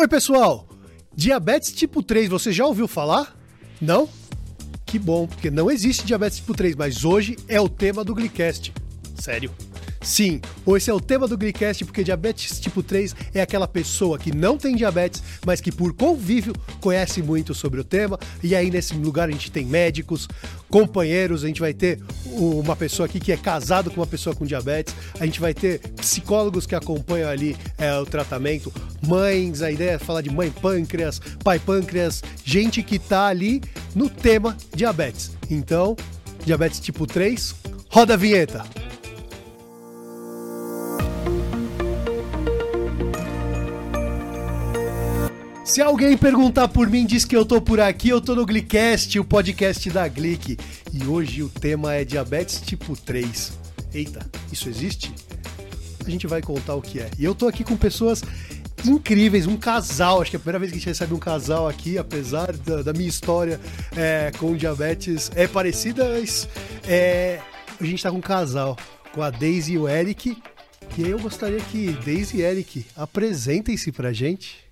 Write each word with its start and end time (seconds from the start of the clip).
Oi, 0.00 0.08
pessoal! 0.08 0.66
Diabetes 1.14 1.74
tipo 1.74 2.02
3, 2.02 2.30
você 2.30 2.50
já 2.50 2.64
ouviu 2.64 2.88
falar? 2.88 3.38
Não? 3.78 4.08
Que 4.86 4.98
bom, 4.98 5.26
porque 5.26 5.50
não 5.50 5.70
existe 5.70 6.06
diabetes 6.06 6.38
tipo 6.38 6.54
3, 6.54 6.74
mas 6.74 7.04
hoje 7.04 7.36
é 7.46 7.60
o 7.60 7.68
tema 7.68 8.02
do 8.02 8.14
Glicast. 8.14 8.72
Sério. 9.14 9.50
Sim, 10.02 10.40
esse 10.76 10.90
é 10.90 10.94
o 10.94 11.00
tema 11.00 11.28
do 11.28 11.36
Glicast, 11.36 11.84
porque 11.84 12.02
diabetes 12.02 12.58
tipo 12.58 12.82
3 12.82 13.14
é 13.34 13.42
aquela 13.42 13.68
pessoa 13.68 14.18
que 14.18 14.34
não 14.34 14.56
tem 14.56 14.74
diabetes, 14.74 15.22
mas 15.44 15.60
que 15.60 15.70
por 15.70 15.92
convívio 15.92 16.54
conhece 16.80 17.22
muito 17.22 17.54
sobre 17.54 17.80
o 17.80 17.84
tema. 17.84 18.18
E 18.42 18.54
aí 18.54 18.70
nesse 18.70 18.94
lugar 18.94 19.28
a 19.28 19.32
gente 19.32 19.52
tem 19.52 19.66
médicos, 19.66 20.26
companheiros, 20.70 21.44
a 21.44 21.48
gente 21.48 21.60
vai 21.60 21.74
ter 21.74 22.00
uma 22.24 22.74
pessoa 22.74 23.06
aqui 23.06 23.20
que 23.20 23.30
é 23.30 23.36
casado 23.36 23.90
com 23.90 24.00
uma 24.00 24.06
pessoa 24.06 24.34
com 24.34 24.46
diabetes, 24.46 24.94
a 25.18 25.26
gente 25.26 25.38
vai 25.38 25.52
ter 25.52 25.80
psicólogos 25.96 26.66
que 26.66 26.74
acompanham 26.74 27.28
ali 27.28 27.54
é, 27.76 27.94
o 27.98 28.06
tratamento, 28.06 28.72
mães, 29.06 29.60
a 29.60 29.70
ideia 29.70 29.92
é 29.92 29.98
falar 29.98 30.22
de 30.22 30.30
mãe 30.30 30.50
pâncreas, 30.50 31.20
pai 31.44 31.58
pâncreas, 31.58 32.22
gente 32.42 32.82
que 32.82 32.98
tá 32.98 33.26
ali 33.26 33.60
no 33.94 34.08
tema 34.08 34.56
diabetes. 34.74 35.32
Então, 35.50 35.94
diabetes 36.44 36.80
tipo 36.80 37.06
3, 37.06 37.54
roda 37.90 38.14
a 38.14 38.16
vinheta! 38.16 38.89
Se 45.70 45.80
alguém 45.80 46.16
perguntar 46.16 46.66
por 46.66 46.90
mim, 46.90 47.06
diz 47.06 47.24
que 47.24 47.36
eu 47.36 47.46
tô 47.46 47.60
por 47.60 47.78
aqui, 47.78 48.08
eu 48.08 48.20
tô 48.20 48.34
no 48.34 48.44
Glicast, 48.44 49.16
o 49.20 49.24
podcast 49.24 49.88
da 49.88 50.08
Glic. 50.08 50.58
E 50.92 51.04
hoje 51.04 51.44
o 51.44 51.48
tema 51.48 51.94
é 51.94 52.04
diabetes 52.04 52.60
tipo 52.60 52.96
3. 52.96 53.52
Eita, 53.94 54.28
isso 54.50 54.68
existe? 54.68 55.14
A 56.04 56.10
gente 56.10 56.26
vai 56.26 56.42
contar 56.42 56.74
o 56.74 56.82
que 56.82 56.98
é. 56.98 57.08
E 57.16 57.24
eu 57.24 57.36
tô 57.36 57.46
aqui 57.46 57.62
com 57.62 57.76
pessoas 57.76 58.20
incríveis, 58.84 59.46
um 59.46 59.56
casal. 59.56 60.20
Acho 60.20 60.32
que 60.32 60.36
é 60.36 60.38
a 60.38 60.40
primeira 60.40 60.58
vez 60.58 60.72
que 60.72 60.78
a 60.78 60.80
gente 60.80 60.88
recebe 60.88 61.14
um 61.14 61.20
casal 61.20 61.68
aqui, 61.68 61.96
apesar 61.96 62.52
da, 62.52 62.82
da 62.82 62.92
minha 62.92 63.08
história 63.08 63.60
é, 63.96 64.32
com 64.38 64.56
diabetes 64.56 65.30
é 65.36 65.46
parecida, 65.46 66.04
mas 66.18 66.48
é, 66.84 67.38
a 67.80 67.84
gente 67.84 68.02
tá 68.02 68.10
com 68.10 68.18
um 68.18 68.20
casal, 68.20 68.76
com 69.12 69.22
a 69.22 69.30
Daisy 69.30 69.74
e 69.74 69.78
o 69.78 69.88
Eric. 69.88 70.36
E 70.98 71.08
eu 71.08 71.20
gostaria 71.20 71.60
que 71.60 71.92
Daisy 72.04 72.38
e 72.38 72.42
Eric 72.42 72.86
apresentem-se 72.96 73.92
pra 73.92 74.12
gente. 74.12 74.68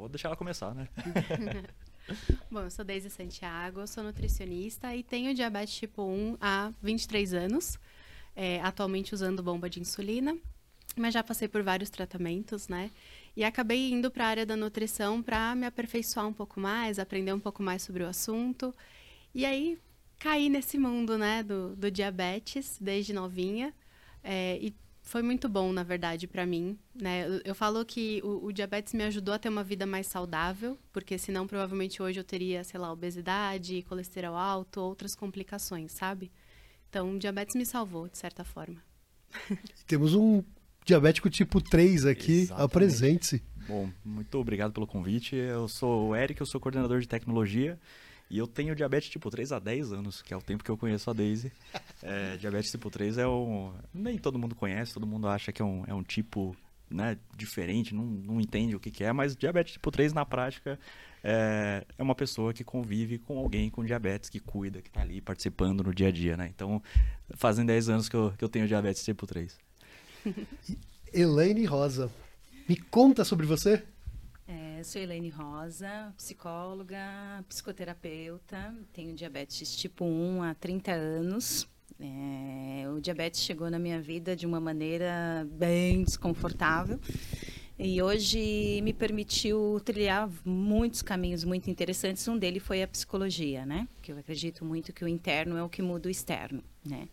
Vou 0.00 0.08
deixar 0.08 0.28
ela 0.28 0.36
começar, 0.36 0.74
né? 0.74 0.88
Bom, 2.50 2.62
eu 2.62 2.70
sou 2.70 2.82
Deise 2.82 3.10
Santiago, 3.10 3.86
sou 3.86 4.02
nutricionista 4.02 4.96
e 4.96 5.02
tenho 5.02 5.34
diabetes 5.34 5.74
tipo 5.74 6.02
1 6.02 6.38
há 6.40 6.72
23 6.82 7.34
anos, 7.34 7.78
é, 8.34 8.62
atualmente 8.62 9.12
usando 9.12 9.42
bomba 9.42 9.68
de 9.68 9.78
insulina, 9.78 10.34
mas 10.96 11.12
já 11.12 11.22
passei 11.22 11.48
por 11.48 11.62
vários 11.62 11.90
tratamentos, 11.90 12.66
né? 12.66 12.90
E 13.36 13.44
acabei 13.44 13.92
indo 13.92 14.10
para 14.10 14.24
a 14.24 14.28
área 14.28 14.46
da 14.46 14.56
nutrição 14.56 15.22
para 15.22 15.54
me 15.54 15.66
aperfeiçoar 15.66 16.26
um 16.26 16.32
pouco 16.32 16.58
mais, 16.58 16.98
aprender 16.98 17.34
um 17.34 17.38
pouco 17.38 17.62
mais 17.62 17.82
sobre 17.82 18.02
o 18.02 18.08
assunto. 18.08 18.74
E 19.34 19.44
aí 19.44 19.78
caí 20.18 20.48
nesse 20.48 20.78
mundo, 20.78 21.18
né, 21.18 21.42
do, 21.42 21.76
do 21.76 21.90
diabetes 21.90 22.78
desde 22.80 23.12
novinha. 23.12 23.74
É, 24.24 24.58
e 24.62 24.74
foi 25.10 25.22
muito 25.22 25.48
bom, 25.48 25.72
na 25.72 25.82
verdade, 25.82 26.28
para 26.28 26.46
mim. 26.46 26.78
Né? 26.94 27.26
Eu, 27.26 27.40
eu, 27.46 27.54
falo 27.54 27.84
que 27.84 28.20
o, 28.22 28.46
o, 28.46 28.52
diabetes 28.52 28.94
me 28.94 29.02
ajudou 29.02 29.34
a 29.34 29.40
ter 29.40 29.48
uma 29.48 29.64
vida 29.64 29.84
mais 29.84 30.06
saudável, 30.06 30.78
porque 30.92 31.18
senão 31.18 31.48
provavelmente 31.48 32.00
hoje 32.00 32.20
eu 32.20 32.22
teria, 32.22 32.62
sei 32.62 32.78
lá, 32.78 32.92
obesidade, 32.92 33.82
colesterol 33.88 34.36
alto, 34.36 34.80
outras 34.80 35.16
complicações, 35.16 35.90
sabe? 35.90 36.30
Então, 36.88 37.16
o 37.16 37.18
diabetes 37.18 37.56
me 37.56 37.66
salvou, 37.66 38.06
de 38.06 38.18
certa 38.18 38.44
forma. 38.44 38.80
Temos 39.84 40.14
um 40.14 40.44
diabético 40.84 41.28
tipo 41.28 41.60
3 41.60 42.06
aqui, 42.06 42.48
apresente-se. 42.52 43.42
Bom, 43.66 43.90
muito 44.04 44.38
obrigado 44.38 44.72
pelo 44.72 44.86
convite. 44.86 45.34
Eu 45.34 45.66
sou 45.66 46.10
o 46.10 46.14
Eric, 46.14 46.40
eu 46.40 46.46
sou 46.46 46.60
coordenador 46.60 47.00
de 47.00 47.08
tecnologia 47.08 47.76
e 48.30 48.38
eu 48.38 48.46
tenho 48.46 48.76
diabetes 48.76 49.10
tipo 49.10 49.28
3 49.28 49.52
há 49.52 49.58
10 49.58 49.92
anos, 49.92 50.22
que 50.22 50.32
é 50.32 50.36
o 50.36 50.42
tempo 50.42 50.62
que 50.62 50.70
eu 50.70 50.76
conheço 50.76 51.10
a 51.10 51.12
Daisy. 51.12 51.52
É, 52.02 52.36
diabetes 52.36 52.70
tipo 52.70 52.88
3 52.90 53.18
é 53.18 53.26
um. 53.26 53.72
Nem 53.92 54.16
todo 54.16 54.38
mundo 54.38 54.54
conhece, 54.54 54.94
todo 54.94 55.06
mundo 55.06 55.28
acha 55.28 55.52
que 55.52 55.60
é 55.60 55.64
um, 55.64 55.84
é 55.86 55.92
um 55.92 56.02
tipo 56.02 56.56
né, 56.88 57.18
diferente, 57.36 57.94
não, 57.94 58.04
não 58.04 58.40
entende 58.40 58.74
o 58.74 58.80
que, 58.80 58.90
que 58.90 59.04
é, 59.04 59.12
mas 59.12 59.36
diabetes 59.36 59.74
tipo 59.74 59.90
3 59.90 60.12
na 60.12 60.24
prática 60.24 60.78
é, 61.22 61.84
é 61.96 62.02
uma 62.02 62.14
pessoa 62.14 62.52
que 62.52 62.64
convive 62.64 63.18
com 63.18 63.38
alguém 63.38 63.70
com 63.70 63.84
diabetes, 63.84 64.30
que 64.30 64.40
cuida, 64.40 64.80
que 64.80 64.88
está 64.88 65.02
ali 65.02 65.20
participando 65.20 65.84
no 65.84 65.94
dia 65.94 66.08
a 66.08 66.10
dia, 66.10 66.36
né? 66.36 66.50
Então, 66.54 66.82
fazem 67.34 67.64
10 67.64 67.88
anos 67.90 68.08
que 68.08 68.16
eu, 68.16 68.32
que 68.36 68.44
eu 68.44 68.48
tenho 68.48 68.66
diabetes 68.66 69.04
tipo 69.04 69.26
3. 69.26 69.58
Elaine 71.12 71.64
Rosa, 71.64 72.10
me 72.68 72.76
conta 72.76 73.24
sobre 73.24 73.46
você. 73.46 73.82
Sou 74.84 75.00
Helene 75.00 75.28
Rosa, 75.28 76.12
psicóloga, 76.16 77.44
psicoterapeuta, 77.48 78.74
tenho 78.92 79.14
diabetes 79.14 79.76
tipo 79.76 80.04
1 80.04 80.42
há 80.42 80.54
30 80.54 80.92
anos. 80.92 81.68
É, 81.98 82.88
o 82.88 83.00
diabetes 83.00 83.40
chegou 83.40 83.70
na 83.70 83.78
minha 83.78 84.00
vida 84.00 84.34
de 84.34 84.46
uma 84.46 84.58
maneira 84.58 85.46
bem 85.52 86.02
desconfortável 86.02 86.98
e 87.78 88.00
hoje 88.00 88.80
me 88.82 88.92
permitiu 88.92 89.80
trilhar 89.84 90.30
muitos 90.44 91.02
caminhos 91.02 91.44
muito 91.44 91.70
interessantes. 91.70 92.26
Um 92.26 92.38
deles 92.38 92.62
foi 92.62 92.82
a 92.82 92.88
psicologia, 92.88 93.66
né? 93.66 93.86
Que 94.00 94.12
eu 94.12 94.18
acredito 94.18 94.64
muito 94.64 94.92
que 94.92 95.04
o 95.04 95.08
interno 95.08 95.56
é 95.56 95.62
o 95.62 95.68
que 95.68 95.82
muda 95.82 96.08
o 96.08 96.10
externo, 96.10 96.62
né? 96.84 97.08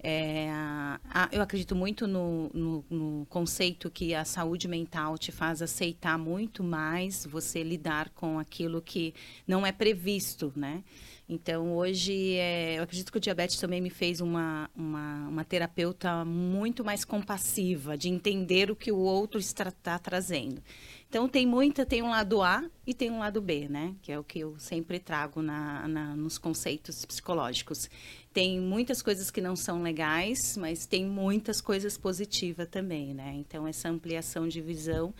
É, 0.00 0.48
a, 0.52 1.28
eu 1.32 1.42
acredito 1.42 1.74
muito 1.74 2.06
no, 2.06 2.48
no, 2.54 2.84
no, 2.88 3.26
conceito 3.26 3.90
que 3.90 4.14
a 4.14 4.24
saúde 4.24 4.68
mental 4.68 5.18
te 5.18 5.32
faz 5.32 5.60
aceitar 5.60 6.16
muito 6.16 6.62
mais 6.62 7.26
você 7.26 7.64
lidar 7.64 8.10
com 8.10 8.38
aquilo 8.38 8.80
que 8.80 9.12
não 9.44 9.66
é 9.66 9.72
previsto, 9.72 10.52
né? 10.54 10.84
Então, 11.28 11.76
hoje, 11.76 12.36
é, 12.36 12.78
eu 12.78 12.84
acredito 12.84 13.12
que 13.12 13.18
o 13.18 13.20
diabetes 13.20 13.58
também 13.58 13.82
me 13.82 13.90
fez 13.90 14.20
uma, 14.20 14.70
uma, 14.74 15.28
uma 15.28 15.44
terapeuta 15.44 16.24
muito 16.24 16.82
mais 16.82 17.04
compassiva, 17.04 17.98
de 17.98 18.08
entender 18.08 18.70
o 18.70 18.76
que 18.76 18.90
o 18.90 18.96
outro 18.96 19.38
está, 19.38 19.68
está 19.68 19.98
trazendo. 19.98 20.62
Então 21.08 21.26
tem 21.26 21.46
muita, 21.46 21.86
tem 21.86 22.02
um 22.02 22.10
lado 22.10 22.42
A 22.42 22.64
e 22.86 22.92
tem 22.92 23.10
um 23.10 23.18
lado 23.18 23.40
B, 23.40 23.66
né? 23.66 23.94
Que 24.02 24.12
é 24.12 24.18
o 24.18 24.24
que 24.24 24.40
eu 24.40 24.58
sempre 24.58 24.98
trago 24.98 25.40
na, 25.40 25.88
na, 25.88 26.14
nos 26.14 26.36
conceitos 26.36 27.04
psicológicos. 27.06 27.88
Tem 28.38 28.60
muitas 28.60 29.02
coisas 29.02 29.32
que 29.32 29.40
não 29.40 29.56
são 29.56 29.82
legais, 29.82 30.56
mas 30.56 30.86
tem 30.86 31.04
muitas 31.04 31.60
coisas 31.60 31.98
positivas 31.98 32.68
também, 32.68 33.12
né? 33.12 33.34
Então 33.34 33.66
essa 33.66 33.88
ampliação 33.88 34.46
de 34.46 34.60
visão 34.60 35.12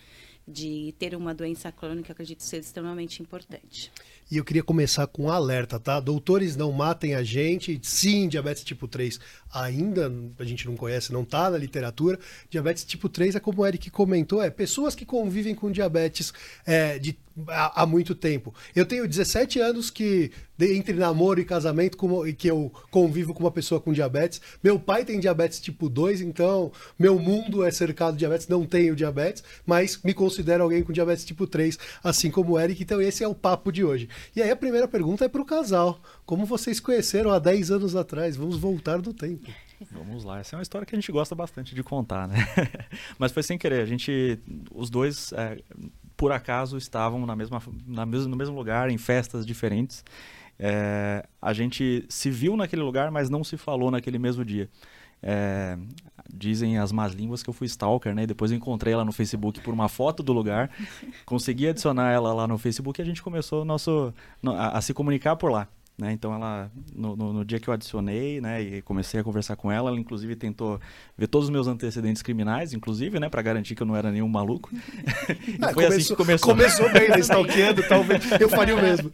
de 0.47 0.95
ter 0.97 1.13
uma 1.13 1.33
doença 1.33 1.69
crônica, 1.69 2.13
acredito 2.13 2.41
ser 2.43 2.59
extremamente 2.59 3.21
importante. 3.21 3.91
E 4.31 4.37
eu 4.37 4.43
queria 4.43 4.61
começar 4.61 5.07
com 5.07 5.23
um 5.23 5.31
alerta, 5.31 5.79
tá? 5.79 5.99
Doutores 5.99 6.55
não 6.55 6.71
matem 6.71 7.15
a 7.15 7.23
gente. 7.23 7.79
Sim, 7.81 8.27
diabetes 8.27 8.63
tipo 8.63 8.87
3 8.87 9.19
ainda 9.53 10.11
a 10.37 10.43
gente 10.43 10.67
não 10.67 10.75
conhece, 10.75 11.11
não 11.11 11.23
está 11.23 11.49
na 11.49 11.57
literatura. 11.57 12.19
Diabetes 12.49 12.83
tipo 12.83 13.09
3 13.09 13.35
é 13.35 13.39
como 13.39 13.61
o 13.61 13.67
Eric 13.67 13.89
comentou, 13.89 14.41
é 14.41 14.49
pessoas 14.49 14.95
que 14.95 15.05
convivem 15.05 15.55
com 15.55 15.71
diabetes 15.71 16.31
é, 16.65 16.99
de, 16.99 17.17
há, 17.47 17.81
há, 17.81 17.85
muito 17.85 18.13
tempo. 18.13 18.53
Eu 18.75 18.85
tenho 18.85 19.07
17 19.07 19.59
anos 19.59 19.89
que, 19.89 20.31
entre 20.59 20.93
namoro 20.93 21.39
e 21.39 21.45
casamento, 21.45 21.97
como, 21.97 22.23
que 22.33 22.49
eu 22.49 22.71
convivo 22.91 23.33
com 23.33 23.43
uma 23.43 23.51
pessoa 23.51 23.81
com 23.81 23.91
diabetes. 23.91 24.41
Meu 24.63 24.79
pai 24.79 25.03
tem 25.03 25.19
diabetes 25.19 25.59
tipo 25.59 25.89
2, 25.89 26.21
então 26.21 26.71
meu 26.97 27.17
mundo 27.17 27.63
é 27.63 27.71
cercado 27.71 28.13
de 28.13 28.19
diabetes, 28.19 28.47
não 28.47 28.65
tenho 28.65 28.95
diabetes, 28.95 29.43
mas 29.65 29.99
me 30.03 30.13
considero 30.13 30.63
alguém 30.63 30.83
com 30.83 30.93
diabetes 30.93 31.25
tipo 31.25 31.47
3, 31.47 31.77
assim 32.03 32.29
como 32.29 32.53
o 32.53 32.59
Eric. 32.59 32.83
Então 32.83 33.01
esse 33.01 33.23
é 33.23 33.27
o 33.27 33.35
papo 33.35 33.71
de 33.71 33.83
hoje. 33.83 34.07
E 34.35 34.41
aí 34.41 34.51
a 34.51 34.55
primeira 34.55 34.87
pergunta 34.87 35.25
é 35.25 35.29
para 35.29 35.41
o 35.41 35.45
casal. 35.45 36.01
Como 36.25 36.45
vocês 36.45 36.79
conheceram 36.79 37.31
há 37.31 37.39
10 37.39 37.71
anos 37.71 37.95
atrás? 37.95 38.35
Vamos 38.35 38.57
voltar 38.57 39.01
do 39.01 39.13
tempo. 39.13 39.49
Vamos 39.91 40.25
lá, 40.25 40.39
essa 40.39 40.55
é 40.55 40.57
uma 40.57 40.63
história 40.63 40.85
que 40.85 40.93
a 40.93 40.99
gente 40.99 41.11
gosta 41.11 41.33
bastante 41.33 41.73
de 41.73 41.81
contar, 41.81 42.27
né? 42.27 42.35
Mas 43.17 43.31
foi 43.31 43.41
sem 43.43 43.57
querer, 43.57 43.81
a 43.81 43.85
gente, 43.85 44.37
os 44.73 44.89
dois, 44.89 45.31
é, 45.31 45.57
por 46.17 46.33
acaso, 46.33 46.77
estavam 46.77 47.25
na 47.25 47.35
mesma, 47.35 47.61
na 47.87 48.05
mesmo, 48.05 48.27
no 48.27 48.35
mesmo 48.35 48.55
lugar, 48.55 48.89
em 48.89 48.97
festas 48.97 49.45
diferentes. 49.45 50.03
É, 50.59 51.25
a 51.41 51.53
gente 51.53 52.05
se 52.09 52.29
viu 52.29 52.57
naquele 52.57 52.81
lugar, 52.81 53.09
mas 53.09 53.29
não 53.29 53.45
se 53.45 53.55
falou 53.55 53.89
naquele 53.89 54.19
mesmo 54.19 54.43
dia. 54.43 54.69
É, 55.23 55.77
dizem 56.33 56.77
as 56.77 56.91
más 56.91 57.13
línguas 57.13 57.43
que 57.43 57.49
eu 57.49 57.53
fui 57.53 57.67
stalker, 57.67 58.13
né? 58.13 58.25
Depois 58.25 58.51
eu 58.51 58.57
encontrei 58.57 58.93
ela 58.93 59.05
no 59.05 59.11
Facebook 59.11 59.61
por 59.61 59.73
uma 59.73 59.89
foto 59.89 60.21
do 60.21 60.33
lugar, 60.33 60.69
consegui 61.25 61.67
adicionar 61.67 62.11
ela 62.11 62.33
lá 62.33 62.47
no 62.47 62.57
Facebook 62.57 62.99
e 62.99 63.03
a 63.03 63.05
gente 63.05 63.21
começou 63.21 63.65
nosso, 63.65 64.13
a, 64.45 64.77
a 64.77 64.81
se 64.81 64.93
comunicar 64.93 65.35
por 65.35 65.51
lá. 65.51 65.67
Né? 65.99 66.13
Então 66.13 66.33
ela 66.33 66.71
no, 66.95 67.13
no, 67.13 67.33
no, 67.33 67.45
dia 67.45 67.59
que 67.59 67.67
eu 67.67 67.73
adicionei, 67.73 68.39
né, 68.39 68.61
e 68.61 68.81
comecei 68.81 69.19
a 69.19 69.23
conversar 69.23 69.57
com 69.57 69.69
ela, 69.69 69.89
ela 69.89 69.99
inclusive 69.99 70.33
tentou 70.33 70.79
ver 71.17 71.27
todos 71.27 71.49
os 71.49 71.51
meus 71.51 71.67
antecedentes 71.67 72.21
criminais, 72.21 72.73
inclusive, 72.73 73.19
né, 73.19 73.27
para 73.27 73.41
garantir 73.41 73.75
que 73.75 73.83
eu 73.83 73.85
não 73.85 73.97
era 73.97 74.09
nenhum 74.09 74.29
maluco. 74.29 74.69
Ah, 75.61 75.73
foi 75.73 75.83
começou, 75.83 75.97
assim 75.97 76.07
que 76.07 76.15
começou. 76.15 76.49
Começou 76.49 76.93
bem, 76.93 77.09
né, 77.09 77.19
stalkeando, 77.19 77.83
talvez 77.87 78.23
eu 78.39 78.47
faria 78.47 78.75
o 78.75 78.81
mesmo. 78.81 79.11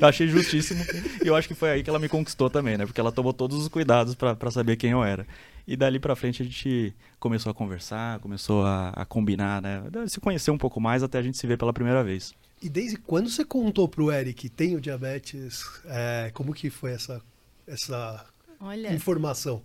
eu 0.00 0.06
achei 0.06 0.28
justíssimo 0.28 0.84
e 1.24 1.26
eu 1.26 1.34
acho 1.34 1.48
que 1.48 1.54
foi 1.54 1.70
aí 1.70 1.82
que 1.82 1.88
ela 1.88 1.98
me 1.98 2.08
conquistou 2.08 2.50
também, 2.50 2.76
né, 2.76 2.84
porque 2.84 3.00
ela 3.00 3.10
tomou 3.10 3.32
todos 3.32 3.56
os 3.56 3.68
cuidados 3.68 4.14
para 4.14 4.50
saber 4.50 4.76
quem 4.76 4.90
eu 4.90 5.02
era. 5.02 5.26
E 5.66 5.76
dali 5.76 5.98
para 5.98 6.16
frente 6.16 6.42
a 6.42 6.44
gente 6.44 6.94
começou 7.20 7.50
a 7.50 7.54
conversar, 7.54 8.18
começou 8.20 8.64
a, 8.64 8.90
a, 8.90 9.04
combinar, 9.04 9.62
né? 9.62 9.82
Se 10.08 10.20
conhecer 10.20 10.50
um 10.50 10.58
pouco 10.58 10.80
mais 10.80 11.02
até 11.02 11.18
a 11.18 11.22
gente 11.22 11.38
se 11.38 11.46
ver 11.46 11.56
pela 11.56 11.72
primeira 11.72 12.02
vez. 12.02 12.34
E 12.60 12.68
desde 12.68 12.96
quando 12.96 13.28
você 13.28 13.44
contou 13.44 13.88
pro 13.88 14.10
Eric 14.10 14.48
tem 14.48 14.76
o 14.76 14.80
diabetes? 14.80 15.62
É, 15.84 16.30
como 16.32 16.52
que 16.52 16.70
foi 16.70 16.92
essa, 16.92 17.20
essa 17.66 18.24
Olha, 18.60 18.92
informação? 18.92 19.62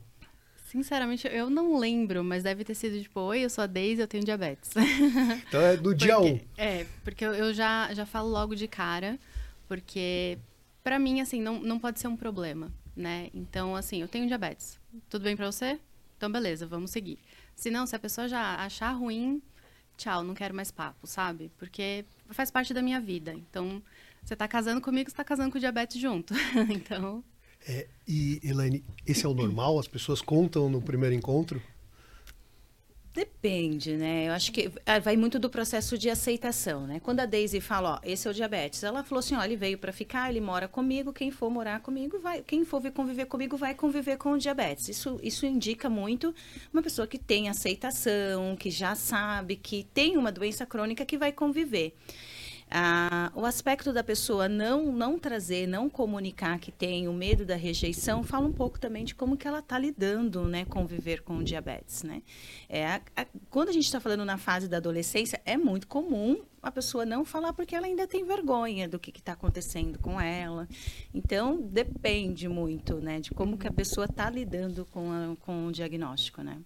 Sinceramente, 0.67 1.27
eu 1.27 1.49
não 1.49 1.77
lembro, 1.77 2.23
mas 2.23 2.43
deve 2.43 2.63
ter 2.63 2.75
sido 2.75 3.01
tipo, 3.01 3.21
oi, 3.21 3.39
eu 3.39 3.50
sou 3.50 3.63
a 3.63 3.67
Deise, 3.67 4.01
eu 4.01 4.07
tenho 4.07 4.23
diabetes. 4.23 4.71
Então 5.47 5.61
é 5.61 5.77
do 5.77 5.95
dia 5.95 6.19
1. 6.19 6.25
Um. 6.25 6.39
É, 6.57 6.85
porque 7.03 7.23
eu 7.23 7.53
já, 7.53 7.93
já 7.93 8.05
falo 8.05 8.29
logo 8.29 8.53
de 8.53 8.67
cara, 8.67 9.17
porque 9.67 10.38
para 10.83 11.00
mim, 11.00 11.21
assim, 11.21 11.41
não, 11.41 11.59
não 11.59 11.79
pode 11.79 12.00
ser 12.00 12.07
um 12.07 12.17
problema, 12.17 12.71
né? 12.95 13.29
Então, 13.33 13.75
assim, 13.75 14.01
eu 14.01 14.07
tenho 14.07 14.27
diabetes. 14.27 14.79
Tudo 15.09 15.23
bem 15.23 15.35
para 15.35 15.50
você? 15.51 15.79
Então, 16.17 16.31
beleza, 16.31 16.65
vamos 16.65 16.91
seguir. 16.91 17.19
Se 17.55 17.69
não, 17.69 17.85
se 17.85 17.95
a 17.95 17.99
pessoa 17.99 18.27
já 18.27 18.55
achar 18.55 18.91
ruim, 18.91 19.41
tchau, 19.95 20.23
não 20.23 20.33
quero 20.33 20.53
mais 20.53 20.71
papo, 20.71 21.05
sabe? 21.05 21.51
Porque 21.57 22.03
faz 22.31 22.49
parte 22.49 22.73
da 22.73 22.81
minha 22.81 22.99
vida. 22.99 23.33
Então, 23.33 23.81
você 24.23 24.35
tá 24.35 24.47
casando 24.47 24.81
comigo, 24.81 25.09
você 25.09 25.15
tá 25.15 25.23
casando 25.23 25.51
com 25.51 25.57
o 25.57 25.61
diabetes 25.61 26.01
junto. 26.01 26.33
então. 26.73 27.23
É, 27.67 27.87
e, 28.07 28.39
Elaine, 28.43 28.83
esse 29.05 29.25
é 29.25 29.29
o 29.29 29.33
normal? 29.33 29.79
As 29.79 29.87
pessoas 29.87 30.21
contam 30.21 30.69
no 30.69 30.81
primeiro 30.81 31.15
encontro? 31.15 31.61
Depende, 33.17 33.97
né? 33.97 34.27
Eu 34.27 34.33
acho 34.33 34.51
que 34.51 34.71
é, 34.85 34.99
vai 34.99 35.17
muito 35.17 35.39
do 35.39 35.49
processo 35.49 35.97
de 35.97 36.07
aceitação, 36.07 36.85
né? 36.85 36.99
Quando 36.99 37.19
a 37.19 37.25
Daisy 37.25 37.59
fala, 37.59 37.95
ó, 37.95 37.99
esse 38.07 38.27
é 38.27 38.31
o 38.31 38.33
diabetes, 38.33 38.83
ela 38.83 39.03
falou 39.03 39.21
assim, 39.21 39.33
ó, 39.33 39.43
ele 39.43 39.55
veio 39.55 39.75
para 39.79 39.91
ficar, 39.91 40.29
ele 40.29 40.39
mora 40.39 40.67
comigo, 40.67 41.11
quem 41.11 41.31
for 41.31 41.49
morar 41.49 41.79
comigo 41.79 42.19
vai, 42.19 42.43
quem 42.43 42.63
for 42.63 42.79
vir 42.79 42.91
conviver 42.91 43.25
comigo 43.25 43.57
vai 43.57 43.73
conviver 43.73 44.17
com 44.17 44.33
o 44.33 44.37
diabetes. 44.37 44.87
Isso, 44.89 45.19
isso 45.23 45.47
indica 45.47 45.89
muito 45.89 46.31
uma 46.71 46.83
pessoa 46.83 47.07
que 47.07 47.17
tem 47.17 47.49
aceitação, 47.49 48.55
que 48.55 48.69
já 48.69 48.93
sabe 48.93 49.55
que 49.55 49.87
tem 49.95 50.15
uma 50.15 50.31
doença 50.31 50.63
crônica 50.63 51.03
que 51.03 51.17
vai 51.17 51.31
conviver. 51.31 51.95
Ah, 52.69 53.31
o 53.33 53.45
aspecto 53.45 53.93
da 53.93 54.03
pessoa 54.03 54.49
não 54.49 54.91
não 54.91 55.17
trazer, 55.17 55.65
não 55.65 55.89
comunicar 55.89 56.59
que 56.59 56.69
tem 56.69 57.07
o 57.07 57.13
medo 57.13 57.45
da 57.45 57.55
rejeição, 57.55 58.23
fala 58.23 58.45
um 58.45 58.51
pouco 58.51 58.77
também 58.77 59.05
de 59.05 59.15
como 59.15 59.37
que 59.37 59.47
ela 59.47 59.59
está 59.59 59.79
lidando, 59.79 60.43
né, 60.45 60.65
com 60.65 60.85
viver 60.85 61.21
com 61.21 61.41
diabetes, 61.41 62.03
né? 62.03 62.21
É, 62.67 62.85
a, 62.85 63.01
a, 63.15 63.25
quando 63.49 63.69
a 63.69 63.71
gente 63.71 63.85
está 63.85 64.01
falando 64.01 64.25
na 64.25 64.37
fase 64.37 64.67
da 64.67 64.77
adolescência, 64.77 65.41
é 65.45 65.55
muito 65.55 65.87
comum 65.87 66.43
a 66.61 66.69
pessoa 66.69 67.05
não 67.05 67.23
falar 67.23 67.53
porque 67.53 67.73
ela 67.73 67.85
ainda 67.85 68.05
tem 68.05 68.25
vergonha 68.25 68.89
do 68.89 68.99
que 68.99 69.11
está 69.11 69.31
acontecendo 69.31 69.97
com 69.99 70.19
ela. 70.19 70.67
Então 71.13 71.61
depende 71.61 72.49
muito, 72.49 72.95
né, 72.99 73.21
de 73.21 73.31
como 73.31 73.57
que 73.57 73.67
a 73.67 73.71
pessoa 73.71 74.05
está 74.05 74.29
lidando 74.29 74.85
com, 74.91 75.09
a, 75.11 75.35
com 75.37 75.67
o 75.67 75.71
diagnóstico, 75.71 76.41
né? 76.41 76.59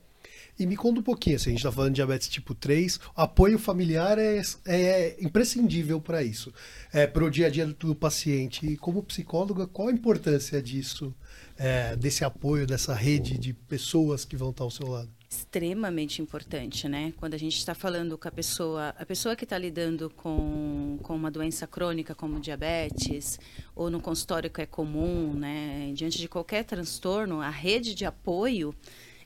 E 0.57 0.65
me 0.65 0.75
conta 0.75 0.99
um 0.99 1.03
pouquinho, 1.03 1.35
assim, 1.35 1.49
a 1.49 1.53
gente 1.53 1.59
está 1.59 1.71
falando 1.71 1.91
de 1.91 1.95
diabetes 1.95 2.27
tipo 2.27 2.53
3, 2.53 2.99
apoio 3.15 3.57
familiar 3.57 4.17
é, 4.19 4.41
é 4.65 5.17
imprescindível 5.19 5.99
para 5.99 6.23
isso, 6.23 6.53
é, 6.93 7.07
para 7.07 7.23
o 7.23 7.29
dia 7.29 7.47
a 7.47 7.49
dia 7.49 7.65
do 7.65 7.95
paciente. 7.95 8.65
E 8.65 8.77
como 8.77 9.03
psicóloga, 9.03 9.67
qual 9.67 9.87
a 9.87 9.91
importância 9.91 10.61
disso, 10.61 11.13
é, 11.57 11.95
desse 11.95 12.23
apoio, 12.23 12.67
dessa 12.67 12.93
rede 12.93 13.37
de 13.37 13.53
pessoas 13.53 14.25
que 14.25 14.35
vão 14.35 14.51
estar 14.51 14.63
ao 14.63 14.71
seu 14.71 14.87
lado? 14.87 15.09
extremamente 15.31 16.21
importante, 16.21 16.89
né? 16.89 17.13
Quando 17.15 17.33
a 17.35 17.37
gente 17.37 17.55
está 17.55 17.73
falando 17.73 18.17
com 18.17 18.27
a 18.27 18.31
pessoa, 18.31 18.89
a 18.89 19.05
pessoa 19.05 19.33
que 19.33 19.45
está 19.45 19.57
lidando 19.57 20.09
com, 20.09 20.99
com 21.01 21.15
uma 21.15 21.31
doença 21.31 21.65
crônica 21.65 22.13
como 22.13 22.37
diabetes 22.37 23.39
ou 23.73 23.89
no 23.89 24.01
consultório 24.01 24.49
que 24.49 24.61
é 24.61 24.65
comum, 24.65 25.33
né? 25.33 25.91
Diante 25.93 26.17
de 26.17 26.27
qualquer 26.27 26.65
transtorno, 26.65 27.39
a 27.39 27.49
rede 27.49 27.95
de 27.95 28.03
apoio 28.03 28.75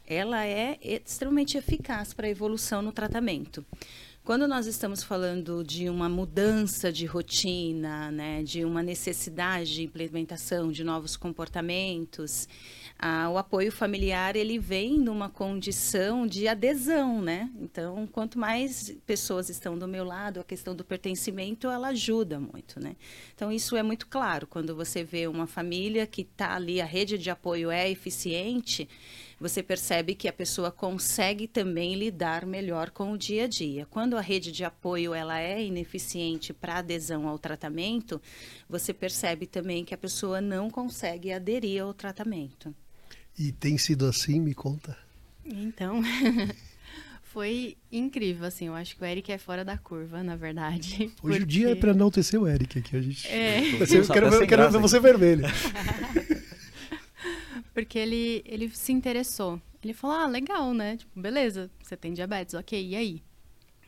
ela 0.08 0.46
é 0.46 0.78
extremamente 0.82 1.58
eficaz 1.58 2.14
para 2.14 2.28
a 2.28 2.30
evolução 2.30 2.82
no 2.82 2.92
tratamento. 2.92 3.66
Quando 4.24 4.48
nós 4.48 4.66
estamos 4.66 5.04
falando 5.04 5.64
de 5.64 5.88
uma 5.88 6.10
mudança 6.10 6.92
de 6.92 7.06
rotina, 7.06 8.10
né, 8.10 8.42
de 8.42 8.66
uma 8.66 8.82
necessidade 8.82 9.76
de 9.76 9.84
implementação 9.84 10.72
de 10.72 10.84
novos 10.84 11.16
comportamentos, 11.16 12.50
o 13.32 13.38
apoio 13.38 13.72
familiar 13.72 14.36
ele 14.36 14.58
vem 14.58 14.98
numa 14.98 15.30
condição 15.30 16.26
de 16.26 16.48
adesão, 16.48 17.22
né? 17.22 17.52
Então, 17.62 18.08
quanto 18.08 18.40
mais 18.40 18.96
pessoas 19.06 19.48
estão 19.48 19.78
do 19.78 19.88
meu 19.88 20.04
lado, 20.04 20.40
a 20.40 20.44
questão 20.44 20.74
do 20.74 20.84
pertencimento 20.84 21.68
ela 21.68 21.90
ajuda 21.90 22.40
muito, 22.40 22.80
né? 22.80 22.96
Então, 23.36 23.52
isso 23.52 23.76
é 23.76 23.84
muito 23.84 24.08
claro 24.08 24.48
quando 24.48 24.76
você 24.76 25.04
vê 25.04 25.28
uma 25.28 25.46
família 25.46 26.08
que 26.08 26.22
está 26.22 26.56
ali, 26.56 26.82
a 26.82 26.86
rede 26.86 27.16
de 27.20 27.30
apoio 27.30 27.70
é 27.70 27.92
eficiente 27.92 28.90
você 29.40 29.62
percebe 29.62 30.16
que 30.16 30.28
a 30.28 30.34
pessoa 30.34 30.72
consegue 30.72 31.48
também 31.48 31.96
lidar 31.96 32.46
melhor 32.46 32.90
com 32.90 33.12
o 33.12 33.18
dia 33.18 33.46
a 33.46 33.48
dia. 33.48 33.86
Quando 33.90 34.18
a 34.18 34.22
rede 34.22 34.52
de 34.52 34.64
apoio 34.64 35.14
ela 35.14 35.40
é 35.40 35.64
ineficiente 35.64 36.54
para 36.54 36.78
adesão 36.78 37.28
ao 37.28 37.38
tratamento, 37.38 38.22
você 38.70 38.94
percebe 38.94 39.46
também 39.46 39.84
que 39.84 39.94
a 39.94 39.98
pessoa 39.98 40.40
não 40.40 40.70
consegue 40.70 41.32
aderir 41.32 41.84
ao 41.84 41.94
tratamento. 41.94 42.74
E 43.38 43.52
tem 43.52 43.78
sido 43.78 44.06
assim, 44.06 44.40
me 44.40 44.54
conta. 44.54 44.98
Então, 45.46 46.02
foi 47.22 47.76
incrível, 47.92 48.46
assim. 48.46 48.68
Eu 48.68 48.76
acho 48.76 48.96
que 48.96 49.04
o 49.04 49.06
Eric 49.06 49.30
é 49.32 49.38
fora 49.38 49.66
da 49.66 49.78
curva, 49.78 50.24
na 50.24 50.38
verdade. 50.38 51.12
Hoje 51.22 51.40
porque... 51.40 51.44
o 51.44 51.46
dia 51.46 51.72
é 51.72 51.76
para 51.76 51.94
não 51.94 52.10
ter 52.10 52.22
o 52.38 52.48
Eric 52.48 52.80
aqui. 52.80 52.96
A 52.96 53.02
gente... 53.02 53.28
É. 53.28 53.60
Eu 53.76 54.08
quero, 54.08 54.32
ver, 54.32 54.48
quero 54.48 54.72
ver 54.72 54.80
você 54.80 55.00
vermelho. 55.00 55.46
Porque 57.76 58.00
ele, 58.00 58.42
ele 58.46 58.70
se 58.70 58.94
interessou. 58.94 59.62
Ele 59.84 59.94
falou: 59.94 60.16
ah, 60.16 60.28
legal, 60.28 60.74
né? 60.74 60.96
Tipo, 60.96 61.20
beleza, 61.20 61.70
você 61.84 61.98
tem 61.98 62.14
diabetes, 62.14 62.56
ok, 62.56 62.88
e 62.88 62.96
aí? 62.96 63.22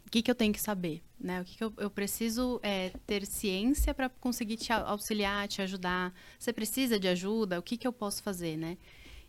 O 0.05 0.09
que, 0.09 0.21
que 0.21 0.29
eu 0.29 0.35
tenho 0.35 0.53
que 0.53 0.59
saber? 0.59 1.01
Né? 1.17 1.41
O 1.41 1.45
que, 1.45 1.57
que 1.57 1.63
eu, 1.63 1.73
eu 1.77 1.89
preciso 1.89 2.59
é, 2.61 2.91
ter 3.05 3.25
ciência 3.25 3.93
para 3.93 4.09
conseguir 4.09 4.57
te 4.57 4.73
auxiliar, 4.73 5.47
te 5.47 5.61
ajudar? 5.61 6.13
Você 6.37 6.51
precisa 6.51 6.99
de 6.99 7.07
ajuda? 7.07 7.59
O 7.59 7.63
que, 7.63 7.77
que 7.77 7.87
eu 7.87 7.93
posso 7.93 8.21
fazer, 8.21 8.57
né? 8.57 8.77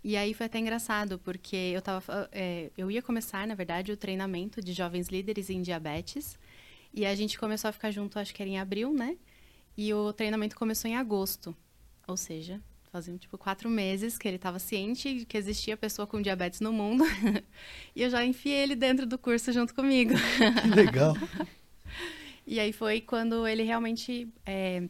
E 0.02 0.16
aí 0.16 0.34
foi 0.34 0.46
até 0.46 0.58
engraçado, 0.58 1.20
porque 1.20 1.56
eu 1.56 1.80
tava. 1.80 2.28
É, 2.32 2.70
eu 2.76 2.90
ia 2.90 3.00
começar, 3.02 3.46
na 3.46 3.54
verdade, 3.54 3.92
o 3.92 3.96
treinamento 3.96 4.60
de 4.60 4.72
jovens 4.72 5.06
líderes 5.08 5.50
em 5.50 5.62
diabetes. 5.62 6.36
E 6.92 7.06
a 7.06 7.14
gente 7.14 7.38
começou 7.38 7.68
a 7.68 7.72
ficar 7.72 7.92
junto, 7.92 8.18
acho 8.18 8.34
que 8.34 8.42
era 8.42 8.50
em 8.50 8.58
abril, 8.58 8.92
né? 8.92 9.16
E 9.76 9.94
o 9.94 10.12
treinamento 10.12 10.56
começou 10.56 10.90
em 10.90 10.96
agosto. 10.96 11.56
Ou 12.08 12.16
seja, 12.16 12.60
Faziam, 12.90 13.18
tipo, 13.18 13.36
quatro 13.36 13.68
meses 13.68 14.16
que 14.16 14.26
ele 14.26 14.36
estava 14.36 14.58
ciente 14.58 15.18
de 15.18 15.26
que 15.26 15.36
existia 15.36 15.76
pessoa 15.76 16.06
com 16.06 16.22
diabetes 16.22 16.60
no 16.60 16.72
mundo. 16.72 17.04
e 17.94 18.02
eu 18.02 18.08
já 18.08 18.24
enfiei 18.24 18.62
ele 18.62 18.74
dentro 18.74 19.06
do 19.06 19.18
curso 19.18 19.52
junto 19.52 19.74
comigo. 19.74 20.14
Que 20.62 20.68
legal. 20.68 21.14
e 22.46 22.58
aí 22.58 22.72
foi 22.72 23.00
quando 23.00 23.46
ele 23.46 23.62
realmente 23.62 24.26
é, 24.46 24.88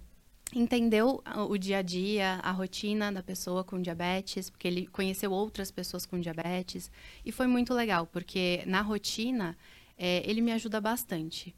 entendeu 0.55 1.23
o 1.49 1.59
dia 1.59 1.79
a 1.79 1.83
dia, 1.83 2.41
a 2.43 2.53
rotina 2.53 3.13
da 3.13 3.23
pessoa 3.23 3.65
com 3.65 3.83
diabetes, 3.83 4.49
porque 4.49 4.69
ele 4.69 4.87
conheceu 4.87 5.33
outras 5.33 5.71
pessoas 5.71 6.07
com 6.07 6.21
diabetes. 6.21 6.91
E 7.25 7.33
foi 7.33 7.47
muito 7.49 7.75
legal, 7.75 8.07
porque 8.07 8.63
na 8.65 8.81
rotina 8.81 9.57
é, 9.97 10.23
ele 10.29 10.41
me 10.41 10.53
ajuda 10.53 10.81
bastante. 10.81 11.55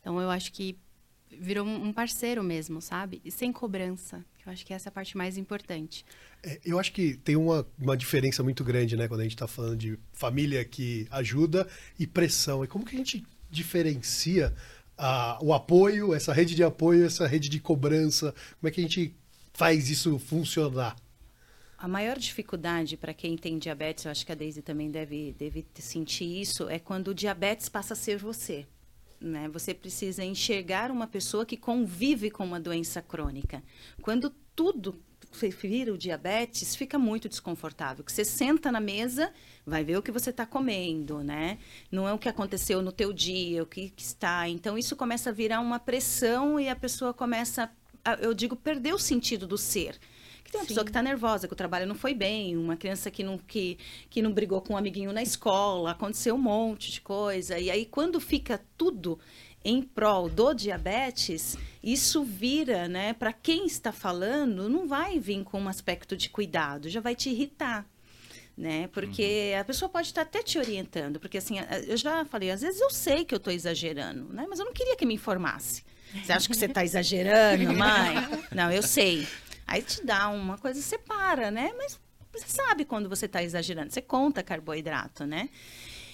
Então 0.00 0.20
eu 0.20 0.28
acho 0.28 0.52
que 0.52 0.76
virou 1.40 1.66
um 1.66 1.92
parceiro 1.92 2.42
mesmo, 2.42 2.80
sabe? 2.80 3.20
E 3.24 3.30
sem 3.30 3.52
cobrança. 3.52 4.24
Eu 4.44 4.52
acho 4.52 4.64
que 4.64 4.74
essa 4.74 4.88
é 4.88 4.90
a 4.90 4.92
parte 4.92 5.16
mais 5.16 5.36
importante. 5.38 6.04
É, 6.42 6.60
eu 6.64 6.78
acho 6.78 6.92
que 6.92 7.16
tem 7.16 7.36
uma, 7.36 7.66
uma 7.78 7.96
diferença 7.96 8.42
muito 8.42 8.62
grande, 8.62 8.96
né? 8.96 9.08
Quando 9.08 9.20
a 9.20 9.24
gente 9.24 9.34
está 9.34 9.46
falando 9.46 9.76
de 9.76 9.98
família 10.12 10.64
que 10.64 11.06
ajuda 11.10 11.66
e 11.98 12.06
pressão. 12.06 12.64
E 12.64 12.68
como 12.68 12.84
que 12.84 12.94
a 12.94 12.98
gente 12.98 13.24
diferencia 13.50 14.54
a, 14.98 15.38
o 15.42 15.52
apoio, 15.52 16.14
essa 16.14 16.32
rede 16.32 16.54
de 16.54 16.62
apoio, 16.62 17.06
essa 17.06 17.26
rede 17.26 17.48
de 17.48 17.60
cobrança? 17.60 18.34
Como 18.60 18.68
é 18.68 18.70
que 18.70 18.80
a 18.80 18.84
gente 18.84 19.14
faz 19.52 19.88
isso 19.88 20.18
funcionar? 20.18 20.96
A 21.78 21.88
maior 21.88 22.18
dificuldade 22.18 22.96
para 22.96 23.12
quem 23.12 23.36
tem 23.36 23.58
diabetes, 23.58 24.04
eu 24.04 24.10
acho 24.10 24.24
que 24.24 24.32
a 24.32 24.34
Daisy 24.34 24.62
também 24.62 24.90
deve, 24.90 25.34
deve 25.38 25.66
sentir 25.74 26.40
isso, 26.40 26.68
é 26.68 26.78
quando 26.78 27.08
o 27.08 27.14
diabetes 27.14 27.68
passa 27.68 27.92
a 27.92 27.96
ser 27.96 28.16
você. 28.16 28.66
Né? 29.24 29.48
Você 29.48 29.72
precisa 29.72 30.22
enxergar 30.22 30.90
uma 30.90 31.06
pessoa 31.06 31.46
que 31.46 31.56
convive 31.56 32.30
com 32.30 32.44
uma 32.44 32.60
doença 32.60 33.00
crônica. 33.00 33.62
Quando 34.02 34.28
tudo 34.54 35.00
vira 35.62 35.92
o 35.92 35.98
diabetes, 35.98 36.76
fica 36.76 36.98
muito 36.98 37.28
desconfortável. 37.28 38.04
Que 38.04 38.12
você 38.12 38.24
senta 38.24 38.70
na 38.70 38.80
mesa, 38.80 39.32
vai 39.66 39.82
ver 39.82 39.96
o 39.96 40.02
que 40.02 40.12
você 40.12 40.28
está 40.28 40.44
comendo, 40.44 41.24
né? 41.24 41.58
Não 41.90 42.06
é 42.06 42.12
o 42.12 42.18
que 42.18 42.28
aconteceu 42.28 42.82
no 42.82 42.92
teu 42.92 43.12
dia, 43.12 43.62
o 43.62 43.66
que, 43.66 43.88
que 43.88 44.02
está. 44.02 44.46
Então 44.46 44.76
isso 44.76 44.94
começa 44.94 45.30
a 45.30 45.32
virar 45.32 45.60
uma 45.60 45.80
pressão 45.80 46.60
e 46.60 46.68
a 46.68 46.76
pessoa 46.76 47.14
começa, 47.14 47.70
a, 48.04 48.14
eu 48.16 48.34
digo, 48.34 48.54
perder 48.54 48.94
o 48.94 48.98
sentido 48.98 49.46
do 49.46 49.56
ser. 49.56 49.98
Tem 50.50 50.60
uma 50.60 50.64
Sim. 50.64 50.68
pessoa 50.68 50.84
que 50.84 50.90
está 50.90 51.02
nervosa, 51.02 51.46
que 51.48 51.52
o 51.52 51.56
trabalho 51.56 51.86
não 51.86 51.94
foi 51.94 52.14
bem, 52.14 52.56
uma 52.56 52.76
criança 52.76 53.10
que 53.10 53.22
não, 53.24 53.38
que, 53.38 53.78
que 54.08 54.22
não 54.22 54.32
brigou 54.32 54.60
com 54.60 54.74
um 54.74 54.76
amiguinho 54.76 55.12
na 55.12 55.22
escola, 55.22 55.90
aconteceu 55.90 56.34
um 56.34 56.38
monte 56.38 56.92
de 56.92 57.00
coisa. 57.00 57.58
E 57.58 57.70
aí, 57.70 57.84
quando 57.84 58.20
fica 58.20 58.60
tudo 58.78 59.18
em 59.64 59.82
prol 59.82 60.28
do 60.28 60.52
diabetes, 60.52 61.56
isso 61.82 62.22
vira, 62.22 62.86
né, 62.86 63.14
para 63.14 63.32
quem 63.32 63.66
está 63.66 63.90
falando, 63.90 64.68
não 64.68 64.86
vai 64.86 65.18
vir 65.18 65.42
com 65.42 65.60
um 65.60 65.68
aspecto 65.68 66.16
de 66.16 66.28
cuidado, 66.28 66.88
já 66.88 67.00
vai 67.00 67.14
te 67.16 67.30
irritar. 67.30 67.86
né? 68.56 68.88
Porque 68.92 69.52
uhum. 69.54 69.60
a 69.60 69.64
pessoa 69.64 69.88
pode 69.88 70.08
estar 70.08 70.22
até 70.22 70.42
te 70.42 70.58
orientando, 70.58 71.18
porque 71.18 71.38
assim, 71.38 71.56
eu 71.88 71.96
já 71.96 72.24
falei, 72.24 72.50
às 72.52 72.60
vezes 72.60 72.80
eu 72.80 72.90
sei 72.90 73.24
que 73.24 73.34
eu 73.34 73.38
estou 73.38 73.52
exagerando, 73.52 74.32
né? 74.32 74.46
Mas 74.48 74.60
eu 74.60 74.64
não 74.64 74.72
queria 74.72 74.96
que 74.96 75.04
me 75.04 75.14
informasse. 75.14 75.82
Você 76.22 76.32
acha 76.32 76.48
que 76.48 76.54
você 76.54 76.66
está 76.66 76.84
exagerando, 76.84 77.72
mãe? 77.74 78.14
Não, 78.54 78.70
eu 78.70 78.82
sei. 78.84 79.26
Aí 79.66 79.82
te 79.82 80.04
dá 80.04 80.28
uma 80.28 80.58
coisa, 80.58 80.80
separa, 80.80 81.50
né? 81.50 81.72
Mas 81.76 81.98
você 82.32 82.48
sabe 82.48 82.84
quando 82.84 83.08
você 83.08 83.26
está 83.26 83.42
exagerando. 83.42 83.92
Você 83.92 84.02
conta 84.02 84.42
carboidrato, 84.42 85.24
né? 85.26 85.48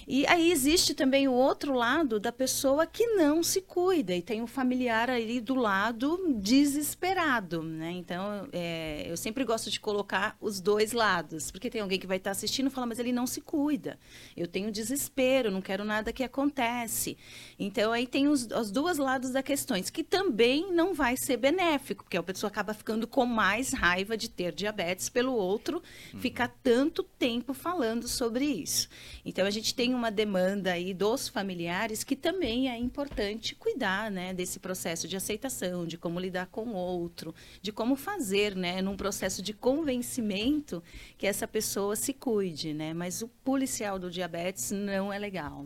E 0.07 0.25
aí 0.27 0.51
existe 0.51 0.93
também 0.93 1.27
o 1.27 1.33
outro 1.33 1.73
lado 1.73 2.19
da 2.19 2.31
pessoa 2.31 2.85
que 2.85 3.05
não 3.15 3.43
se 3.43 3.61
cuida 3.61 4.15
e 4.15 4.21
tem 4.21 4.41
um 4.41 4.47
familiar 4.47 5.09
ali 5.09 5.39
do 5.39 5.55
lado 5.55 6.35
desesperado, 6.37 7.61
né? 7.61 7.91
Então, 7.91 8.47
é, 8.51 9.05
eu 9.07 9.15
sempre 9.15 9.43
gosto 9.43 9.69
de 9.69 9.79
colocar 9.79 10.35
os 10.39 10.59
dois 10.59 10.91
lados, 10.91 11.51
porque 11.51 11.69
tem 11.69 11.81
alguém 11.81 11.99
que 11.99 12.07
vai 12.07 12.17
estar 12.17 12.31
assistindo 12.31 12.67
e 12.67 12.69
fala, 12.69 12.87
mas 12.87 12.99
ele 12.99 13.11
não 13.11 13.27
se 13.27 13.41
cuida. 13.41 13.99
Eu 14.35 14.47
tenho 14.47 14.71
desespero, 14.71 15.51
não 15.51 15.61
quero 15.61 15.83
nada 15.83 16.11
que 16.11 16.23
acontece. 16.23 17.17
Então, 17.59 17.91
aí 17.91 18.07
tem 18.07 18.27
os, 18.27 18.47
os 18.47 18.71
dois 18.71 18.97
lados 18.97 19.31
da 19.31 19.43
questões, 19.43 19.89
que 19.89 20.03
também 20.03 20.71
não 20.71 20.93
vai 20.93 21.15
ser 21.17 21.37
benéfico, 21.37 22.03
porque 22.03 22.17
a 22.17 22.23
pessoa 22.23 22.49
acaba 22.49 22.73
ficando 22.73 23.07
com 23.07 23.25
mais 23.25 23.73
raiva 23.73 24.17
de 24.17 24.29
ter 24.29 24.53
diabetes 24.53 25.09
pelo 25.09 25.33
outro, 25.33 25.81
uhum. 26.13 26.19
ficar 26.19 26.47
tanto 26.63 27.03
tempo 27.03 27.53
falando 27.53 28.07
sobre 28.07 28.45
isso. 28.45 28.89
Então, 29.25 29.45
a 29.45 29.49
gente 29.49 29.75
tem 29.75 29.90
tem 29.91 29.95
uma 29.95 30.09
demanda 30.09 30.71
aí 30.71 30.93
dos 30.93 31.27
familiares 31.27 32.01
que 32.01 32.15
também 32.15 32.69
é 32.69 32.77
importante 32.77 33.53
cuidar, 33.53 34.09
né, 34.09 34.33
desse 34.33 34.57
processo 34.57 35.05
de 35.05 35.17
aceitação, 35.17 35.85
de 35.85 35.97
como 35.97 36.17
lidar 36.17 36.47
com 36.47 36.69
o 36.69 36.75
outro, 36.75 37.35
de 37.61 37.73
como 37.73 37.97
fazer, 37.97 38.55
né, 38.55 38.81
num 38.81 38.95
processo 38.95 39.41
de 39.41 39.53
convencimento 39.53 40.81
que 41.17 41.27
essa 41.27 41.45
pessoa 41.45 41.97
se 41.97 42.13
cuide, 42.13 42.73
né? 42.73 42.93
Mas 42.93 43.21
o 43.21 43.27
policial 43.27 43.99
do 43.99 44.09
diabetes 44.09 44.71
não 44.71 45.11
é 45.11 45.19
legal. 45.19 45.65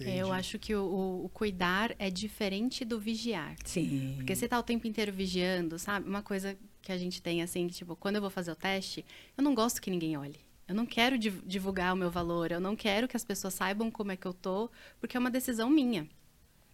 É, 0.00 0.16
eu 0.16 0.32
acho 0.32 0.58
que 0.58 0.74
o, 0.74 1.22
o, 1.24 1.28
cuidar 1.28 1.94
é 1.96 2.10
diferente 2.10 2.84
do 2.84 2.98
vigiar. 2.98 3.54
Sim. 3.64 4.14
Porque 4.16 4.34
você 4.34 4.48
tá 4.48 4.58
o 4.58 4.64
tempo 4.64 4.88
inteiro 4.88 5.12
vigiando, 5.12 5.78
sabe? 5.78 6.08
Uma 6.08 6.22
coisa 6.22 6.56
que 6.82 6.90
a 6.90 6.98
gente 6.98 7.22
tem 7.22 7.40
assim, 7.40 7.68
que, 7.68 7.74
tipo, 7.74 7.94
quando 7.94 8.16
eu 8.16 8.20
vou 8.20 8.30
fazer 8.30 8.50
o 8.50 8.56
teste, 8.56 9.04
eu 9.38 9.44
não 9.44 9.54
gosto 9.54 9.80
que 9.80 9.90
ninguém 9.90 10.16
olhe. 10.16 10.43
Eu 10.66 10.74
não 10.74 10.86
quero 10.86 11.18
divulgar 11.18 11.92
o 11.92 11.96
meu 11.96 12.10
valor, 12.10 12.50
eu 12.50 12.60
não 12.60 12.74
quero 12.74 13.06
que 13.06 13.16
as 13.16 13.24
pessoas 13.24 13.54
saibam 13.54 13.90
como 13.90 14.12
é 14.12 14.16
que 14.16 14.26
eu 14.26 14.32
tô, 14.32 14.70
porque 14.98 15.16
é 15.16 15.20
uma 15.20 15.30
decisão 15.30 15.68
minha. 15.68 16.08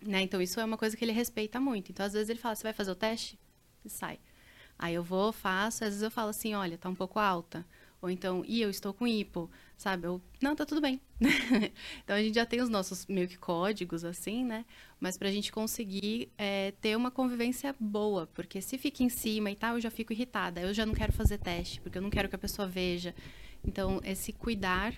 Né? 0.01 0.23
Então, 0.23 0.41
isso 0.41 0.61
é 0.61 0.65
uma 0.65 0.79
coisa 0.79 0.97
que 0.97 1.05
ele 1.05 1.13
respeita 1.13 1.61
muito. 1.61 1.91
Então, 1.91 2.07
às 2.07 2.13
vezes, 2.13 2.31
ele 2.31 2.39
fala: 2.39 2.55
Você 2.55 2.63
vai 2.63 2.73
fazer 2.73 2.91
o 2.91 2.95
teste? 2.95 3.39
E 3.85 3.91
sai. 3.91 4.19
Aí 4.79 4.95
eu 4.95 5.03
vou, 5.03 5.33
faço, 5.33 5.85
às 5.85 5.91
vezes 5.91 6.03
eu 6.03 6.11
falo 6.11 6.31
assim: 6.31 6.55
Olha, 6.55 6.79
tá 6.79 6.89
um 6.89 6.95
pouco 6.95 7.19
alta. 7.19 7.67
Ou 8.03 8.09
então, 8.09 8.43
e 8.47 8.63
eu 8.63 8.71
estou 8.71 8.95
com 8.95 9.07
hipo, 9.07 9.51
sabe? 9.77 10.07
Eu, 10.07 10.23
não, 10.41 10.57
tá 10.57 10.65
tudo 10.65 10.81
bem. 10.81 10.99
então 12.03 12.17
a 12.17 12.23
gente 12.23 12.35
já 12.35 12.47
tem 12.47 12.63
os 12.63 12.71
nossos 12.71 13.07
meio 13.07 13.29
que 13.29 13.37
códigos, 13.37 14.05
assim, 14.05 14.43
né? 14.43 14.65
Mas 14.99 15.19
pra 15.19 15.31
gente 15.31 15.53
conseguir 15.53 16.33
é, 16.39 16.73
ter 16.81 16.97
uma 16.97 17.11
convivência 17.11 17.77
boa, 17.79 18.27
porque 18.29 18.63
se 18.63 18.79
fica 18.79 19.03
em 19.03 19.11
cima 19.11 19.51
e 19.51 19.55
tal, 19.55 19.75
eu 19.75 19.81
já 19.83 19.91
fico 19.91 20.15
irritada. 20.15 20.63
Eu 20.63 20.73
já 20.73 20.87
não 20.87 20.95
quero 20.95 21.13
fazer 21.13 21.37
teste, 21.37 21.79
porque 21.83 21.99
eu 21.99 22.03
não 22.03 22.09
quero 22.09 22.29
que 22.29 22.35
a 22.35 22.39
pessoa 22.39 22.67
veja. 22.67 23.15
Então, 23.65 24.01
esse 24.05 24.33
cuidar 24.33 24.95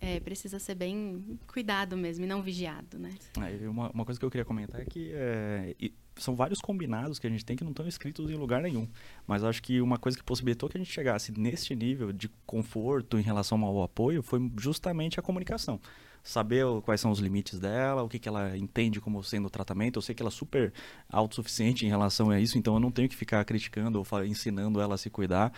é, 0.00 0.18
precisa 0.20 0.58
ser 0.58 0.74
bem 0.74 1.38
cuidado 1.46 1.96
mesmo 1.96 2.24
e 2.24 2.28
não 2.28 2.42
vigiado, 2.42 2.98
né? 2.98 3.10
É, 3.38 3.68
uma, 3.68 3.90
uma, 3.90 4.04
coisa 4.04 4.18
que 4.18 4.26
eu 4.26 4.30
queria 4.30 4.44
comentar 4.44 4.80
é 4.80 4.84
que 4.84 5.12
é, 5.14 5.74
são 6.16 6.34
vários 6.34 6.60
combinados 6.60 7.18
que 7.18 7.26
a 7.26 7.30
gente 7.30 7.44
tem 7.44 7.56
que 7.56 7.64
não 7.64 7.70
estão 7.70 7.86
escritos 7.86 8.30
em 8.30 8.34
lugar 8.34 8.62
nenhum. 8.62 8.88
Mas 9.26 9.44
acho 9.44 9.62
que 9.62 9.80
uma 9.80 9.98
coisa 9.98 10.18
que 10.18 10.24
possibilitou 10.24 10.68
que 10.68 10.76
a 10.76 10.80
gente 10.80 10.92
chegasse 10.92 11.32
neste 11.38 11.74
nível 11.74 12.12
de 12.12 12.28
conforto 12.44 13.18
em 13.18 13.22
relação 13.22 13.62
ao 13.64 13.82
apoio 13.82 14.22
foi 14.22 14.40
justamente 14.58 15.18
a 15.18 15.22
comunicação 15.22 15.80
saber 16.22 16.64
quais 16.84 17.00
são 17.00 17.10
os 17.10 17.18
limites 17.18 17.58
dela, 17.58 18.02
o 18.02 18.08
que, 18.08 18.18
que 18.18 18.28
ela 18.28 18.56
entende 18.56 19.00
como 19.00 19.22
sendo 19.22 19.46
o 19.46 19.50
tratamento. 19.50 19.98
Eu 19.98 20.02
sei 20.02 20.14
que 20.14 20.22
ela 20.22 20.28
é 20.28 20.32
super 20.32 20.72
autossuficiente 21.08 21.84
em 21.84 21.88
relação 21.88 22.30
a 22.30 22.40
isso, 22.40 22.56
então 22.56 22.74
eu 22.74 22.80
não 22.80 22.90
tenho 22.90 23.08
que 23.08 23.16
ficar 23.16 23.44
criticando 23.44 23.98
ou 24.00 24.24
ensinando 24.24 24.80
ela 24.80 24.94
a 24.94 24.98
se 24.98 25.10
cuidar. 25.10 25.52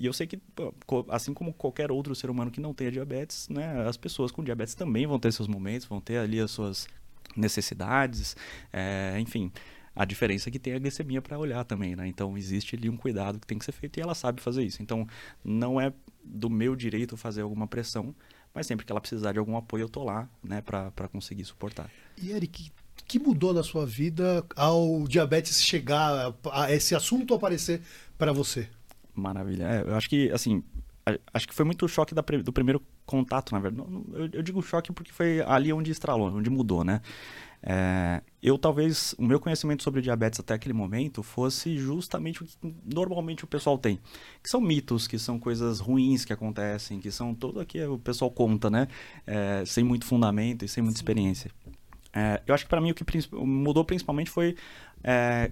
E 0.00 0.06
eu 0.06 0.12
sei 0.12 0.26
que, 0.26 0.40
assim 1.10 1.32
como 1.32 1.52
qualquer 1.52 1.90
outro 1.90 2.14
ser 2.14 2.30
humano 2.30 2.50
que 2.50 2.60
não 2.60 2.74
tenha 2.74 2.90
diabetes, 2.90 3.48
né, 3.48 3.86
as 3.88 3.96
pessoas 3.96 4.30
com 4.30 4.42
diabetes 4.42 4.74
também 4.74 5.06
vão 5.06 5.18
ter 5.18 5.32
seus 5.32 5.48
momentos, 5.48 5.86
vão 5.86 6.00
ter 6.00 6.18
ali 6.18 6.40
as 6.40 6.50
suas 6.50 6.88
necessidades, 7.36 8.36
é, 8.72 9.16
enfim. 9.20 9.52
A 9.94 10.04
diferença 10.04 10.48
é 10.48 10.52
que 10.52 10.60
tem 10.60 10.74
a 10.74 10.78
glicemia 10.78 11.20
para 11.20 11.36
olhar 11.36 11.64
também, 11.64 11.96
né? 11.96 12.06
Então 12.06 12.38
existe 12.38 12.76
ali 12.76 12.88
um 12.88 12.96
cuidado 12.96 13.40
que 13.40 13.46
tem 13.46 13.58
que 13.58 13.64
ser 13.64 13.72
feito 13.72 13.98
e 13.98 14.00
ela 14.00 14.14
sabe 14.14 14.40
fazer 14.40 14.62
isso. 14.62 14.80
Então 14.80 15.08
não 15.44 15.80
é 15.80 15.92
do 16.24 16.48
meu 16.48 16.76
direito 16.76 17.16
fazer 17.16 17.42
alguma 17.42 17.66
pressão, 17.66 18.14
mas 18.58 18.66
sempre 18.66 18.84
que 18.84 18.90
ela 18.90 19.00
precisar 19.00 19.30
de 19.30 19.38
algum 19.38 19.56
apoio, 19.56 19.82
eu 19.82 19.88
tô 19.88 20.02
lá, 20.02 20.28
né, 20.42 20.60
para 20.60 21.06
conseguir 21.12 21.44
suportar. 21.44 21.88
E 22.20 22.32
Eric, 22.32 22.72
o 23.00 23.04
que 23.04 23.16
mudou 23.16 23.54
na 23.54 23.62
sua 23.62 23.86
vida 23.86 24.44
ao 24.56 25.04
diabetes 25.06 25.62
chegar, 25.62 26.34
a 26.50 26.72
esse 26.72 26.92
assunto 26.92 27.34
aparecer 27.34 27.80
para 28.18 28.32
você? 28.32 28.68
Maravilha. 29.14 29.62
É, 29.62 29.82
eu 29.82 29.94
acho 29.94 30.08
que, 30.08 30.28
assim, 30.32 30.64
acho 31.32 31.46
que 31.46 31.54
foi 31.54 31.64
muito 31.64 31.84
o 31.84 31.88
choque 31.88 32.16
da, 32.16 32.20
do 32.20 32.52
primeiro 32.52 32.82
contato, 33.06 33.52
na 33.52 33.60
verdade. 33.60 33.88
Eu, 34.12 34.28
eu, 34.32 34.42
digo 34.42 34.60
choque 34.60 34.92
porque 34.92 35.12
foi 35.12 35.40
ali 35.42 35.72
onde 35.72 35.92
estralou, 35.92 36.28
onde 36.34 36.50
mudou, 36.50 36.82
né? 36.82 37.00
É, 37.62 38.22
eu 38.42 38.56
talvez, 38.56 39.14
o 39.18 39.24
meu 39.24 39.40
conhecimento 39.40 39.82
sobre 39.82 40.00
diabetes 40.00 40.38
até 40.38 40.54
aquele 40.54 40.72
momento 40.72 41.22
fosse 41.22 41.76
justamente 41.76 42.42
o 42.42 42.46
que 42.46 42.56
normalmente 42.84 43.44
o 43.44 43.46
pessoal 43.46 43.76
tem. 43.76 43.98
Que 44.42 44.48
são 44.48 44.60
mitos, 44.60 45.06
que 45.06 45.18
são 45.18 45.38
coisas 45.38 45.80
ruins 45.80 46.24
que 46.24 46.32
acontecem, 46.32 47.00
que 47.00 47.10
são 47.10 47.34
tudo 47.34 47.64
que 47.66 47.82
o 47.84 47.98
pessoal 47.98 48.30
conta, 48.30 48.70
né? 48.70 48.88
É, 49.26 49.64
sem 49.66 49.82
muito 49.82 50.06
fundamento 50.06 50.64
e 50.64 50.68
sem 50.68 50.82
muita 50.82 50.98
Sim. 50.98 51.02
experiência. 51.02 51.50
É, 52.12 52.42
eu 52.46 52.54
acho 52.54 52.64
que 52.64 52.70
para 52.70 52.80
mim 52.80 52.90
o 52.90 52.94
que 52.94 53.04
mudou 53.32 53.84
principalmente 53.84 54.30
foi 54.30 54.56
é, 55.04 55.50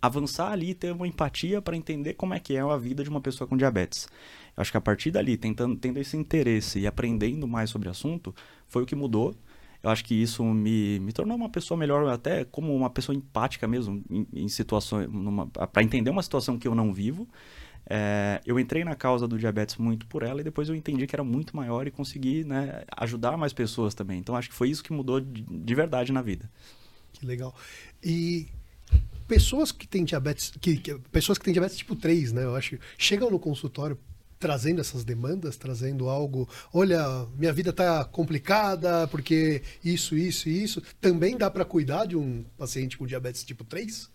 avançar 0.00 0.52
ali 0.52 0.70
e 0.70 0.74
ter 0.74 0.92
uma 0.92 1.06
empatia 1.06 1.60
para 1.60 1.76
entender 1.76 2.14
como 2.14 2.34
é 2.34 2.40
que 2.40 2.54
é 2.56 2.60
a 2.60 2.76
vida 2.76 3.02
de 3.02 3.10
uma 3.10 3.20
pessoa 3.20 3.48
com 3.48 3.56
diabetes. 3.56 4.08
Eu 4.56 4.60
acho 4.60 4.70
que 4.70 4.76
a 4.76 4.80
partir 4.80 5.10
dali, 5.10 5.36
tentando, 5.36 5.76
tendo 5.76 5.98
esse 5.98 6.16
interesse 6.16 6.78
e 6.78 6.86
aprendendo 6.86 7.46
mais 7.46 7.70
sobre 7.70 7.88
o 7.88 7.90
assunto, 7.90 8.34
foi 8.68 8.82
o 8.82 8.86
que 8.86 8.94
mudou 8.94 9.34
eu 9.86 9.92
acho 9.92 10.04
que 10.04 10.20
isso 10.20 10.42
me, 10.42 10.98
me 10.98 11.12
tornou 11.12 11.36
uma 11.36 11.48
pessoa 11.48 11.78
melhor, 11.78 12.08
até 12.08 12.44
como 12.44 12.74
uma 12.74 12.90
pessoa 12.90 13.14
empática 13.14 13.68
mesmo, 13.68 14.02
em, 14.10 14.26
em 14.32 14.48
situações. 14.48 15.08
para 15.72 15.80
entender 15.80 16.10
uma 16.10 16.24
situação 16.24 16.58
que 16.58 16.66
eu 16.66 16.74
não 16.74 16.92
vivo. 16.92 17.28
É, 17.88 18.40
eu 18.44 18.58
entrei 18.58 18.82
na 18.82 18.96
causa 18.96 19.28
do 19.28 19.38
diabetes 19.38 19.76
muito 19.76 20.04
por 20.08 20.24
ela 20.24 20.40
e 20.40 20.44
depois 20.44 20.68
eu 20.68 20.74
entendi 20.74 21.06
que 21.06 21.14
era 21.14 21.22
muito 21.22 21.56
maior 21.56 21.86
e 21.86 21.92
consegui 21.92 22.42
né, 22.42 22.82
ajudar 22.96 23.36
mais 23.36 23.52
pessoas 23.52 23.94
também. 23.94 24.18
Então 24.18 24.34
acho 24.34 24.48
que 24.48 24.56
foi 24.56 24.70
isso 24.70 24.82
que 24.82 24.92
mudou 24.92 25.20
de, 25.20 25.42
de 25.42 25.74
verdade 25.76 26.12
na 26.12 26.20
vida. 26.20 26.50
Que 27.12 27.24
legal. 27.24 27.54
E 28.02 28.48
pessoas 29.28 29.70
que 29.70 29.86
têm 29.86 30.04
diabetes, 30.04 30.52
que, 30.60 30.78
que, 30.78 30.98
pessoas 31.12 31.38
que 31.38 31.44
têm 31.44 31.52
diabetes 31.52 31.76
tipo 31.76 31.94
3, 31.94 32.32
né? 32.32 32.42
Eu 32.42 32.56
acho, 32.56 32.76
chegam 32.98 33.30
no 33.30 33.38
consultório 33.38 33.96
trazendo 34.38 34.80
essas 34.80 35.04
demandas, 35.04 35.56
trazendo 35.56 36.08
algo, 36.08 36.48
olha, 36.72 37.26
minha 37.36 37.52
vida 37.52 37.70
está 37.70 38.04
complicada 38.04 39.06
porque 39.08 39.62
isso, 39.84 40.16
isso 40.16 40.48
e 40.48 40.62
isso. 40.62 40.82
Também 41.00 41.36
dá 41.36 41.50
para 41.50 41.64
cuidar 41.64 42.06
de 42.06 42.16
um 42.16 42.44
paciente 42.56 42.96
com 42.96 43.06
diabetes 43.06 43.44
tipo 43.44 43.64
3? 43.64 44.10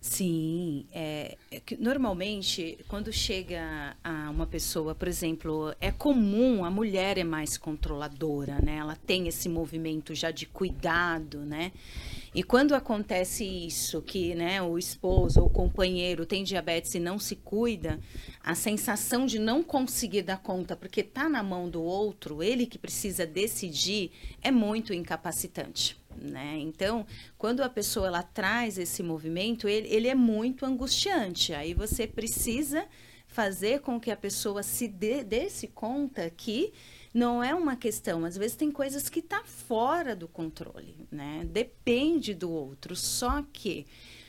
Sim, 0.00 0.86
é, 0.92 1.36
é 1.50 1.60
normalmente 1.76 2.78
quando 2.86 3.12
chega 3.12 3.96
a 4.02 4.30
uma 4.30 4.46
pessoa, 4.46 4.94
por 4.94 5.08
exemplo, 5.08 5.74
é 5.80 5.90
comum 5.90 6.64
a 6.64 6.70
mulher 6.70 7.18
é 7.18 7.24
mais 7.24 7.58
controladora, 7.58 8.60
né? 8.62 8.76
Ela 8.76 8.94
tem 8.94 9.26
esse 9.26 9.48
movimento 9.48 10.14
já 10.14 10.30
de 10.30 10.46
cuidado, 10.46 11.40
né? 11.40 11.72
E 12.38 12.42
quando 12.44 12.76
acontece 12.76 13.44
isso, 13.44 14.00
que 14.00 14.32
né, 14.32 14.62
o 14.62 14.78
esposo 14.78 15.40
ou 15.40 15.46
o 15.46 15.50
companheiro 15.50 16.24
tem 16.24 16.44
diabetes 16.44 16.94
e 16.94 17.00
não 17.00 17.18
se 17.18 17.34
cuida, 17.34 17.98
a 18.40 18.54
sensação 18.54 19.26
de 19.26 19.40
não 19.40 19.60
conseguir 19.60 20.22
dar 20.22 20.38
conta 20.40 20.76
porque 20.76 21.00
está 21.00 21.28
na 21.28 21.42
mão 21.42 21.68
do 21.68 21.82
outro, 21.82 22.40
ele 22.40 22.64
que 22.64 22.78
precisa 22.78 23.26
decidir, 23.26 24.12
é 24.40 24.52
muito 24.52 24.94
incapacitante. 24.94 25.98
Né? 26.16 26.58
Então, 26.60 27.04
quando 27.36 27.60
a 27.60 27.68
pessoa 27.68 28.06
ela 28.06 28.22
traz 28.22 28.78
esse 28.78 29.02
movimento, 29.02 29.66
ele, 29.66 29.88
ele 29.88 30.06
é 30.06 30.14
muito 30.14 30.64
angustiante. 30.64 31.52
Aí 31.52 31.74
você 31.74 32.06
precisa 32.06 32.86
fazer 33.26 33.80
com 33.80 33.98
que 33.98 34.12
a 34.12 34.16
pessoa 34.16 34.62
se 34.62 34.86
dê, 34.86 35.24
desse 35.24 35.66
conta 35.66 36.30
que 36.30 36.72
não 37.12 37.42
é 37.42 37.54
uma 37.54 37.76
questão. 37.76 38.24
Às 38.24 38.36
vezes 38.36 38.56
tem 38.56 38.70
coisas 38.70 39.08
que 39.08 39.22
tá 39.22 39.42
fora 39.44 40.14
do 40.14 40.28
controle, 40.28 41.06
né? 41.10 41.46
Depende 41.50 42.34
do 42.34 42.50
outro. 42.50 42.94
Só 42.94 43.42
que 43.52 43.86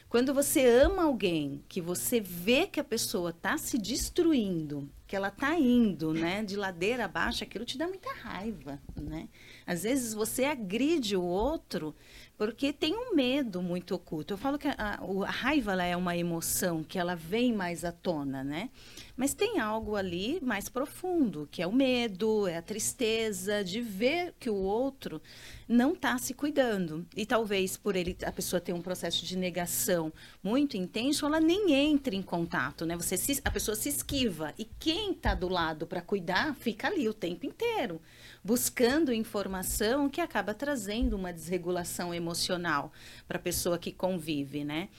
quando 0.09 0.33
você 0.33 0.65
ama 0.65 1.03
alguém, 1.03 1.63
que 1.69 1.79
você 1.79 2.19
vê 2.19 2.65
que 2.65 2.79
a 2.79 2.83
pessoa 2.83 3.29
está 3.29 3.59
se 3.59 3.77
destruindo, 3.77 4.89
que 5.05 5.15
ela 5.15 5.27
está 5.27 5.57
indo, 5.59 6.13
né, 6.13 6.43
de 6.43 6.55
ladeira 6.55 7.05
abaixo, 7.05 7.43
aquilo 7.43 7.63
te 7.63 7.77
dá 7.77 7.87
muita 7.87 8.11
raiva, 8.13 8.81
né? 8.95 9.29
Às 9.67 9.83
vezes 9.83 10.15
você 10.15 10.45
agride 10.45 11.15
o 11.15 11.21
outro 11.23 11.95
porque 12.39 12.71
tem 12.71 12.95
um 12.95 13.13
medo 13.13 13.61
muito 13.61 13.93
oculto. 13.93 14.33
Eu 14.33 14.37
falo 14.37 14.57
que 14.57 14.69
a, 14.69 14.73
a, 14.77 15.29
raiva 15.29 15.83
é 15.83 15.93
uma 15.97 16.15
emoção 16.15 16.81
que 16.81 16.97
ela 16.97 17.13
vem 17.13 17.51
mais 17.51 17.83
à 17.83 17.91
tona, 17.91 18.45
né? 18.45 18.69
Mas 19.17 19.33
tem 19.33 19.59
algo 19.59 19.97
ali 19.97 20.39
mais 20.41 20.69
profundo, 20.69 21.49
que 21.51 21.61
é 21.61 21.67
o 21.67 21.73
medo, 21.73 22.47
é 22.47 22.55
a 22.55 22.61
tristeza 22.61 23.61
de 23.61 23.81
ver 23.81 24.33
que 24.39 24.49
o 24.49 24.55
outro 24.55 25.21
não 25.67 25.91
está 25.91 26.17
se 26.17 26.33
cuidando. 26.33 27.05
E 27.13 27.25
talvez 27.25 27.75
por 27.75 27.97
ele 27.97 28.15
a 28.23 28.31
pessoa 28.31 28.61
ter 28.61 28.71
um 28.71 28.81
processo 28.81 29.25
de 29.25 29.37
negação 29.37 30.09
muito 30.41 30.77
intenso, 30.77 31.25
ela 31.25 31.41
nem 31.41 31.73
entra 31.73 32.15
em 32.15 32.21
contato, 32.21 32.85
né? 32.85 32.95
Você 32.95 33.17
se, 33.17 33.41
a 33.43 33.51
pessoa 33.51 33.75
se 33.75 33.89
esquiva 33.89 34.53
e 34.57 34.63
quem 34.63 35.11
está 35.11 35.35
do 35.35 35.49
lado 35.49 35.85
para 35.85 36.01
cuidar 36.01 36.55
fica 36.55 36.87
ali 36.87 37.09
o 37.09 37.13
tempo 37.13 37.45
inteiro, 37.45 38.01
buscando 38.43 39.13
informação 39.13 40.09
que 40.09 40.21
acaba 40.21 40.53
trazendo 40.53 41.15
uma 41.15 41.33
desregulação 41.33 42.13
emocional 42.13 42.91
para 43.27 43.37
a 43.37 43.41
pessoa 43.41 43.77
que 43.77 43.91
convive, 43.91 44.63
né? 44.63 44.89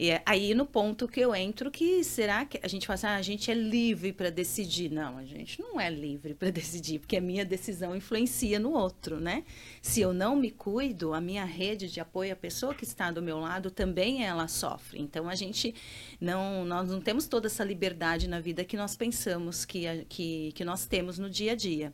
E 0.00 0.08
é 0.08 0.22
aí 0.24 0.54
no 0.54 0.64
ponto 0.64 1.06
que 1.06 1.20
eu 1.20 1.34
entro 1.34 1.70
que 1.70 2.02
será 2.02 2.46
que 2.46 2.58
a 2.62 2.68
gente 2.68 2.86
fala 2.86 2.94
assim, 2.94 3.06
ah, 3.06 3.16
a 3.16 3.22
gente 3.22 3.50
é 3.50 3.54
livre 3.54 4.14
para 4.14 4.30
decidir. 4.30 4.90
Não, 4.90 5.18
a 5.18 5.26
gente 5.26 5.60
não 5.60 5.78
é 5.78 5.90
livre 5.90 6.32
para 6.32 6.48
decidir, 6.50 7.00
porque 7.00 7.18
a 7.18 7.20
minha 7.20 7.44
decisão 7.44 7.94
influencia 7.94 8.58
no 8.58 8.72
outro, 8.72 9.20
né? 9.20 9.44
Se 9.82 10.00
eu 10.00 10.14
não 10.14 10.34
me 10.34 10.50
cuido, 10.50 11.12
a 11.12 11.20
minha 11.20 11.44
rede 11.44 11.86
de 11.86 12.00
apoio, 12.00 12.32
a 12.32 12.36
pessoa 12.36 12.74
que 12.74 12.84
está 12.84 13.10
do 13.10 13.20
meu 13.20 13.38
lado 13.38 13.70
também 13.70 14.24
ela 14.24 14.48
sofre. 14.48 14.98
Então 14.98 15.28
a 15.28 15.34
gente 15.34 15.74
não 16.18 16.64
nós 16.64 16.88
não 16.88 17.02
temos 17.02 17.26
toda 17.26 17.46
essa 17.46 17.62
liberdade 17.62 18.26
na 18.26 18.40
vida 18.40 18.64
que 18.64 18.78
nós 18.78 18.96
pensamos 18.96 19.66
que 19.66 20.06
que, 20.08 20.52
que 20.52 20.64
nós 20.64 20.86
temos 20.86 21.18
no 21.18 21.28
dia 21.28 21.52
a 21.52 21.54
dia. 21.54 21.92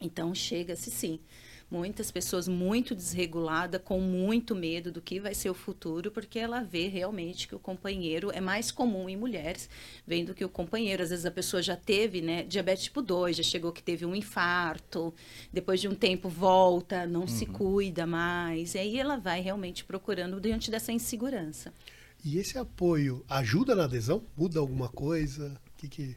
Então 0.00 0.34
chega-se 0.34 0.90
sim 0.90 1.20
muitas 1.70 2.10
pessoas 2.10 2.48
muito 2.48 2.94
desregulada, 2.94 3.78
com 3.78 4.00
muito 4.00 4.54
medo 4.54 4.90
do 4.90 5.02
que 5.02 5.20
vai 5.20 5.34
ser 5.34 5.50
o 5.50 5.54
futuro, 5.54 6.10
porque 6.10 6.38
ela 6.38 6.62
vê 6.62 6.88
realmente 6.88 7.46
que 7.46 7.54
o 7.54 7.58
companheiro 7.58 8.30
é 8.32 8.40
mais 8.40 8.70
comum 8.70 9.08
em 9.08 9.16
mulheres, 9.16 9.68
vendo 10.06 10.34
que 10.34 10.44
o 10.44 10.48
companheiro, 10.48 11.02
às 11.02 11.10
vezes 11.10 11.26
a 11.26 11.30
pessoa 11.30 11.62
já 11.62 11.76
teve, 11.76 12.22
né, 12.22 12.42
diabetes 12.42 12.84
tipo 12.84 13.02
2, 13.02 13.36
já 13.36 13.42
chegou 13.42 13.72
que 13.72 13.82
teve 13.82 14.06
um 14.06 14.14
infarto, 14.14 15.14
depois 15.52 15.80
de 15.80 15.88
um 15.88 15.94
tempo 15.94 16.28
volta, 16.28 17.06
não 17.06 17.22
uhum. 17.22 17.28
se 17.28 17.44
cuida 17.44 18.06
mais, 18.06 18.74
e 18.74 18.78
aí 18.78 18.98
ela 18.98 19.16
vai 19.16 19.40
realmente 19.40 19.84
procurando 19.84 20.40
diante 20.40 20.70
dessa 20.70 20.92
insegurança. 20.92 21.72
E 22.24 22.38
esse 22.38 22.58
apoio 22.58 23.24
ajuda 23.28 23.76
na 23.76 23.84
adesão? 23.84 24.24
Muda 24.36 24.58
alguma 24.58 24.88
coisa? 24.88 25.60
O 25.74 25.76
que 25.78 25.88
que... 25.88 26.16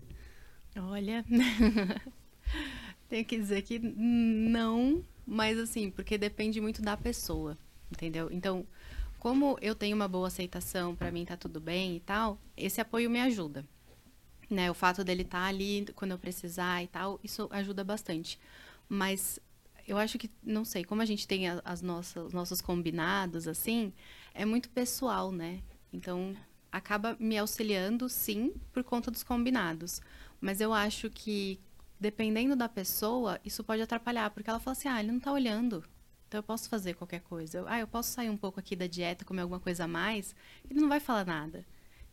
Olha, 0.76 1.24
tenho 3.12 3.26
que 3.26 3.38
dizer 3.38 3.62
que 3.64 3.78
não, 3.78 5.04
mas 5.28 5.60
assim, 5.60 5.92
porque 5.92 6.18
depende 6.18 6.62
muito 6.62 6.82
da 6.82 6.96
pessoa, 6.96 7.58
entendeu? 7.92 8.30
Então, 8.32 8.66
como 9.20 9.58
eu 9.62 9.76
tenho 9.76 9.98
uma 9.98 10.08
boa 10.08 10.30
aceitação, 10.30 10.96
para 10.96 11.12
mim 11.12 11.26
tá 11.26 11.36
tudo 11.36 11.60
bem 11.60 11.98
e 11.98 12.00
tal, 12.00 12.40
esse 12.56 12.80
apoio 12.80 13.10
me 13.10 13.20
ajuda. 13.20 13.66
Né? 14.50 14.72
O 14.72 14.74
fato 14.74 15.04
dele 15.04 15.24
estar 15.24 15.42
tá 15.42 15.48
ali 15.48 15.86
quando 15.94 16.12
eu 16.12 16.18
precisar 16.18 16.82
e 16.82 16.88
tal, 16.88 17.20
isso 17.22 17.50
ajuda 17.52 17.84
bastante. 17.84 18.40
Mas 18.88 19.42
eu 19.86 19.98
acho 19.98 20.18
que, 20.18 20.32
não 20.42 20.64
sei, 20.64 20.86
como 20.86 21.02
a 21.02 21.06
gente 21.06 21.28
tem 21.28 21.50
as 21.50 21.82
nossas, 21.82 22.28
os 22.28 22.34
nossos 22.34 22.62
combinados, 22.62 23.46
assim, 23.46 23.92
é 24.34 24.46
muito 24.46 24.70
pessoal, 24.70 25.34
né? 25.34 25.60
Então, 25.92 26.34
acaba 26.72 27.18
me 27.20 27.38
auxiliando, 27.38 28.08
sim, 28.08 28.54
por 28.72 28.86
conta 28.86 29.12
dos 29.12 29.22
combinados. 29.22 30.02
Mas 30.40 30.62
eu 30.62 30.74
acho 30.74 31.10
que 31.10 31.60
dependendo 32.02 32.56
da 32.56 32.68
pessoa, 32.68 33.40
isso 33.46 33.64
pode 33.64 33.82
atrapalhar, 33.82 34.32
porque 34.32 34.50
ela 34.50 34.60
fala 34.60 34.74
assim: 34.74 34.90
ah, 34.90 35.00
ele 35.00 35.12
não 35.12 35.20
está 35.20 35.32
olhando. 35.32 35.84
Então 36.28 36.40
eu 36.40 36.44
posso 36.44 36.68
fazer 36.68 36.96
qualquer 36.96 37.22
coisa. 37.22 37.60
Eu, 37.60 37.68
ah, 37.68 37.80
eu 37.80 37.88
posso 37.88 38.12
sair 38.12 38.30
um 38.30 38.38
pouco 38.38 38.60
aqui 38.60 38.76
da 38.76 38.88
dieta, 38.88 39.24
comer 39.24 39.42
alguma 39.44 39.60
coisa 39.60 39.84
a 39.84 39.88
mais. 39.88 40.36
Ele 40.70 40.80
não 40.82 40.90
vai 40.90 41.00
falar 41.00 41.26
nada. 41.26 41.66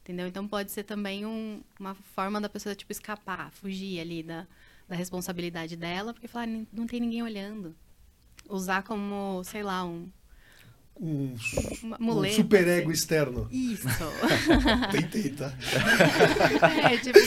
Entendeu? 0.02 0.26
Então 0.26 0.46
pode 0.46 0.70
ser 0.70 0.84
também 0.84 1.24
um, 1.24 1.62
uma 1.80 1.94
forma 1.94 2.40
da 2.40 2.48
pessoa, 2.48 2.74
tipo, 2.74 2.92
escapar, 2.92 3.50
fugir 3.52 4.00
ali 4.00 4.22
da, 4.22 4.46
da 4.88 4.96
responsabilidade 4.96 5.76
dela, 5.76 6.12
porque 6.12 6.28
falar, 6.28 6.48
não 6.72 6.86
tem 6.86 7.00
ninguém 7.00 7.22
olhando. 7.22 7.74
Usar 8.48 8.82
como, 8.82 9.42
sei 9.44 9.62
lá, 9.62 9.84
um, 9.84 10.10
um, 11.00 11.34
um 12.00 12.30
super 12.30 12.66
ego 12.66 12.90
assim. 12.90 12.98
externo. 12.98 13.48
Isso. 13.50 13.86
Tentei, 14.90 15.30
tá? 15.30 15.52
é, 16.90 16.96
tipo, 16.98 17.18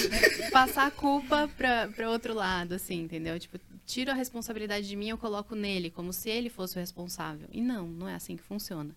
passar 0.51 0.88
a 0.88 0.91
culpa 0.91 1.49
para 1.57 2.10
outro 2.10 2.34
lado, 2.34 2.73
assim, 2.73 3.01
entendeu? 3.01 3.39
Tipo, 3.39 3.60
tiro 3.86 4.12
a 4.12 4.13
responsabilidade 4.13 4.88
de 4.88 4.95
mim 4.95 5.10
eu 5.10 5.17
coloco 5.17 5.55
nele, 5.55 5.89
como 5.89 6.12
se 6.12 6.29
ele 6.29 6.49
fosse 6.49 6.75
o 6.77 6.79
responsável. 6.79 7.47
E 7.51 7.62
não, 7.62 7.88
não 7.88 8.07
é 8.07 8.15
assim 8.15 8.36
que 8.36 8.43
funciona. 8.43 8.95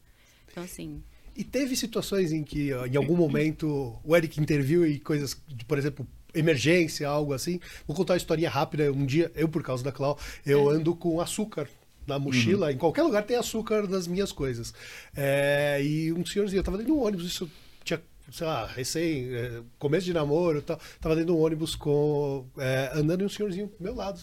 Então, 0.50 0.64
assim... 0.64 1.02
E 1.36 1.42
teve 1.42 1.74
situações 1.74 2.32
em 2.32 2.44
que, 2.44 2.70
em 2.70 2.96
algum 2.96 3.16
momento, 3.16 3.98
o 4.04 4.16
Eric 4.16 4.40
interviu 4.40 4.86
e 4.86 5.00
coisas, 5.00 5.34
por 5.66 5.76
exemplo, 5.76 6.06
emergência, 6.32 7.08
algo 7.08 7.32
assim. 7.32 7.58
Vou 7.88 7.96
contar 7.96 8.12
uma 8.12 8.18
historinha 8.18 8.48
rápida. 8.48 8.92
Um 8.92 9.04
dia, 9.04 9.32
eu, 9.34 9.48
por 9.48 9.60
causa 9.62 9.82
da 9.82 9.90
Clau, 9.90 10.16
eu 10.46 10.70
é. 10.70 10.74
ando 10.76 10.94
com 10.94 11.20
açúcar 11.20 11.68
na 12.06 12.18
mochila, 12.18 12.66
uhum. 12.66 12.72
em 12.72 12.78
qualquer 12.78 13.02
lugar 13.02 13.24
tem 13.24 13.36
açúcar 13.36 13.88
nas 13.88 14.06
minhas 14.06 14.32
coisas. 14.32 14.74
É, 15.16 15.80
e 15.82 16.12
um 16.12 16.24
senhorzinho, 16.24 16.60
eu 16.60 16.64
tava 16.64 16.76
dentro 16.76 16.92
de 16.92 16.98
um 16.98 17.02
ônibus, 17.02 17.26
isso 17.26 17.50
tinha, 17.82 18.00
sei 18.30 18.46
lá, 18.46 18.66
recém, 18.66 19.34
é, 19.34 19.62
começo 19.78 20.04
de 20.06 20.12
namoro 20.12 20.62
tal, 20.62 20.78
tava 21.00 21.14
dentro 21.14 21.32
de 21.32 21.38
um 21.38 21.42
ônibus 21.42 21.74
com, 21.74 22.46
é, 22.58 22.92
andando 22.94 23.22
e 23.22 23.24
um 23.24 23.28
senhorzinho 23.28 23.66
do 23.66 23.82
meu 23.82 23.94
lado, 23.94 24.20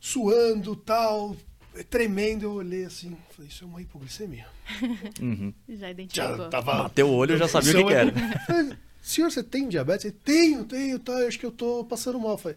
suando 0.00 0.76
tal, 0.76 1.36
tremendo, 1.90 2.44
eu 2.44 2.52
olhei 2.52 2.84
assim, 2.84 3.16
falei, 3.30 3.50
isso 3.50 3.64
é 3.64 3.66
uma 3.66 3.80
hipoglicemia. 3.80 4.46
Uhum. 5.20 5.54
Já 5.68 5.90
identificou. 5.90 6.36
Já 6.36 6.48
tava, 6.48 6.82
Bateu 6.82 7.08
o 7.08 7.14
olho, 7.14 7.34
eu 7.34 7.38
já 7.38 7.48
sabia 7.48 7.72
o 7.72 7.74
que, 7.76 7.84
que 7.84 7.92
era. 7.92 8.12
Senhor, 9.00 9.30
você 9.30 9.40
tem 9.40 9.68
diabetes? 9.68 10.12
Tenho, 10.24 10.64
tenho, 10.64 10.98
tá, 10.98 11.12
acho 11.18 11.38
que 11.38 11.46
eu 11.46 11.52
tô 11.52 11.84
passando 11.84 12.18
mal. 12.18 12.36
falei, 12.36 12.56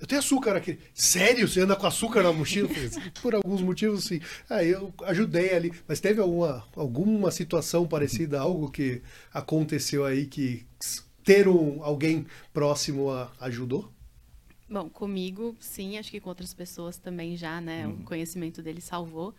eu 0.00 0.06
tenho 0.06 0.18
açúcar 0.18 0.56
aqui. 0.56 0.78
Sério? 0.94 1.46
Você 1.46 1.60
anda 1.60 1.76
com 1.76 1.86
açúcar 1.86 2.22
na 2.22 2.32
mochila? 2.32 2.70
Por 3.20 3.34
alguns 3.34 3.60
motivos, 3.60 4.04
sim. 4.04 4.18
Aí 4.48 4.70
eu 4.70 4.92
ajudei 5.04 5.54
ali. 5.54 5.72
Mas 5.86 6.00
teve 6.00 6.22
alguma, 6.22 6.64
alguma 6.74 7.30
situação 7.30 7.86
parecida, 7.86 8.40
algo 8.40 8.70
que 8.70 9.02
aconteceu 9.32 10.06
aí 10.06 10.24
que 10.24 10.66
ter 11.22 11.46
um, 11.46 11.84
alguém 11.84 12.26
próximo 12.50 13.10
a, 13.10 13.30
ajudou? 13.40 13.92
Bom, 14.68 14.88
comigo, 14.88 15.54
sim. 15.60 15.98
Acho 15.98 16.10
que 16.10 16.20
com 16.20 16.30
outras 16.30 16.54
pessoas 16.54 16.96
também 16.96 17.36
já, 17.36 17.60
né? 17.60 17.86
Uhum. 17.86 18.00
O 18.00 18.04
conhecimento 18.04 18.62
dele 18.62 18.80
salvou. 18.80 19.34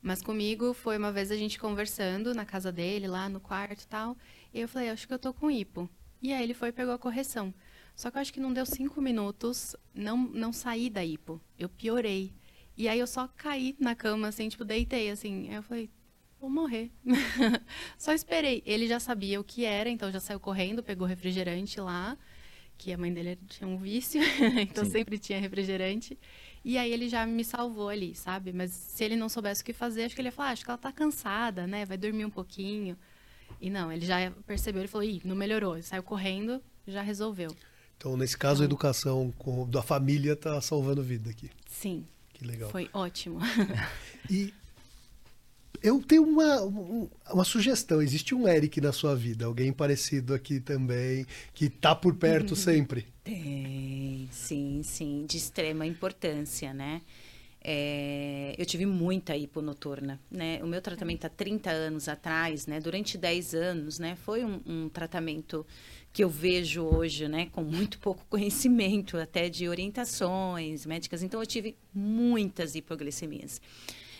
Mas 0.00 0.22
comigo 0.22 0.72
foi 0.74 0.96
uma 0.96 1.10
vez 1.10 1.32
a 1.32 1.36
gente 1.36 1.58
conversando 1.58 2.32
na 2.34 2.44
casa 2.44 2.70
dele, 2.70 3.08
lá 3.08 3.28
no 3.28 3.40
quarto 3.40 3.82
e 3.82 3.86
tal. 3.88 4.16
E 4.52 4.60
eu 4.60 4.68
falei, 4.68 4.90
acho 4.90 5.08
que 5.08 5.14
eu 5.14 5.18
tô 5.18 5.34
com 5.34 5.50
hipo. 5.50 5.90
E 6.22 6.32
aí 6.32 6.44
ele 6.44 6.54
foi 6.54 6.68
e 6.68 6.72
pegou 6.72 6.94
a 6.94 6.98
correção. 6.98 7.52
Só 7.94 8.10
que 8.10 8.16
eu 8.16 8.22
acho 8.22 8.32
que 8.32 8.40
não 8.40 8.52
deu 8.52 8.66
cinco 8.66 9.00
minutos, 9.00 9.76
não, 9.94 10.16
não 10.16 10.52
saí 10.52 10.90
da 10.90 11.04
hipo. 11.04 11.40
Eu 11.58 11.68
piorei. 11.68 12.32
E 12.76 12.88
aí 12.88 12.98
eu 12.98 13.06
só 13.06 13.28
caí 13.28 13.76
na 13.78 13.94
cama, 13.94 14.28
assim, 14.28 14.48
tipo, 14.48 14.64
deitei, 14.64 15.10
assim. 15.10 15.48
Aí 15.48 15.54
eu 15.54 15.62
falei, 15.62 15.88
vou 16.40 16.50
morrer. 16.50 16.90
só 17.96 18.12
esperei. 18.12 18.62
Ele 18.66 18.86
já 18.88 18.98
sabia 18.98 19.40
o 19.40 19.44
que 19.44 19.64
era, 19.64 19.88
então 19.88 20.10
já 20.10 20.20
saiu 20.20 20.40
correndo, 20.40 20.82
pegou 20.82 21.06
refrigerante 21.06 21.80
lá, 21.80 22.18
que 22.76 22.92
a 22.92 22.98
mãe 22.98 23.12
dele 23.12 23.38
tinha 23.48 23.68
um 23.68 23.78
vício, 23.78 24.20
então 24.60 24.84
Sim. 24.84 24.90
sempre 24.90 25.18
tinha 25.18 25.38
refrigerante. 25.38 26.18
E 26.64 26.76
aí 26.76 26.92
ele 26.92 27.08
já 27.08 27.24
me 27.26 27.44
salvou 27.44 27.88
ali, 27.88 28.14
sabe? 28.14 28.52
Mas 28.52 28.72
se 28.72 29.04
ele 29.04 29.16
não 29.16 29.28
soubesse 29.28 29.62
o 29.62 29.64
que 29.64 29.72
fazer, 29.72 30.04
acho 30.04 30.14
que 30.14 30.20
ele 30.20 30.28
ia 30.28 30.32
falar, 30.32 30.48
ah, 30.48 30.52
acho 30.52 30.64
que 30.64 30.70
ela 30.70 30.78
tá 30.78 30.90
cansada, 30.90 31.66
né? 31.66 31.84
Vai 31.84 31.96
dormir 31.96 32.24
um 32.24 32.30
pouquinho. 32.30 32.98
E 33.60 33.70
não, 33.70 33.92
ele 33.92 34.04
já 34.04 34.30
percebeu, 34.46 34.80
ele 34.80 34.88
falou, 34.88 35.06
ih, 35.06 35.22
não 35.24 35.36
melhorou. 35.36 35.74
Ele 35.74 35.82
saiu 35.82 36.02
correndo, 36.02 36.62
já 36.86 37.02
resolveu. 37.02 37.54
Então, 37.96 38.16
nesse 38.16 38.36
caso, 38.36 38.62
a 38.62 38.64
educação 38.64 39.32
com, 39.38 39.68
da 39.68 39.82
família 39.82 40.32
está 40.32 40.60
salvando 40.60 41.02
vida 41.02 41.30
aqui. 41.30 41.50
Sim. 41.68 42.04
Que 42.32 42.44
legal. 42.44 42.70
Foi 42.70 42.90
ótimo. 42.92 43.38
e 44.28 44.52
eu 45.82 46.02
tenho 46.02 46.22
uma, 46.22 46.62
uma 47.30 47.44
sugestão. 47.44 48.00
Existe 48.00 48.34
um 48.34 48.48
Eric 48.48 48.80
na 48.80 48.92
sua 48.92 49.14
vida? 49.14 49.44
Alguém 49.44 49.72
parecido 49.72 50.34
aqui 50.34 50.58
também, 50.58 51.26
que 51.52 51.66
está 51.66 51.94
por 51.94 52.14
perto 52.14 52.50
uhum. 52.50 52.56
sempre? 52.60 53.06
Tem, 53.22 54.28
sim, 54.32 54.82
sim. 54.82 55.26
De 55.28 55.36
extrema 55.36 55.86
importância, 55.86 56.72
né? 56.72 57.02
É, 57.66 58.54
eu 58.58 58.66
tive 58.66 58.84
muita 58.84 59.34
hiponoturna, 59.34 60.20
né? 60.30 60.60
O 60.62 60.66
meu 60.66 60.82
tratamento 60.82 61.24
há 61.24 61.30
30 61.30 61.70
anos 61.70 62.08
atrás, 62.08 62.66
né? 62.66 62.78
Durante 62.78 63.16
10 63.16 63.54
anos, 63.54 63.98
né? 63.98 64.16
Foi 64.16 64.44
um, 64.44 64.60
um 64.66 64.88
tratamento 64.90 65.66
que 66.12 66.22
eu 66.22 66.28
vejo 66.28 66.84
hoje, 66.84 67.26
né, 67.26 67.46
com 67.46 67.64
muito 67.64 67.98
pouco 67.98 68.24
conhecimento 68.30 69.16
até 69.16 69.48
de 69.48 69.68
orientações 69.68 70.86
médicas. 70.86 71.24
Então, 71.24 71.40
eu 71.40 71.46
tive 71.46 71.76
muitas 71.92 72.76
hipoglicemias. 72.76 73.60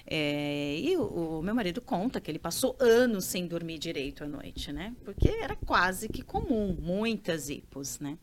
É, 0.07 0.77
e 0.81 0.97
o, 0.97 1.39
o, 1.39 1.43
meu 1.43 1.55
marido 1.55 1.81
conta 1.81 2.21
que 2.21 2.31
ele 2.31 2.39
passou 2.39 2.77
anos 2.81 3.27
sem 3.27 3.47
dormir 3.47 3.79
direito 3.79 4.25
à 4.25 4.27
noite, 4.27 4.73
né? 4.73 4.95
Porque 5.05 5.29
era 5.29 5.55
quase 5.55 6.09
que 6.09 6.23
comum, 6.23 6.77
muitas 6.81 7.49
hipos, 7.49 8.01
né? 8.01 8.19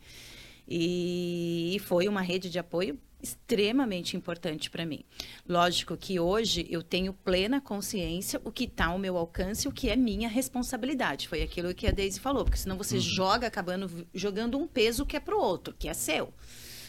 E, 0.67 1.73
e 1.75 1.79
foi 1.79 2.07
uma 2.07 2.21
rede 2.21 2.49
de 2.49 2.60
apoio 2.60 2.99
extremamente 3.21 4.15
importante 4.17 4.69
para 4.69 4.86
mim. 4.86 5.03
Lógico 5.47 5.95
que 5.97 6.19
hoje 6.19 6.67
eu 6.69 6.81
tenho 6.81 7.13
plena 7.13 7.62
consciência 7.62 8.41
o 8.43 8.51
que 8.51 8.65
está 8.65 8.88
ao 8.88 8.97
meu 8.97 9.17
alcance, 9.17 9.67
o 9.67 9.71
que 9.71 9.89
é 9.89 9.95
minha 9.95 10.29
responsabilidade. 10.29 11.27
Foi 11.27 11.41
aquilo 11.41 11.73
que 11.73 11.88
a 11.88 11.91
Daisy 11.91 12.19
falou, 12.19 12.43
porque 12.43 12.57
senão 12.57 12.77
você 12.77 12.95
uhum. 12.95 13.01
joga 13.01 13.47
acabando 13.47 14.07
jogando 14.13 14.57
um 14.57 14.67
peso 14.67 15.05
que 15.05 15.15
é 15.15 15.19
para 15.19 15.36
o 15.36 15.39
outro, 15.39 15.75
que 15.77 15.88
é 15.88 15.93
seu. 15.93 16.34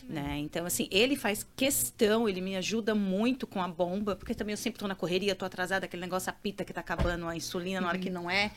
Né? 0.09 0.39
Então, 0.39 0.67
assim, 0.67 0.89
ele 0.91 1.15
faz 1.15 1.47
questão, 1.57 2.29
ele 2.29 2.41
me 2.41 2.57
ajuda 2.57 2.95
muito 2.95 3.47
com 3.47 3.63
a 3.63 3.69
bomba, 3.69 4.17
porque 4.17 4.35
também 4.35 4.53
eu 4.53 4.57
sempre 4.57 4.77
estou 4.77 4.89
na 4.89 4.95
correria, 4.95 5.33
estou 5.33 5.47
atrasada, 5.47 5.87
aquele 5.87 6.03
negócio 6.03 6.29
apita 6.29 6.65
que 6.65 6.73
está 6.73 6.81
acabando 6.81 7.27
a 7.29 7.37
insulina 7.37 7.81
na 7.81 7.89
hora 7.89 7.99
que 7.99 8.11
não 8.11 8.29
é 8.29 8.51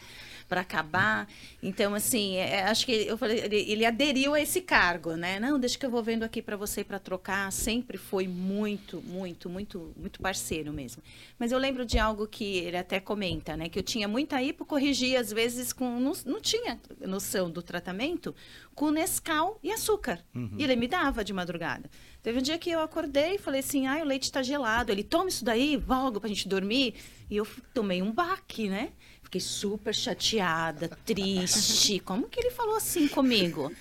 para 0.47 0.61
acabar. 0.61 1.27
Então, 1.61 1.93
assim, 1.93 2.35
é, 2.35 2.55
é, 2.55 2.63
acho 2.63 2.85
que 2.85 2.91
eu 2.91 3.17
falei, 3.17 3.39
ele, 3.39 3.71
ele, 3.71 3.85
aderiu 3.85 4.33
a 4.33 4.41
esse 4.41 4.61
cargo, 4.61 5.15
né? 5.15 5.39
Não, 5.39 5.59
deixa 5.59 5.77
que 5.77 5.85
eu 5.85 5.89
vou 5.89 6.03
vendo 6.03 6.23
aqui 6.23 6.41
para 6.41 6.55
você 6.55 6.83
para 6.83 6.99
trocar. 6.99 7.51
Sempre 7.51 7.97
foi 7.97 8.27
muito, 8.27 9.01
muito, 9.01 9.49
muito, 9.49 9.93
muito 9.97 10.19
parceiro 10.19 10.71
mesmo. 10.71 11.01
Mas 11.39 11.51
eu 11.51 11.57
lembro 11.57 11.85
de 11.85 11.97
algo 11.97 12.27
que 12.27 12.57
ele 12.57 12.77
até 12.77 12.99
comenta, 12.99 13.57
né? 13.57 13.69
Que 13.69 13.79
eu 13.79 13.83
tinha 13.83 14.07
muita 14.07 14.41
hipo, 14.41 14.65
corrigia 14.65 15.19
às 15.19 15.31
vezes 15.31 15.73
com 15.73 15.99
não, 15.99 16.13
não 16.25 16.41
tinha 16.41 16.79
noção 17.01 17.49
do 17.49 17.61
tratamento 17.61 18.35
com 18.73 18.91
Nescau 18.91 19.59
e 19.63 19.71
açúcar. 19.71 20.19
Uhum. 20.35 20.55
E 20.57 20.63
ele 20.63 20.75
me 20.75 20.87
dava 20.87 21.23
de 21.23 21.33
madrugada. 21.33 21.89
Teve 22.21 22.39
um 22.39 22.41
dia 22.41 22.57
que 22.57 22.69
eu 22.69 22.81
acordei 22.81 23.35
e 23.35 23.37
falei 23.37 23.59
assim: 23.59 23.87
ah, 23.87 23.97
o 24.01 24.03
leite 24.03 24.23
está 24.23 24.41
gelado. 24.41 24.91
Ele 24.91 25.03
toma 25.03 25.29
isso 25.29 25.45
daí, 25.45 25.81
logo 25.87 26.19
para 26.19 26.27
a 26.27 26.33
gente 26.33 26.47
dormir. 26.47 26.95
E 27.29 27.37
eu 27.37 27.47
tomei 27.73 28.01
um 28.01 28.11
baque, 28.11 28.67
né? 28.67 28.91
Fiquei 29.25 29.41
super 29.41 29.93
chateada, 29.93 30.87
triste. 31.03 31.99
Como 31.99 32.29
que 32.29 32.39
ele 32.39 32.51
falou 32.51 32.75
assim 32.75 33.07
comigo? 33.07 33.71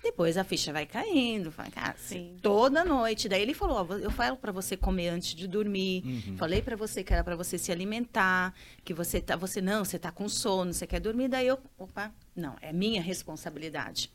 Depois 0.00 0.36
a 0.36 0.44
ficha 0.44 0.72
vai 0.72 0.86
caindo, 0.86 1.50
vai, 1.50 1.70
cara, 1.70 1.94
Sim. 1.98 2.36
toda 2.40 2.84
noite. 2.84 3.28
Daí 3.28 3.42
ele 3.42 3.52
falou: 3.52 3.86
ó, 3.88 3.94
eu 3.96 4.10
falo 4.10 4.36
para 4.36 4.50
você 4.50 4.76
comer 4.76 5.08
antes 5.08 5.34
de 5.34 5.46
dormir. 5.46 6.02
Uhum. 6.04 6.36
Falei 6.36 6.62
para 6.62 6.76
você 6.76 7.02
que 7.04 7.12
era 7.12 7.22
para 7.22 7.36
você 7.36 7.58
se 7.58 7.70
alimentar, 7.70 8.54
que 8.84 8.94
você 8.94 9.20
tá, 9.20 9.36
você 9.36 9.60
não, 9.60 9.84
você 9.84 9.98
tá 9.98 10.10
com 10.10 10.28
sono, 10.28 10.72
você 10.72 10.86
quer 10.86 11.00
dormir. 11.00 11.28
Daí 11.28 11.48
eu, 11.48 11.58
opa, 11.76 12.12
não, 12.34 12.56
é 12.60 12.72
minha 12.72 13.02
responsabilidade. 13.02 14.10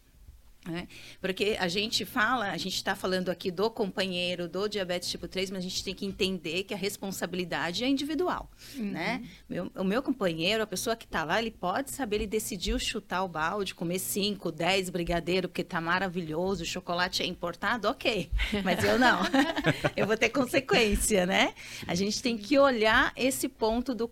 Né? 0.67 0.88
Porque 1.21 1.56
a 1.60 1.67
gente 1.69 2.03
fala, 2.03 2.51
a 2.51 2.58
gente 2.58 2.75
está 2.75 2.93
falando 2.93 3.30
aqui 3.30 3.49
do 3.49 3.69
companheiro 3.71 4.49
do 4.49 4.67
diabetes 4.67 5.10
tipo 5.10 5.27
3, 5.27 5.49
mas 5.49 5.60
a 5.60 5.67
gente 5.67 5.82
tem 5.82 5.95
que 5.95 6.06
entender 6.06 6.63
que 6.63 6.73
a 6.73 6.77
responsabilidade 6.77 7.86
é 7.86 7.88
individual. 7.88 8.51
Uhum. 8.75 8.91
Né? 8.91 9.23
Meu, 9.47 9.71
o 9.75 9.84
meu 9.84 10.03
companheiro, 10.03 10.62
a 10.62 10.67
pessoa 10.67 10.95
que 10.95 11.06
está 11.06 11.23
lá, 11.23 11.39
ele 11.39 11.51
pode 11.51 11.91
saber, 11.91 12.17
ele 12.17 12.27
decidiu 12.27 12.77
chutar 12.77 13.23
o 13.23 13.30
balde, 13.30 13.73
comer 13.73 13.99
5, 13.99 14.51
10 14.51 14.89
brigadeiro, 14.89 15.47
porque 15.47 15.62
está 15.62 15.80
maravilhoso, 15.80 16.63
o 16.63 16.65
chocolate 16.65 17.23
é 17.23 17.25
importado, 17.25 17.88
ok. 17.88 18.30
Mas 18.63 18.84
eu 18.84 18.99
não. 18.99 19.21
eu 19.95 20.06
vou 20.06 20.17
ter 20.17 20.30
consequência, 20.30 21.25
né? 21.25 21.53
A 21.88 21.95
gente 21.95 22.21
tem 22.21 22.38
que 22.38 22.60
olhar 22.60 23.13
esse 23.15 23.47
ponto 23.47 23.95
do, 23.95 24.12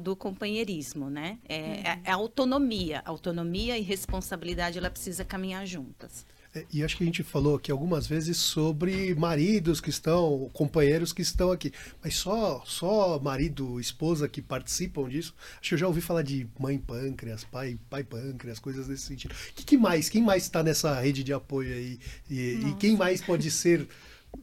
do 0.00 0.16
companheirismo, 0.16 1.10
né? 1.10 1.38
É, 1.46 1.58
uhum. 1.58 1.72
é, 1.72 2.00
é 2.04 2.10
autonomia. 2.12 3.02
Autonomia 3.04 3.76
e 3.76 3.82
responsabilidade, 3.82 4.78
ela 4.78 4.88
precisa 4.88 5.22
caminhar 5.22 5.65
juntas. 5.66 6.26
É, 6.56 6.64
e 6.72 6.82
acho 6.82 6.96
que 6.96 7.02
a 7.02 7.06
gente 7.06 7.22
falou 7.22 7.56
aqui 7.56 7.70
algumas 7.70 8.06
vezes 8.06 8.38
sobre 8.38 9.14
maridos 9.14 9.78
que 9.78 9.90
estão, 9.90 10.50
companheiros 10.54 11.12
que 11.12 11.20
estão 11.20 11.52
aqui. 11.52 11.70
Mas 12.02 12.16
só, 12.16 12.62
só 12.64 13.18
marido, 13.18 13.78
esposa 13.78 14.26
que 14.26 14.40
participam 14.40 15.06
disso. 15.08 15.34
Acho 15.60 15.68
que 15.68 15.74
eu 15.74 15.78
já 15.78 15.86
ouvi 15.86 16.00
falar 16.00 16.22
de 16.22 16.48
mãe 16.58 16.78
pâncreas, 16.78 17.44
pai, 17.44 17.78
pai 17.90 18.02
pâncreas, 18.02 18.58
coisas 18.58 18.88
desse 18.88 19.02
sentido. 19.02 19.34
Que, 19.54 19.64
que 19.64 19.76
mais? 19.76 20.08
Quem 20.08 20.22
mais 20.22 20.44
está 20.44 20.62
nessa 20.62 20.98
rede 20.98 21.22
de 21.22 21.32
apoio 21.32 21.74
aí? 21.74 21.98
E, 22.30 22.68
e, 22.68 22.74
quem 22.80 22.96
mais 22.96 23.20
pode 23.20 23.50
ser 23.50 23.86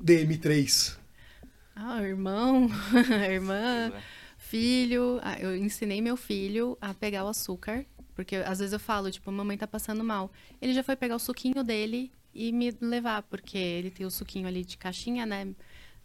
DM3? 0.04 0.96
Ah, 1.76 2.04
irmão, 2.04 2.70
irmã, 3.28 3.92
filho. 4.38 5.20
Ah, 5.24 5.40
eu 5.40 5.56
ensinei 5.58 6.00
meu 6.00 6.16
filho 6.16 6.78
a 6.80 6.94
pegar 6.94 7.26
o 7.26 7.28
açúcar 7.28 7.86
porque 8.16 8.38
às 8.38 8.60
vezes 8.60 8.74
eu 8.74 8.80
falo, 8.80 9.12
tipo, 9.12 9.32
mamãe 9.32 9.58
tá 9.58 9.68
passando 9.68 10.04
mal. 10.04 10.32
Ele 10.62 10.74
já 10.74 10.84
foi 10.84 10.96
pegar 10.96 11.16
o 11.16 11.20
suquinho 11.20 11.64
dele 11.64 12.12
e 12.34 12.52
me 12.52 12.76
levar, 12.82 13.24
porque 13.24 13.58
ele 13.58 13.90
tem 13.92 14.06
o 14.06 14.12
suquinho 14.12 14.48
ali 14.48 14.64
de 14.64 14.78
caixinha, 14.78 15.26
né? 15.26 15.54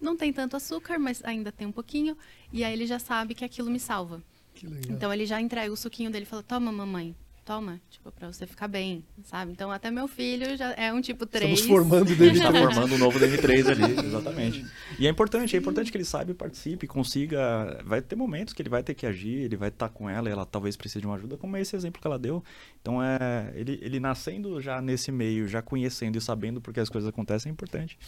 Não 0.00 0.16
tem 0.16 0.32
tanto 0.32 0.56
açúcar, 0.56 0.98
mas 0.98 1.24
ainda 1.24 1.50
tem 1.50 1.66
um 1.66 1.72
pouquinho. 1.72 2.16
E 2.52 2.62
aí 2.64 2.72
ele 2.72 2.86
já 2.86 2.98
sabe 2.98 3.34
que 3.34 3.44
aquilo 3.44 3.70
me 3.70 3.80
salva. 3.80 4.22
Então 4.92 5.12
ele 5.12 5.26
já 5.26 5.40
entrega 5.40 5.72
o 5.72 5.76
suquinho 5.76 6.10
dele 6.10 6.24
e 6.24 6.26
fala: 6.26 6.42
Toma, 6.42 6.70
mamãe, 6.72 7.14
toma, 7.48 7.80
tipo, 7.88 8.12
pra 8.12 8.30
você 8.30 8.46
ficar 8.46 8.68
bem, 8.68 9.02
sabe? 9.24 9.52
Então 9.52 9.72
até 9.72 9.90
meu 9.90 10.06
filho 10.06 10.54
já 10.54 10.70
é 10.72 10.92
um 10.92 11.00
tipo 11.00 11.24
3. 11.24 11.58
Estamos 11.58 11.66
formando 11.66 12.10
o 12.10 12.12
DM3. 12.14 12.32
Está 12.34 12.52
formando 12.52 12.94
um 12.94 12.98
novo 12.98 13.18
DM3 13.18 13.70
ali, 13.70 14.06
exatamente. 14.06 14.66
E 14.98 15.06
é 15.06 15.10
importante, 15.10 15.56
é 15.56 15.58
importante 15.58 15.90
que 15.90 15.96
ele 15.96 16.04
saiba 16.04 16.34
participe, 16.34 16.86
consiga. 16.86 17.82
Vai 17.86 18.02
ter 18.02 18.16
momentos 18.16 18.52
que 18.52 18.60
ele 18.60 18.68
vai 18.68 18.82
ter 18.82 18.92
que 18.92 19.06
agir, 19.06 19.38
ele 19.38 19.56
vai 19.56 19.70
estar 19.70 19.88
com 19.88 20.10
ela 20.10 20.28
e 20.28 20.32
ela 20.32 20.44
talvez 20.44 20.76
precise 20.76 21.00
de 21.00 21.06
uma 21.06 21.16
ajuda, 21.16 21.38
como 21.38 21.56
é 21.56 21.62
esse 21.62 21.74
exemplo 21.74 22.02
que 22.02 22.06
ela 22.06 22.18
deu. 22.18 22.44
Então 22.82 23.02
é. 23.02 23.50
Ele, 23.54 23.78
ele 23.80 23.98
nascendo 23.98 24.60
já 24.60 24.82
nesse 24.82 25.10
meio, 25.10 25.48
já 25.48 25.62
conhecendo 25.62 26.18
e 26.18 26.20
sabendo 26.20 26.60
porque 26.60 26.80
as 26.80 26.90
coisas 26.90 27.08
acontecem, 27.08 27.48
é 27.48 27.52
importante. 27.54 27.98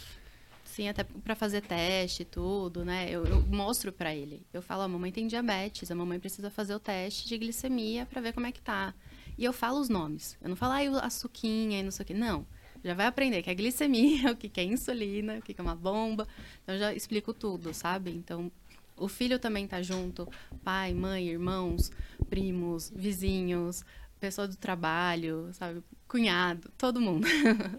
Sim, 0.63 0.87
até 0.87 1.03
para 1.03 1.35
fazer 1.35 1.61
teste 1.61 2.21
e 2.21 2.25
tudo, 2.25 2.85
né? 2.85 3.09
Eu, 3.09 3.25
eu 3.25 3.41
mostro 3.47 3.91
para 3.91 4.15
ele. 4.15 4.45
Eu 4.53 4.61
falo, 4.61 4.83
a 4.83 4.87
mamãe 4.87 5.11
tem 5.11 5.25
diabetes, 5.25 5.89
a 5.89 5.95
mamãe 5.95 6.19
precisa 6.19 6.51
fazer 6.51 6.75
o 6.75 6.79
teste 6.79 7.27
de 7.27 7.37
glicemia 7.39 8.05
para 8.05 8.21
ver 8.21 8.33
como 8.33 8.45
é 8.45 8.51
que 8.51 8.61
tá. 8.61 8.93
E 9.41 9.43
eu 9.43 9.51
falo 9.51 9.79
os 9.79 9.89
nomes. 9.89 10.37
Eu 10.39 10.49
não 10.49 10.55
falo, 10.55 10.73
ah, 10.97 10.99
a 10.99 11.09
suquinha 11.09 11.79
e 11.79 11.83
não 11.83 11.89
sei 11.89 12.03
o 12.03 12.05
quê. 12.05 12.13
Não. 12.13 12.45
Já 12.83 12.93
vai 12.93 13.07
aprender 13.07 13.41
que 13.41 13.49
é 13.49 13.55
glicemia, 13.55 14.29
o 14.33 14.35
que 14.35 14.51
é 14.61 14.63
insulina, 14.63 15.39
o 15.39 15.41
que 15.41 15.55
é 15.57 15.61
uma 15.63 15.73
bomba. 15.73 16.27
Então, 16.61 16.77
já 16.77 16.93
explico 16.93 17.33
tudo, 17.33 17.73
sabe? 17.73 18.11
Então, 18.11 18.51
o 18.95 19.07
filho 19.07 19.39
também 19.39 19.65
tá 19.65 19.81
junto. 19.81 20.29
Pai, 20.63 20.93
mãe, 20.93 21.27
irmãos, 21.27 21.91
primos, 22.29 22.93
vizinhos, 22.95 23.83
pessoa 24.19 24.47
do 24.47 24.55
trabalho, 24.55 25.49
sabe? 25.53 25.81
Cunhado, 26.07 26.69
todo 26.77 27.01
mundo. 27.01 27.25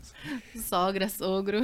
Sogra, 0.68 1.08
sogro. 1.08 1.60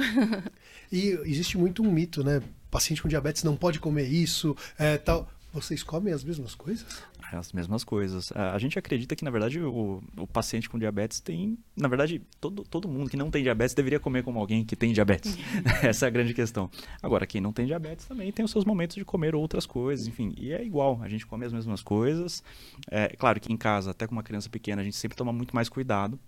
e 0.89 1.09
existe 1.25 1.57
muito 1.57 1.83
um 1.83 1.91
mito, 1.91 2.23
né? 2.23 2.41
Paciente 2.71 3.01
com 3.01 3.09
diabetes 3.09 3.43
não 3.43 3.57
pode 3.57 3.81
comer 3.81 4.07
isso, 4.07 4.55
é, 4.77 4.97
tal. 4.97 5.29
Vocês 5.51 5.83
comem 5.83 6.13
as 6.13 6.23
mesmas 6.23 6.55
coisas? 6.55 7.03
As 7.31 7.53
mesmas 7.53 7.83
coisas. 7.83 8.31
A 8.33 8.57
gente 8.57 8.79
acredita 8.79 9.15
que, 9.15 9.23
na 9.23 9.31
verdade, 9.31 9.59
o, 9.59 10.01
o 10.17 10.27
paciente 10.27 10.69
com 10.69 10.79
diabetes 10.79 11.19
tem. 11.19 11.57
Na 11.75 11.87
verdade, 11.87 12.21
todo, 12.39 12.63
todo 12.63 12.87
mundo 12.87 13.09
que 13.09 13.17
não 13.17 13.29
tem 13.29 13.43
diabetes 13.43 13.75
deveria 13.75 13.99
comer 13.99 14.23
como 14.23 14.39
alguém 14.39 14.65
que 14.65 14.75
tem 14.75 14.91
diabetes. 14.91 15.37
Essa 15.83 16.05
é 16.05 16.07
a 16.07 16.09
grande 16.09 16.33
questão. 16.33 16.69
Agora, 17.01 17.27
quem 17.27 17.39
não 17.39 17.53
tem 17.53 17.65
diabetes 17.65 18.05
também 18.05 18.31
tem 18.31 18.43
os 18.43 18.51
seus 18.51 18.65
momentos 18.65 18.95
de 18.95 19.05
comer 19.05 19.35
outras 19.35 19.65
coisas, 19.65 20.07
enfim. 20.07 20.33
E 20.37 20.51
é 20.51 20.63
igual, 20.63 20.99
a 21.01 21.07
gente 21.07 21.25
come 21.25 21.45
as 21.45 21.53
mesmas 21.53 21.81
coisas. 21.81 22.43
É 22.89 23.09
claro 23.09 23.39
que 23.39 23.51
em 23.51 23.57
casa, 23.57 23.91
até 23.91 24.07
com 24.07 24.13
uma 24.13 24.23
criança 24.23 24.49
pequena, 24.49 24.81
a 24.81 24.85
gente 24.85 24.97
sempre 24.97 25.15
toma 25.15 25.31
muito 25.31 25.55
mais 25.55 25.69
cuidado. 25.69 26.19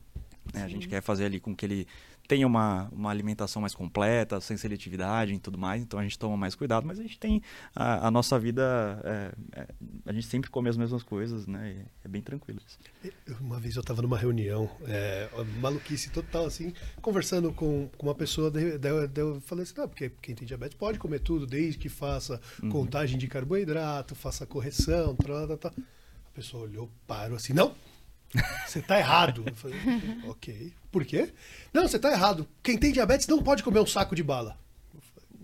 Né? 0.54 0.64
A 0.64 0.68
gente 0.68 0.88
quer 0.88 1.02
fazer 1.02 1.26
ali 1.26 1.40
com 1.40 1.56
que 1.56 1.66
ele 1.66 1.88
tenha 2.32 2.48
uma, 2.48 2.88
uma 2.94 3.10
alimentação 3.10 3.62
mais 3.62 3.76
completa, 3.76 4.40
sem 4.40 4.56
seletividade 4.56 5.34
e 5.34 5.38
tudo 5.38 5.58
mais, 5.58 5.82
então 5.82 6.00
a 6.00 6.04
gente 6.04 6.18
toma 6.18 6.38
mais 6.38 6.56
cuidado, 6.56 6.88
mas 6.88 6.98
a 6.98 7.02
gente 7.02 7.20
tem 7.20 7.44
a, 7.76 8.08
a 8.08 8.10
nossa 8.10 8.40
vida, 8.40 9.02
é, 9.04 9.60
é, 9.60 9.68
a 10.06 10.14
gente 10.14 10.28
sempre 10.28 10.50
come 10.50 10.70
as 10.70 10.78
mesmas 10.78 11.04
coisas, 11.04 11.46
né? 11.46 11.84
é 12.06 12.08
bem 12.08 12.22
tranquilo 12.22 12.62
isso. 12.66 12.80
Uma 13.42 13.60
vez 13.60 13.76
eu 13.76 13.82
estava 13.82 14.02
numa 14.02 14.18
reunião, 14.18 14.70
é, 14.88 15.28
maluquice 15.60 16.10
total, 16.10 16.46
assim, 16.46 16.74
conversando 17.02 17.52
com, 17.52 17.90
com 17.98 18.08
uma 18.08 18.16
pessoa, 18.16 18.50
daí, 18.50 18.80
eu 19.18 19.42
falei 19.42 19.64
assim, 19.64 19.74
não, 19.76 19.90
porque 19.90 20.10
quem 20.22 20.34
tem 20.34 20.48
diabetes 20.48 20.78
pode 20.78 21.00
comer 21.00 21.20
tudo, 21.20 21.46
desde 21.46 21.78
que 21.78 21.90
faça 21.90 22.40
uhum. 22.64 22.70
contagem 22.70 23.18
de 23.18 23.28
carboidrato, 23.28 24.16
faça 24.16 24.46
correção, 24.46 25.18
tal, 25.18 25.48
tal, 25.50 25.58
tal. 25.58 25.74
A 25.78 26.34
pessoa 26.34 26.64
olhou, 26.64 26.90
parou 27.06 27.36
assim, 27.36 27.52
não, 27.52 27.76
você 28.66 28.80
está 28.80 28.98
errado. 28.98 29.44
Eu 29.46 29.54
falei, 29.54 29.78
ok. 30.30 30.74
Por 30.92 31.06
quê? 31.06 31.30
Não, 31.74 31.88
você 31.88 31.96
está 31.96 32.12
errado. 32.12 32.48
Quem 32.62 32.78
tem 32.78 32.92
diabetes 32.92 33.28
não 33.28 33.42
pode 33.42 33.64
comer 33.64 33.80
um 33.80 33.86
saco 33.86 34.16
de 34.16 34.24
bala. 34.24 34.58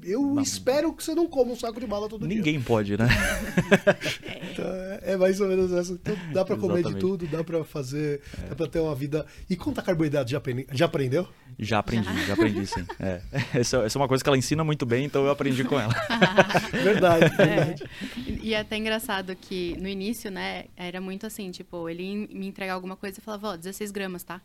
Eu 0.03 0.21
Mas... 0.21 0.49
espero 0.49 0.93
que 0.93 1.03
você 1.03 1.13
não 1.13 1.27
coma 1.27 1.51
um 1.51 1.55
saco 1.55 1.79
de 1.79 1.88
bala 1.88 2.07
todo 2.07 2.21
Ninguém 2.21 2.41
dia. 2.41 2.51
Ninguém 2.53 2.63
pode, 2.63 2.97
né? 2.97 3.07
então, 4.51 4.65
é, 4.65 5.13
é 5.13 5.17
mais 5.17 5.41
ou 5.41 5.47
menos 5.47 5.71
essa. 5.73 5.93
Então, 5.93 6.15
dá 6.31 6.45
para 6.45 6.55
comer 6.55 6.83
de 6.83 6.95
tudo, 6.95 7.27
dá 7.27 7.43
para 7.43 7.63
fazer, 7.63 8.21
é. 8.41 8.49
dá 8.49 8.55
para 8.55 8.67
ter 8.67 8.79
uma 8.79 8.95
vida. 8.95 9.25
E 9.49 9.55
conta 9.55 9.81
carboidrato, 9.81 10.29
já, 10.31 10.38
aprendi, 10.38 10.67
já 10.71 10.86
aprendeu? 10.86 11.27
Já 11.60 11.79
aprendi, 11.79 12.05
já, 12.05 12.25
já 12.25 12.33
aprendi 12.33 12.65
sim. 12.67 12.86
É. 12.99 13.21
Essa, 13.60 13.77
essa, 13.77 13.97
é 13.97 13.99
uma 13.99 14.07
coisa 14.07 14.23
que 14.23 14.29
ela 14.29 14.38
ensina 14.38 14.63
muito 14.63 14.86
bem, 14.86 15.05
então 15.05 15.25
eu 15.25 15.31
aprendi 15.31 15.63
com 15.63 15.79
ela. 15.79 15.93
verdade, 16.71 17.25
é. 17.25 17.29
verdade. 17.29 17.83
É. 17.83 18.31
E 18.43 18.53
é 18.53 18.60
até 18.60 18.77
engraçado 18.77 19.36
que 19.36 19.75
no 19.81 19.88
início, 19.88 20.29
né, 20.29 20.65
era 20.75 21.01
muito 21.01 21.25
assim, 21.25 21.49
tipo, 21.51 21.89
ele 21.89 22.27
me 22.31 22.47
entregar 22.47 22.73
alguma 22.73 22.95
coisa 22.95 23.19
e 23.19 23.21
falava, 23.21 23.49
ó, 23.49 23.53
oh, 23.53 23.57
16 23.57 23.91
gramas, 23.91 24.23
tá? 24.23 24.41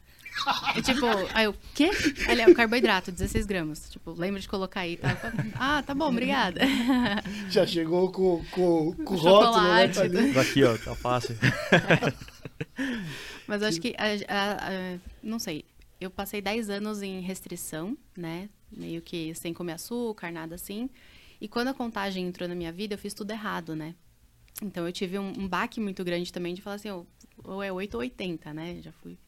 E 0.77 0.83
tipo, 0.83 1.07
aí 1.35 1.45
eu, 1.45 1.55
quê? 1.75 1.91
Ele 2.29 2.43
é 2.43 2.49
o 2.49 2.55
carboidrato, 2.55 3.13
16 3.13 3.47
gramas. 3.47 3.91
Tipo, 3.91 4.13
lembra 4.13 4.41
de 4.41 4.49
colocar 4.49 4.81
aí, 4.81 4.97
tá? 4.97 5.17
Ah, 5.55 5.83
tá 5.83 5.95
bom, 5.95 6.09
obrigada. 6.09 6.61
Já 7.51 7.67
chegou 7.67 8.11
com, 8.11 8.45
com, 8.51 8.93
com 9.05 9.15
o 9.15 9.17
rótulo, 9.17 9.63
né? 9.63 9.89
Tá 9.89 10.41
Aqui, 10.41 10.65
ó, 10.65 10.77
tá 10.79 10.95
fácil. 10.95 11.37
É. 11.71 12.13
Mas 13.47 13.63
acho 13.63 13.81
que, 13.81 13.95
a, 13.99 14.07
a, 14.35 14.53
a, 14.53 14.99
não 15.23 15.39
sei, 15.39 15.65
eu 16.01 16.11
passei 16.11 16.41
10 16.41 16.71
anos 16.71 17.03
em 17.03 17.21
restrição, 17.21 17.97
né? 18.17 18.49
meio 18.77 19.03
que 19.03 19.35
sem 19.35 19.53
comer 19.53 19.73
açúcar, 19.73 20.31
nada 20.31 20.55
assim. 20.55 20.89
E 21.41 21.49
quando 21.49 21.69
a 21.69 21.75
contagem 21.75 22.27
entrou 22.27 22.49
na 22.49 22.55
minha 22.55 22.73
vida, 22.73 22.95
eu 22.95 22.99
fiz 22.99 23.13
tudo 23.13 23.31
errado, 23.33 23.77
né? 23.77 23.95
Então 24.63 24.87
eu 24.87 24.93
tive 24.93 25.19
um, 25.19 25.29
um 25.29 25.49
baque 25.49 25.81
muito 25.81 26.05
grande 26.05 26.33
também 26.33 26.55
de 26.55 26.63
falar 26.63 26.77
assim, 26.77 26.91
ou, 26.91 27.07
ou 27.45 27.63
é 27.63 27.73
8 27.73 27.95
ou 27.95 28.01
80, 28.01 28.55
né? 28.55 28.81
Já 28.81 28.93
fui 28.93 29.19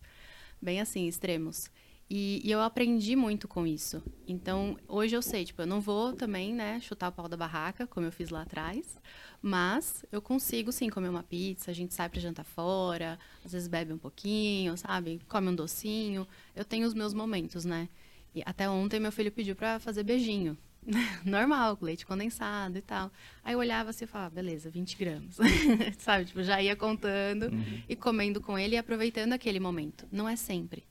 bem 0.64 0.80
assim, 0.80 1.06
extremos. 1.06 1.70
E, 2.08 2.40
e, 2.44 2.50
eu 2.50 2.60
aprendi 2.60 3.16
muito 3.16 3.48
com 3.48 3.66
isso. 3.66 4.02
Então, 4.26 4.76
hoje 4.86 5.16
eu 5.16 5.22
sei, 5.22 5.44
tipo, 5.44 5.62
eu 5.62 5.66
não 5.66 5.80
vou 5.80 6.12
também, 6.12 6.52
né, 6.54 6.78
chutar 6.80 7.08
o 7.08 7.12
pau 7.12 7.28
da 7.28 7.36
barraca, 7.36 7.86
como 7.86 8.06
eu 8.06 8.12
fiz 8.12 8.28
lá 8.28 8.42
atrás, 8.42 8.98
mas 9.40 10.04
eu 10.12 10.20
consigo, 10.20 10.70
sim, 10.70 10.90
comer 10.90 11.08
uma 11.08 11.22
pizza, 11.22 11.70
a 11.70 11.74
gente 11.74 11.94
sai 11.94 12.08
pra 12.08 12.20
jantar 12.20 12.44
fora, 12.44 13.18
às 13.44 13.52
vezes 13.52 13.68
bebe 13.68 13.92
um 13.92 13.98
pouquinho, 13.98 14.76
sabe? 14.76 15.20
Come 15.28 15.48
um 15.48 15.54
docinho. 15.54 16.26
Eu 16.54 16.64
tenho 16.64 16.86
os 16.86 16.94
meus 16.94 17.14
momentos, 17.14 17.64
né? 17.64 17.88
E 18.34 18.42
até 18.44 18.68
ontem 18.68 19.00
meu 19.00 19.12
filho 19.12 19.32
pediu 19.32 19.56
para 19.56 19.78
fazer 19.78 20.02
beijinho. 20.02 20.58
Normal, 21.24 21.76
com 21.76 21.84
leite 21.86 22.04
condensado 22.04 22.78
e 22.78 22.82
tal. 22.82 23.10
Aí 23.42 23.54
eu 23.54 23.58
olhava 23.58 23.90
assim 23.90 24.04
e 24.04 24.08
falava, 24.08 24.34
beleza, 24.34 24.70
20 24.70 24.96
gramas. 24.96 25.36
sabe? 25.98 26.26
Tipo, 26.26 26.42
já 26.42 26.60
ia 26.60 26.76
contando 26.76 27.44
uhum. 27.44 27.82
e 27.88 27.96
comendo 27.96 28.40
com 28.40 28.58
ele 28.58 28.74
e 28.74 28.78
aproveitando 28.78 29.32
aquele 29.32 29.60
momento. 29.60 30.06
Não 30.12 30.28
é 30.28 30.36
sempre 30.36 30.84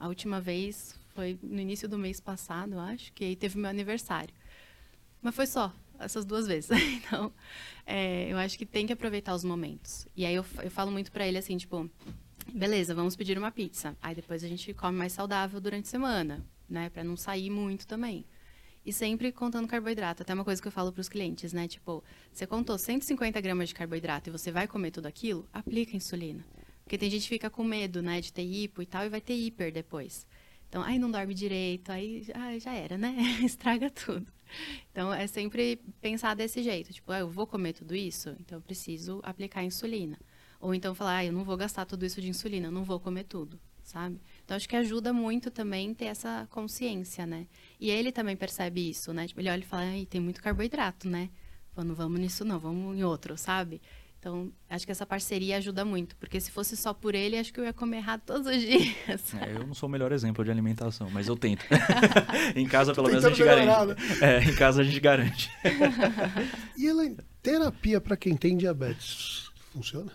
a 0.00 0.08
última 0.08 0.40
vez 0.40 0.98
foi 1.14 1.38
no 1.42 1.60
início 1.60 1.86
do 1.86 1.98
mês 1.98 2.18
passado, 2.18 2.78
acho, 2.78 3.12
que 3.12 3.22
aí 3.22 3.36
teve 3.36 3.58
meu 3.58 3.68
aniversário. 3.68 4.34
Mas 5.20 5.36
foi 5.36 5.46
só 5.46 5.70
essas 5.98 6.24
duas 6.24 6.46
vezes. 6.46 6.70
Então, 6.80 7.30
é, 7.84 8.32
eu 8.32 8.38
acho 8.38 8.56
que 8.56 8.64
tem 8.64 8.86
que 8.86 8.92
aproveitar 8.92 9.34
os 9.34 9.44
momentos. 9.44 10.08
E 10.16 10.24
aí 10.24 10.34
eu, 10.34 10.46
eu 10.62 10.70
falo 10.70 10.90
muito 10.90 11.12
para 11.12 11.26
ele 11.26 11.36
assim, 11.36 11.56
tipo, 11.58 11.90
beleza, 12.50 12.94
vamos 12.94 13.14
pedir 13.14 13.36
uma 13.36 13.50
pizza. 13.50 13.94
Aí 14.00 14.14
depois 14.14 14.42
a 14.42 14.48
gente 14.48 14.72
come 14.72 14.96
mais 14.96 15.12
saudável 15.12 15.60
durante 15.60 15.86
a 15.86 15.90
semana, 15.90 16.42
né, 16.68 16.88
para 16.88 17.04
não 17.04 17.16
sair 17.16 17.50
muito 17.50 17.86
também. 17.86 18.24
E 18.84 18.92
sempre 18.92 19.30
contando 19.30 19.68
carboidrato. 19.68 20.22
Até 20.22 20.32
uma 20.32 20.44
coisa 20.44 20.60
que 20.60 20.68
eu 20.68 20.72
falo 20.72 20.92
para 20.92 21.00
os 21.00 21.08
clientes, 21.08 21.52
né? 21.52 21.68
Tipo, 21.68 22.02
você 22.32 22.46
contou 22.46 22.78
150 22.78 23.40
gramas 23.40 23.68
de 23.68 23.74
carboidrato 23.74 24.30
e 24.30 24.32
você 24.32 24.50
vai 24.50 24.66
comer 24.66 24.90
tudo 24.90 25.06
aquilo, 25.06 25.48
aplica 25.52 25.96
insulina. 25.96 26.44
Porque 26.82 26.98
tem 26.98 27.10
gente 27.10 27.22
que 27.22 27.28
fica 27.28 27.48
com 27.48 27.62
medo, 27.62 28.02
né, 28.02 28.20
de 28.20 28.32
ter 28.32 28.42
hipo 28.42 28.82
e 28.82 28.86
tal, 28.86 29.04
e 29.04 29.08
vai 29.08 29.20
ter 29.20 29.34
hiper 29.34 29.72
depois. 29.72 30.26
Então, 30.68 30.82
aí 30.82 30.98
não 30.98 31.10
dorme 31.10 31.34
direito, 31.34 31.90
aí 31.92 32.26
ah, 32.34 32.58
já 32.58 32.74
era, 32.74 32.96
né? 32.98 33.14
Estraga 33.44 33.90
tudo. 33.90 34.26
Então, 34.90 35.12
é 35.12 35.26
sempre 35.26 35.80
pensar 36.00 36.34
desse 36.34 36.62
jeito. 36.62 36.92
Tipo, 36.92 37.12
ah, 37.12 37.20
eu 37.20 37.28
vou 37.28 37.46
comer 37.46 37.74
tudo 37.74 37.94
isso, 37.94 38.30
então 38.40 38.58
eu 38.58 38.62
preciso 38.62 39.20
aplicar 39.22 39.62
insulina. 39.62 40.18
Ou 40.60 40.74
então 40.74 40.94
falar, 40.94 41.18
ah, 41.18 41.24
eu 41.24 41.32
não 41.32 41.44
vou 41.44 41.56
gastar 41.56 41.86
tudo 41.86 42.04
isso 42.04 42.20
de 42.20 42.28
insulina, 42.28 42.66
eu 42.68 42.72
não 42.72 42.84
vou 42.84 43.00
comer 43.00 43.24
tudo, 43.24 43.58
sabe? 43.90 44.20
Então, 44.44 44.56
acho 44.56 44.68
que 44.68 44.76
ajuda 44.76 45.12
muito 45.12 45.50
também 45.50 45.92
ter 45.92 46.06
essa 46.06 46.46
consciência, 46.50 47.26
né? 47.26 47.46
E 47.78 47.90
ele 47.90 48.12
também 48.12 48.36
percebe 48.36 48.88
isso, 48.88 49.12
né? 49.12 49.26
Tipo, 49.26 49.40
ele 49.40 49.50
olha 49.50 49.60
e 49.60 49.66
fala, 49.66 49.82
ai, 49.82 50.06
tem 50.06 50.20
muito 50.20 50.40
carboidrato, 50.40 51.08
né? 51.08 51.28
Fala, 51.74 51.86
não 51.88 51.94
vamos 51.94 52.20
nisso 52.20 52.44
não, 52.44 52.58
vamos 52.58 52.96
em 52.96 53.02
outro, 53.02 53.36
sabe? 53.36 53.80
Então, 54.20 54.52
acho 54.68 54.84
que 54.84 54.92
essa 54.92 55.06
parceria 55.06 55.56
ajuda 55.56 55.82
muito, 55.82 56.14
porque 56.16 56.38
se 56.38 56.50
fosse 56.50 56.76
só 56.76 56.92
por 56.92 57.14
ele, 57.14 57.38
acho 57.38 57.52
que 57.52 57.58
eu 57.58 57.64
ia 57.64 57.72
comer 57.72 57.96
errado 57.96 58.20
todos 58.24 58.46
os 58.46 58.60
dias. 58.60 59.34
É, 59.34 59.54
eu 59.54 59.66
não 59.66 59.74
sou 59.74 59.88
o 59.88 59.92
melhor 59.92 60.12
exemplo 60.12 60.44
de 60.44 60.50
alimentação, 60.50 61.10
mas 61.10 61.26
eu 61.26 61.36
tento. 61.36 61.64
em 62.54 62.68
casa, 62.68 62.94
pelo 62.94 63.08
menos, 63.08 63.24
a 63.24 63.30
gente 63.30 63.42
garante. 63.42 64.02
É, 64.22 64.44
em 64.44 64.54
casa 64.54 64.82
a 64.82 64.84
gente 64.84 65.00
garante. 65.00 65.50
e 66.76 66.86
ela, 66.86 67.02
terapia 67.42 68.00
para 68.00 68.16
quem 68.16 68.36
tem 68.36 68.56
diabetes 68.56 69.50
funciona? 69.72 70.12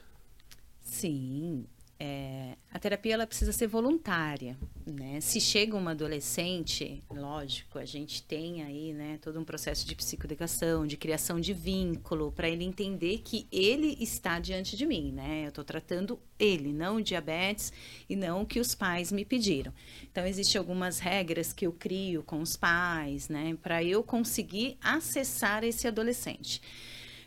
Sim, 0.81 1.65
é, 1.97 2.57
a 2.73 2.77
terapia 2.77 3.13
ela 3.13 3.25
precisa 3.25 3.53
ser 3.53 3.67
voluntária, 3.67 4.57
né? 4.85 5.21
Se 5.21 5.39
chega 5.39 5.77
uma 5.77 5.91
adolescente, 5.91 7.01
lógico, 7.09 7.79
a 7.79 7.85
gente 7.85 8.21
tem 8.21 8.63
aí, 8.63 8.91
né, 8.91 9.17
todo 9.21 9.39
um 9.39 9.45
processo 9.45 9.87
de 9.87 9.95
psicoeducação, 9.95 10.85
de 10.85 10.97
criação 10.97 11.39
de 11.39 11.53
vínculo, 11.53 12.33
para 12.33 12.49
ele 12.49 12.65
entender 12.65 13.19
que 13.23 13.47
ele 13.49 13.97
está 14.01 14.39
diante 14.39 14.75
de 14.75 14.85
mim, 14.85 15.13
né? 15.13 15.43
Eu 15.45 15.49
estou 15.49 15.63
tratando 15.63 16.19
ele, 16.37 16.73
não 16.73 16.97
o 16.97 17.01
diabetes 17.01 17.71
e 18.09 18.15
não 18.15 18.41
o 18.41 18.45
que 18.45 18.59
os 18.59 18.75
pais 18.75 19.09
me 19.09 19.23
pediram. 19.23 19.73
Então 20.03 20.25
existem 20.25 20.59
algumas 20.59 20.99
regras 20.99 21.53
que 21.53 21.65
eu 21.65 21.71
crio 21.71 22.23
com 22.23 22.41
os 22.41 22.57
pais, 22.57 23.29
né, 23.29 23.57
para 23.63 23.81
eu 23.81 24.03
conseguir 24.03 24.77
acessar 24.81 25.63
esse 25.63 25.87
adolescente. 25.87 26.61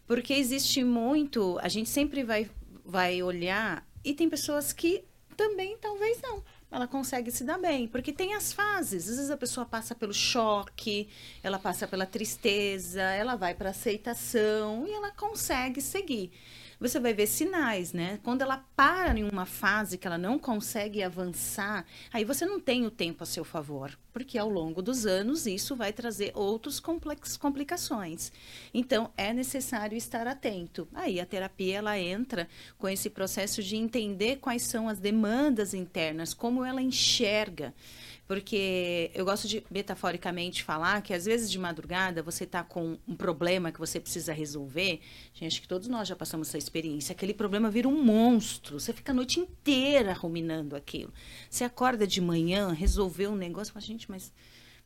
Porque 0.06 0.34
existe 0.34 0.84
muito, 0.84 1.58
a 1.62 1.68
gente 1.68 1.88
sempre 1.88 2.22
vai 2.22 2.50
vai 2.88 3.22
olhar 3.22 3.86
e 4.08 4.14
tem 4.14 4.26
pessoas 4.26 4.72
que 4.72 5.04
também 5.36 5.76
talvez 5.76 6.18
não. 6.22 6.42
Ela 6.70 6.88
consegue 6.88 7.30
se 7.30 7.44
dar 7.44 7.58
bem, 7.58 7.86
porque 7.86 8.10
tem 8.10 8.34
as 8.34 8.52
fases. 8.54 9.08
Às 9.08 9.16
vezes 9.16 9.30
a 9.30 9.36
pessoa 9.36 9.66
passa 9.66 9.94
pelo 9.94 10.14
choque, 10.14 11.08
ela 11.42 11.58
passa 11.58 11.86
pela 11.86 12.06
tristeza, 12.06 13.02
ela 13.02 13.36
vai 13.36 13.54
para 13.54 13.70
aceitação 13.70 14.86
e 14.86 14.92
ela 14.92 15.10
consegue 15.10 15.80
seguir 15.82 16.32
você 16.80 17.00
vai 17.00 17.12
ver 17.12 17.26
sinais, 17.26 17.92
né? 17.92 18.20
Quando 18.22 18.42
ela 18.42 18.64
para 18.76 19.18
em 19.18 19.24
uma 19.24 19.46
fase 19.46 19.98
que 19.98 20.06
ela 20.06 20.18
não 20.18 20.38
consegue 20.38 21.02
avançar, 21.02 21.84
aí 22.12 22.24
você 22.24 22.46
não 22.46 22.60
tem 22.60 22.86
o 22.86 22.90
tempo 22.90 23.22
a 23.22 23.26
seu 23.26 23.44
favor, 23.44 23.98
porque 24.12 24.38
ao 24.38 24.48
longo 24.48 24.80
dos 24.80 25.04
anos 25.04 25.46
isso 25.46 25.74
vai 25.74 25.92
trazer 25.92 26.30
outras 26.34 26.80
complicações. 27.38 28.30
Então 28.72 29.10
é 29.16 29.32
necessário 29.32 29.96
estar 29.96 30.26
atento. 30.26 30.86
Aí 30.94 31.20
a 31.20 31.26
terapia 31.26 31.78
ela 31.78 31.98
entra 31.98 32.48
com 32.78 32.88
esse 32.88 33.10
processo 33.10 33.62
de 33.62 33.76
entender 33.76 34.36
quais 34.36 34.62
são 34.62 34.88
as 34.88 34.98
demandas 34.98 35.74
internas, 35.74 36.32
como 36.32 36.64
ela 36.64 36.80
enxerga 36.80 37.74
porque 38.28 39.10
eu 39.14 39.24
gosto 39.24 39.48
de 39.48 39.64
metaforicamente 39.70 40.62
falar 40.62 41.00
que 41.00 41.14
às 41.14 41.24
vezes 41.24 41.50
de 41.50 41.58
madrugada 41.58 42.22
você 42.22 42.44
está 42.44 42.62
com 42.62 42.98
um 43.08 43.16
problema 43.16 43.72
que 43.72 43.78
você 43.80 43.98
precisa 43.98 44.34
resolver. 44.34 45.00
Gente, 45.32 45.52
acho 45.52 45.62
que 45.62 45.66
todos 45.66 45.88
nós 45.88 46.06
já 46.06 46.14
passamos 46.14 46.48
essa 46.48 46.58
experiência. 46.58 47.14
Aquele 47.14 47.32
problema 47.32 47.70
vira 47.70 47.88
um 47.88 48.04
monstro. 48.04 48.78
Você 48.78 48.92
fica 48.92 49.12
a 49.12 49.14
noite 49.14 49.40
inteira 49.40 50.12
ruminando 50.12 50.76
aquilo. 50.76 51.10
Você 51.48 51.64
acorda 51.64 52.06
de 52.06 52.20
manhã, 52.20 52.70
resolveu 52.70 53.30
um 53.30 53.36
negócio, 53.36 53.72
fala, 53.72 53.84
gente, 53.84 54.10
mas 54.10 54.30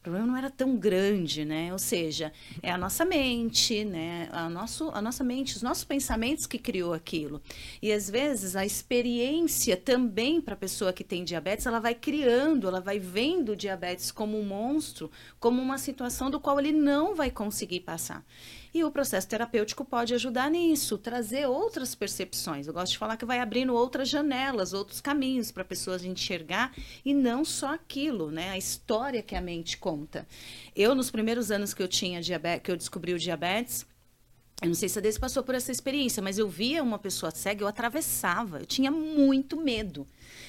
o 0.03 0.11
problema 0.11 0.27
não 0.27 0.37
era 0.37 0.51
tão 0.51 0.75
grande, 0.77 1.45
né? 1.45 1.73
Ou 1.73 1.79
seja, 1.79 2.33
é 2.61 2.73
a 2.73 2.77
nossa 2.77 3.05
mente, 3.05 3.85
né? 3.85 4.29
A, 4.33 4.49
nosso, 4.49 4.91
a 4.93 5.01
nossa 5.01 5.23
mente, 5.23 5.55
os 5.55 5.63
nossos 5.63 5.85
pensamentos 5.85 6.45
que 6.45 6.59
criou 6.59 6.93
aquilo. 6.93 7.41
E 7.81 7.93
às 7.93 8.11
vezes 8.11 8.57
a 8.57 8.67
experiência 8.67 9.77
também 9.77 10.41
para 10.41 10.55
a 10.55 10.57
pessoa 10.57 10.93
que 10.93 11.05
tem 11.05 11.23
diabetes, 11.23 11.67
ela 11.67 11.79
vai 11.79 11.95
criando, 11.95 12.67
ela 12.67 12.81
vai 12.81 12.99
vendo 12.99 13.53
o 13.53 13.57
diabetes 13.57 14.11
como 14.11 14.37
um 14.37 14.45
monstro, 14.45 15.09
como 15.39 15.63
uma 15.63 15.79
situação 15.79 16.29
do 16.33 16.41
qual 16.41 16.59
ele 16.59 16.73
não 16.73 17.15
vai 17.15 17.31
conseguir 17.31 17.81
passar. 17.81 18.27
E 18.75 18.83
o 18.83 18.91
processo 18.91 19.29
terapêutico 19.29 19.85
pode 19.85 20.15
ajudar 20.15 20.51
nisso, 20.51 20.97
trazer 20.97 21.47
outras 21.47 21.95
percepções. 21.95 22.67
Eu 22.67 22.73
gosto 22.73 22.93
de 22.93 22.99
falar 22.99 23.19
que 23.19 23.25
vai 23.27 23.39
abrindo 23.39 23.75
outras 23.75 24.09
janelas, 24.09 24.73
outros 24.73 25.01
caminhos 25.01 25.53
para 25.53 25.63
pessoas 25.63 26.05
enxergar 26.05 26.75
e 27.05 27.13
não 27.13 27.45
só 27.45 27.75
aquilo, 27.75 28.31
né? 28.31 28.49
A 28.51 28.57
história 28.57 29.23
que 29.23 29.35
a 29.35 29.43
mente 29.43 29.77
conta. 29.77 30.27
Eu, 30.75 30.95
nos 30.95 31.11
primeiros 31.11 31.51
anos 31.51 31.75
que 31.75 31.83
eu 31.83 31.89
tinha 31.89 32.23
diabetes, 32.23 32.63
que 32.65 32.71
eu 32.71 32.77
descobri 32.77 33.13
o 33.13 33.19
diabetes, 33.19 33.85
eu 34.63 34.69
não 34.69 34.75
sei 34.75 34.89
se 34.89 34.99
a 34.99 35.03
Desi 35.03 35.19
passou 35.19 35.43
por 35.43 35.55
essa 35.57 35.73
experiência, 35.73 36.23
mas 36.23 36.39
eu 36.39 36.49
via 36.49 36.83
uma 36.83 36.99
pessoa 36.99 37.33
cega, 37.33 37.65
eu 37.65 37.69
atravessava, 37.69 38.61
eu 38.61 38.67
tinha 38.67 38.93
muito 38.93 39.57
medo. 39.57 40.07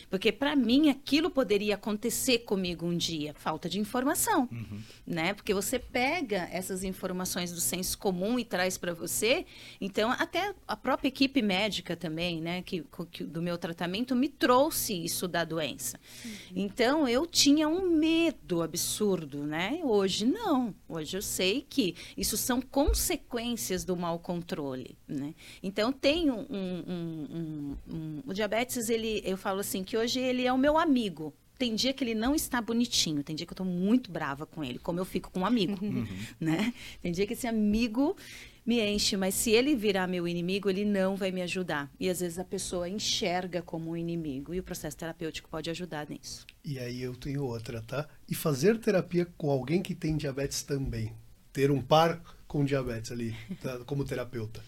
Porque 0.10 0.32
para 0.32 0.56
mim 0.56 0.90
aquilo 0.90 1.30
poderia 1.30 1.76
acontecer 1.76 2.40
comigo 2.40 2.86
um 2.86 2.96
dia, 2.96 3.34
falta 3.34 3.68
de 3.68 3.80
informação, 3.80 4.48
uhum. 4.52 4.82
né? 5.06 5.34
Porque 5.34 5.54
você 5.54 5.80
pega 5.80 6.48
essas 6.52 6.84
informações 6.84 7.52
do 7.52 7.60
senso 7.60 7.98
comum 7.98 8.38
e 8.38 8.46
traz 8.46 8.78
para 8.78 8.94
você. 8.94 9.46
Então 9.82 10.12
até 10.12 10.54
a 10.68 10.76
própria 10.76 11.08
equipe 11.08 11.42
médica 11.42 11.96
também, 11.96 12.42
né, 12.42 12.62
que, 12.62 12.86
que, 13.12 13.24
do 13.24 13.42
meu 13.42 13.58
tratamento 13.58 14.16
me 14.16 14.30
trouxe 14.30 14.94
isso 14.94 15.28
da 15.28 15.44
doença. 15.44 16.00
Uhum. 16.24 16.32
Então 16.56 17.08
eu 17.08 17.26
tinha 17.26 17.68
um 17.68 17.90
medo 17.90 18.62
absurdo, 18.62 19.44
né? 19.44 19.80
Hoje 19.84 20.26
não. 20.26 20.76
Hoje 20.88 21.18
eu 21.18 21.22
sei 21.22 21.66
que 21.68 21.96
isso 22.16 22.38
são 22.38 22.62
consequências 22.62 23.84
do 23.84 23.96
mau 23.96 24.20
controle, 24.20 24.96
né? 25.08 25.34
Então 25.62 25.92
tem 25.92 26.30
um, 26.30 26.46
um, 26.50 26.84
um, 26.88 27.78
um 27.90 28.24
o 28.26 28.34
diabetes 28.34 28.90
ele, 28.90 29.22
eu 29.26 29.38
falo 29.38 29.63
assim 29.64 29.84
que 29.84 29.98
hoje 29.98 30.20
ele 30.20 30.46
é 30.46 30.54
o 30.54 30.58
meu 30.58 30.78
amigo. 30.78 31.34
Tem 31.58 31.74
dia 31.76 31.94
que 31.94 32.04
ele 32.04 32.14
não 32.14 32.36
está 32.36 32.62
bonitinho, 32.62 33.24
tem 33.24 33.36
dia 33.36 33.46
que 33.46 33.52
eu 33.52 33.56
estou 33.56 33.66
muito 33.66 34.12
brava 34.12 34.46
com 34.46 34.64
ele, 34.64 34.80
como 34.80 35.00
eu 35.00 35.06
fico 35.06 35.32
com 35.32 35.42
um 35.42 35.46
amigo, 35.46 35.78
uhum. 35.82 36.06
né? 36.40 36.74
Tem 37.02 37.12
dia 37.12 37.26
que 37.26 37.34
esse 37.34 37.48
amigo 37.48 38.18
me 38.66 38.82
enche, 38.82 39.16
mas 39.16 39.36
se 39.36 39.52
ele 39.52 39.76
virar 39.76 40.08
meu 40.08 40.28
inimigo, 40.28 40.70
ele 40.70 40.84
não 40.84 41.16
vai 41.16 41.32
me 41.32 41.42
ajudar. 41.42 41.92
E 42.00 42.10
às 42.10 42.20
vezes 42.20 42.40
a 42.40 42.44
pessoa 42.44 42.90
enxerga 42.90 43.62
como 43.62 43.92
um 43.92 43.98
inimigo 43.98 44.54
e 44.54 44.60
o 44.60 44.64
processo 44.64 44.98
terapêutico 44.98 45.50
pode 45.50 45.70
ajudar 45.70 46.10
nisso. 46.10 46.46
E 46.66 46.80
aí 46.80 47.02
eu 47.02 47.16
tenho 47.16 47.44
outra, 47.44 47.82
tá? 47.82 48.08
E 48.28 48.36
fazer 48.36 48.78
terapia 48.80 49.26
com 49.38 49.50
alguém 49.50 49.82
que 49.82 49.96
tem 49.96 50.18
diabetes 50.18 50.64
também. 50.64 51.14
Ter 51.52 51.72
um 51.72 51.82
par 51.82 52.22
com 52.48 52.66
diabetes 52.66 53.12
ali, 53.12 53.36
tá? 53.62 53.80
como 53.86 54.04
terapeuta 54.04 54.62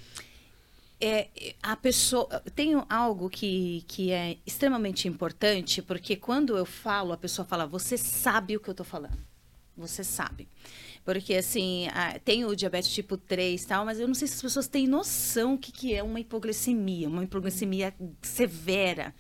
é, 1.00 1.56
a 1.62 1.76
pessoa 1.76 2.28
tem 2.56 2.74
algo 2.90 3.30
que, 3.30 3.84
que 3.88 4.12
é 4.12 4.38
extremamente 4.46 5.08
importante 5.08 5.82
porque 5.82 6.16
quando 6.16 6.58
eu 6.58 6.66
falo 6.66 7.12
a 7.12 7.18
pessoa 7.18 7.46
fala 7.46 7.66
você 7.66 7.98
sabe 7.98 8.56
o 8.56 8.60
que 8.60 8.70
eu 8.70 8.74
estou 8.74 8.86
falando 8.86 9.18
Você 9.78 10.04
sabe. 10.04 10.48
Porque, 11.04 11.36
assim, 11.36 11.88
tem 12.24 12.46
o 12.46 12.56
diabetes 12.56 12.92
tipo 12.92 13.16
3 13.16 13.62
e 13.62 13.68
tal, 13.68 13.86
mas 13.86 14.00
eu 14.00 14.08
não 14.08 14.16
sei 14.16 14.28
se 14.28 14.36
as 14.36 14.42
pessoas 14.42 14.68
têm 14.68 14.88
noção 14.88 15.54
o 15.54 15.58
que, 15.58 15.72
que 15.72 15.94
é 15.94 16.02
uma 16.02 16.20
hipoglicemia, 16.20 17.08
uma 17.08 17.24
hipoglicemia 17.24 17.94
severa. 18.24 19.14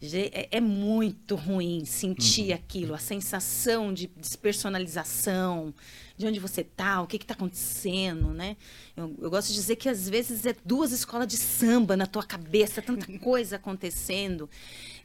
É, 0.00 0.48
é 0.52 0.60
muito 0.60 1.34
ruim 1.34 1.84
sentir 1.84 2.50
uhum. 2.50 2.54
aquilo, 2.54 2.94
a 2.94 2.98
sensação 2.98 3.92
de 3.92 4.06
despersonalização, 4.16 5.74
de 6.18 6.26
onde 6.26 6.40
você 6.40 6.62
está, 6.62 7.00
o 7.00 7.06
que 7.06 7.16
está 7.16 7.32
acontecendo, 7.32 8.34
né? 8.34 8.56
Eu, 8.96 9.14
eu, 9.20 9.30
gosto 9.30 9.48
de 9.48 9.54
dizer 9.54 9.76
que 9.76 9.88
às 9.88 10.08
vezes 10.08 10.44
é 10.44 10.54
duas 10.64 10.90
escolas 10.90 11.28
de 11.28 11.36
samba 11.36 11.96
na 11.96 12.06
tua 12.06 12.24
cabeça, 12.24 12.82
tanta 12.82 13.06
coisa 13.20 13.54
acontecendo. 13.56 14.50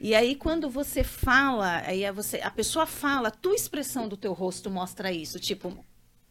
E 0.00 0.12
aí 0.12 0.34
quando 0.34 0.68
você 0.68 1.04
fala, 1.04 1.82
aí 1.86 2.10
você, 2.10 2.38
a 2.40 2.50
pessoa 2.50 2.84
fala, 2.84 3.28
a 3.28 3.30
tua 3.30 3.54
expressão 3.54 4.08
do 4.08 4.16
teu 4.16 4.32
rosto 4.32 4.68
mostra 4.68 5.12
isso, 5.12 5.38
tipo, 5.38 5.72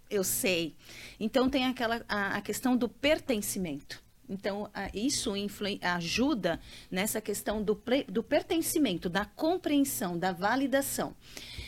eu 0.10 0.24
sei. 0.24 0.76
Então 1.18 1.50
tem 1.50 1.66
aquela 1.66 2.04
a, 2.08 2.36
a 2.36 2.42
questão 2.42 2.76
do 2.76 2.90
pertencimento. 2.90 4.04
Então, 4.28 4.70
isso 4.94 5.34
ajuda 5.82 6.60
nessa 6.90 7.20
questão 7.20 7.62
do, 7.62 7.82
do, 8.08 8.24
pertencimento, 8.24 9.10
da 9.10 9.26
compreensão, 9.26 10.18
da 10.18 10.32
validação. 10.32 11.16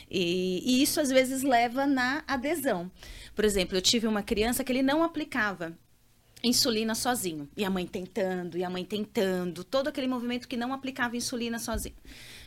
E, 0.10 0.62
e, 0.65 0.82
isso, 0.82 1.02
às 1.02 1.10
vezes, 1.10 1.44
leva 1.44 1.86
na 1.86 2.24
adesão. 2.28 2.89
Por 3.36 3.44
exemplo, 3.44 3.78
eu 3.78 3.82
tive 3.82 4.08
uma 4.08 4.24
criança 4.24 4.63
que 4.63 4.72
ele 4.72 4.82
não 4.82 5.04
aplicava 5.04 5.78
insulina 6.44 6.96
sozinho. 6.96 7.50
E 7.58 7.65
a 7.65 7.70
mãe 7.70 7.86
tentando, 7.86 8.58
e 8.58 8.63
a 8.63 8.70
mãe 8.70 8.86
tentando, 8.86 9.63
todo 9.63 9.88
aquele 9.88 10.08
movimento 10.08 10.48
que 10.48 10.56
não 10.56 10.74
aplicava 10.74 11.18
insulina 11.18 11.60
sozinho. 11.60 11.96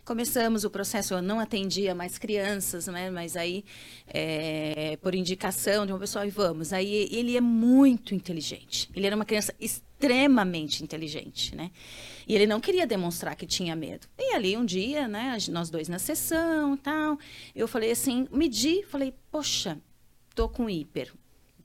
Começamos 0.09 0.65
o 0.65 0.71
processo, 0.71 1.13
eu 1.13 1.21
não 1.21 1.39
atendia 1.39 1.95
mais 1.95 2.17
crianças, 2.17 2.87
né? 2.87 3.11
Mas 3.11 3.37
aí, 3.37 3.63
é, 4.07 4.97
por 5.03 5.15
indicação 5.15 5.85
de 5.85 5.93
uma 5.93 5.99
pessoa, 5.99 6.27
e 6.27 6.31
vamos. 6.31 6.73
Aí 6.73 7.11
ele 7.13 7.37
é 7.37 7.43
muito 7.43 8.15
inteligente. 8.15 8.91
Ele 8.97 9.07
era 9.07 9.15
uma 9.15 9.27
criança 9.27 9.55
extremamente 9.61 10.83
inteligente, 10.83 11.55
né? 11.55 11.71
E 12.27 12.35
ele 12.35 12.47
não 12.47 12.59
queria 12.59 12.87
demonstrar 12.87 13.37
que 13.37 13.45
tinha 13.45 13.77
medo. 13.77 14.07
E 14.19 14.35
ali 14.35 14.57
um 14.57 14.65
dia, 14.65 15.07
né, 15.07 15.37
nós 15.51 15.69
dois 15.69 15.91
na 15.91 15.99
sessão, 15.99 16.75
tal, 16.79 17.19
eu 17.55 17.69
falei 17.69 17.91
assim, 17.91 18.27
medi, 18.33 18.83
falei, 18.85 19.13
poxa, 19.31 19.79
tô 20.35 20.49
com 20.49 20.71
hiper 20.71 21.13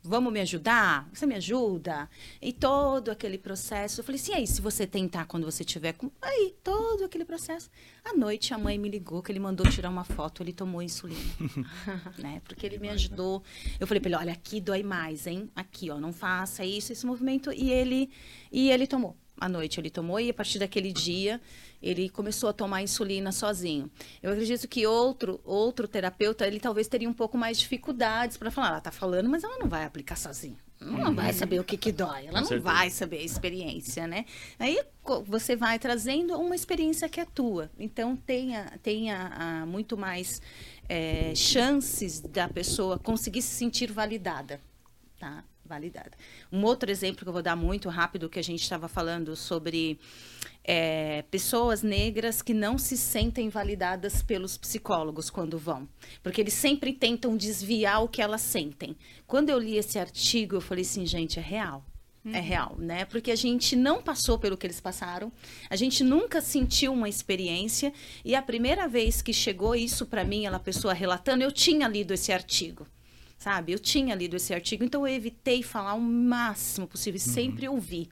vamos 0.04 0.34
me 0.34 0.42
ajudar? 0.42 1.10
Você 1.13 1.26
me 1.26 1.36
ajuda? 1.36 2.10
E 2.42 2.52
todo 2.52 3.10
aquele 3.10 3.38
processo. 3.38 4.02
Eu 4.02 4.04
falei 4.04 4.20
assim, 4.20 4.34
aí, 4.34 4.46
se 4.46 4.62
você 4.62 4.86
tentar 4.86 5.26
quando 5.26 5.46
você 5.46 5.63
tiver 5.63 5.94
com. 5.94 6.12
Aí, 6.22 6.54
todo 6.63 7.06
aquele 7.06 7.24
processo. 7.24 7.70
À 8.04 8.13
noite, 8.13 8.54
a 8.54 8.58
mãe 8.58 8.78
me 8.78 8.89
ligou 8.89 9.24
que 9.24 9.32
ele 9.32 9.39
mandou 9.39 9.68
tirar 9.70 9.89
uma 9.89 10.04
foto, 10.04 10.44
ele 10.44 10.52
tomou 10.52 10.82
insulina. 10.82 11.22
né? 12.20 12.42
Porque 12.44 12.66
ele 12.66 12.78
me 12.78 12.89
ajudou. 12.89 13.42
Eu 13.80 13.88
falei 13.88 14.02
para 14.02 14.10
ele: 14.10 14.18
olha, 14.18 14.34
aqui 14.34 14.60
dói 14.60 14.84
mais, 14.84 15.26
hein? 15.26 15.50
Aqui, 15.56 15.89
ó, 15.89 16.00
não 16.00 16.12
faça 16.12 16.66
isso, 16.66 16.92
esse 16.92 17.06
movimento. 17.06 17.52
E 17.54 17.72
ele, 17.72 18.10
e 18.52 18.70
ele 18.70 18.86
tomou 18.86 19.16
à 19.39 19.50
noite 19.50 19.80
ele 19.80 19.89
tomou 19.89 20.20
e 20.20 20.30
a 20.30 20.34
partir 20.34 20.60
daquele 20.60 20.92
dia 20.92 21.42
ele 21.84 22.10
começou 22.10 22.50
a 22.50 22.54
tomar 22.54 22.82
insulina 22.82 23.32
sozinho. 23.32 23.91
Eu 24.22 24.32
acredito 24.32 24.67
que 24.67 24.88
outro 24.88 25.41
outro 25.43 25.88
terapeuta 25.88 26.48
ele 26.48 26.60
talvez 26.60 26.88
teria 26.88 27.10
um 27.10 27.13
pouco 27.13 27.38
mais 27.38 27.58
de 27.58 27.63
dificuldades 27.63 28.38
para 28.38 28.50
falar, 28.50 28.69
ela 28.69 28.78
está 28.78 28.91
falando, 28.91 29.30
mas 29.30 29.43
ela 29.43 29.60
não 29.60 29.67
vai 29.67 29.84
aplicar 29.84 30.15
sozinha. 30.15 30.58
Ela 30.80 30.91
não 30.91 31.10
uhum. 31.10 31.15
vai 31.15 31.32
saber 31.34 31.60
o 31.60 31.63
que, 31.63 31.78
que 31.78 31.91
dói, 31.91 32.24
ela 32.24 32.34
Com 32.34 32.39
não 32.41 32.46
certeza. 32.46 32.74
vai 32.74 32.89
saber 32.89 33.17
a 33.19 33.24
experiência, 33.24 34.08
né? 34.08 34.26
Aí 34.60 34.80
você 35.26 35.56
vai 35.56 35.80
trazendo 35.80 36.34
uma 36.38 36.56
experiência 36.56 37.08
que 37.08 37.19
é 37.19 37.26
tua. 37.26 37.69
Então 37.78 38.15
tenha, 38.15 38.72
tenha 38.82 39.32
ah, 39.34 39.65
muito 39.65 39.98
mais 39.98 40.41
é, 40.89 41.34
chances 41.36 42.19
da 42.19 42.50
pessoa 42.50 43.00
conseguir 43.00 43.41
se 43.41 43.56
sentir 43.56 43.91
validada, 43.91 44.60
tá? 45.19 45.43
Validada. 45.65 46.12
Um 46.52 46.63
outro 46.63 46.91
exemplo 46.91 47.23
que 47.23 47.30
eu 47.30 47.34
vou 47.34 47.41
dar 47.41 47.56
muito 47.56 47.89
rápido, 47.89 48.30
que 48.30 48.39
a 48.39 48.43
gente 48.43 48.62
estava 48.62 48.88
falando 48.88 49.36
sobre 49.36 49.99
é, 50.63 51.23
pessoas 51.32 51.82
negras 51.82 52.41
que 52.41 52.54
não 52.54 52.78
se 52.78 52.97
sentem 52.97 53.49
validadas 53.49 54.21
pelos 54.21 54.58
psicólogos 54.58 55.30
quando 55.30 55.58
vão, 55.58 55.88
porque 56.21 56.41
eles 56.41 56.54
sempre 56.54 56.93
tentam 56.93 57.36
desviar 57.36 58.04
o 58.04 58.08
que 58.08 58.21
elas 58.21 58.41
sentem. 58.41 58.95
Quando 59.26 59.49
eu 59.49 59.60
li 59.60 59.78
esse 59.78 59.97
artigo, 59.97 60.56
eu 60.56 60.62
falei 60.62 60.84
assim, 60.84 61.06
gente, 61.06 61.39
é 61.39 61.41
real. 61.41 61.86
É 62.26 62.38
uhum. 62.38 62.41
real, 62.41 62.76
né? 62.80 63.04
Porque 63.04 63.32
a 63.32 63.36
gente 63.36 63.76
não 63.76 64.02
passou 64.02 64.39
pelo 64.39 64.56
que 64.56 64.65
eles 64.65 64.80
passaram, 64.80 65.30
a 65.69 65.76
gente 65.76 66.06
nunca 66.06 66.39
sentiu 66.39 66.93
uma 66.93 67.10
experiência 67.10 67.91
e 68.23 68.34
a 68.34 68.41
primeira 68.41 68.88
vez 68.88 69.21
que 69.21 69.34
chegou 69.34 69.76
isso 69.76 70.06
para 70.06 70.23
mim, 70.23 70.45
ela 70.45 70.58
pessoa 70.58 70.93
relatando, 70.93 71.43
eu 71.43 71.52
tinha 71.52 71.86
lido 71.86 72.13
esse 72.13 72.32
artigo 72.32 72.88
sabe? 73.44 73.74
Eu 73.74 73.80
tinha 73.80 74.16
lido 74.16 74.38
esse 74.38 74.54
artigo, 74.54 74.86
então 74.86 75.06
eu 75.06 75.14
evitei 75.14 75.62
falar 75.62 75.96
o 75.96 76.02
máximo 76.02 76.88
possível, 76.88 77.20
uhum. 77.20 77.34
sempre 77.34 77.68
ouvir, 77.68 78.08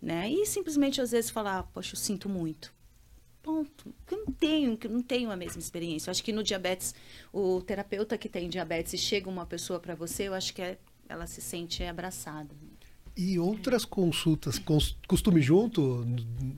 né? 0.00 0.30
E 0.30 0.46
simplesmente 0.46 1.00
às 1.00 1.10
vezes 1.10 1.28
falar, 1.28 1.64
poxa, 1.64 1.94
eu 1.94 1.98
sinto 1.98 2.28
muito. 2.28 2.72
Ponto. 3.42 3.92
Eu 4.10 4.18
não 4.18 4.32
tenho, 4.32 4.78
não 4.88 5.02
tenho 5.02 5.30
a 5.30 5.36
mesma 5.36 5.58
experiência. 5.60 6.08
Eu 6.08 6.12
acho 6.12 6.22
que 6.22 6.32
no 6.32 6.42
diabetes, 6.42 6.94
o 7.32 7.60
terapeuta 7.62 8.16
que 8.16 8.28
tem 8.28 8.48
diabetes 8.48 8.92
e 8.92 8.98
chega 8.98 9.28
uma 9.28 9.44
pessoa 9.44 9.80
para 9.80 9.94
você, 9.96 10.28
eu 10.28 10.34
acho 10.34 10.54
que 10.54 10.62
é, 10.62 10.78
ela 11.08 11.26
se 11.26 11.40
sente 11.40 11.82
abraçada. 11.82 12.54
E 13.16 13.38
outras 13.38 13.84
consultas, 13.84 14.60
costume 15.08 15.40
junto 15.40 16.06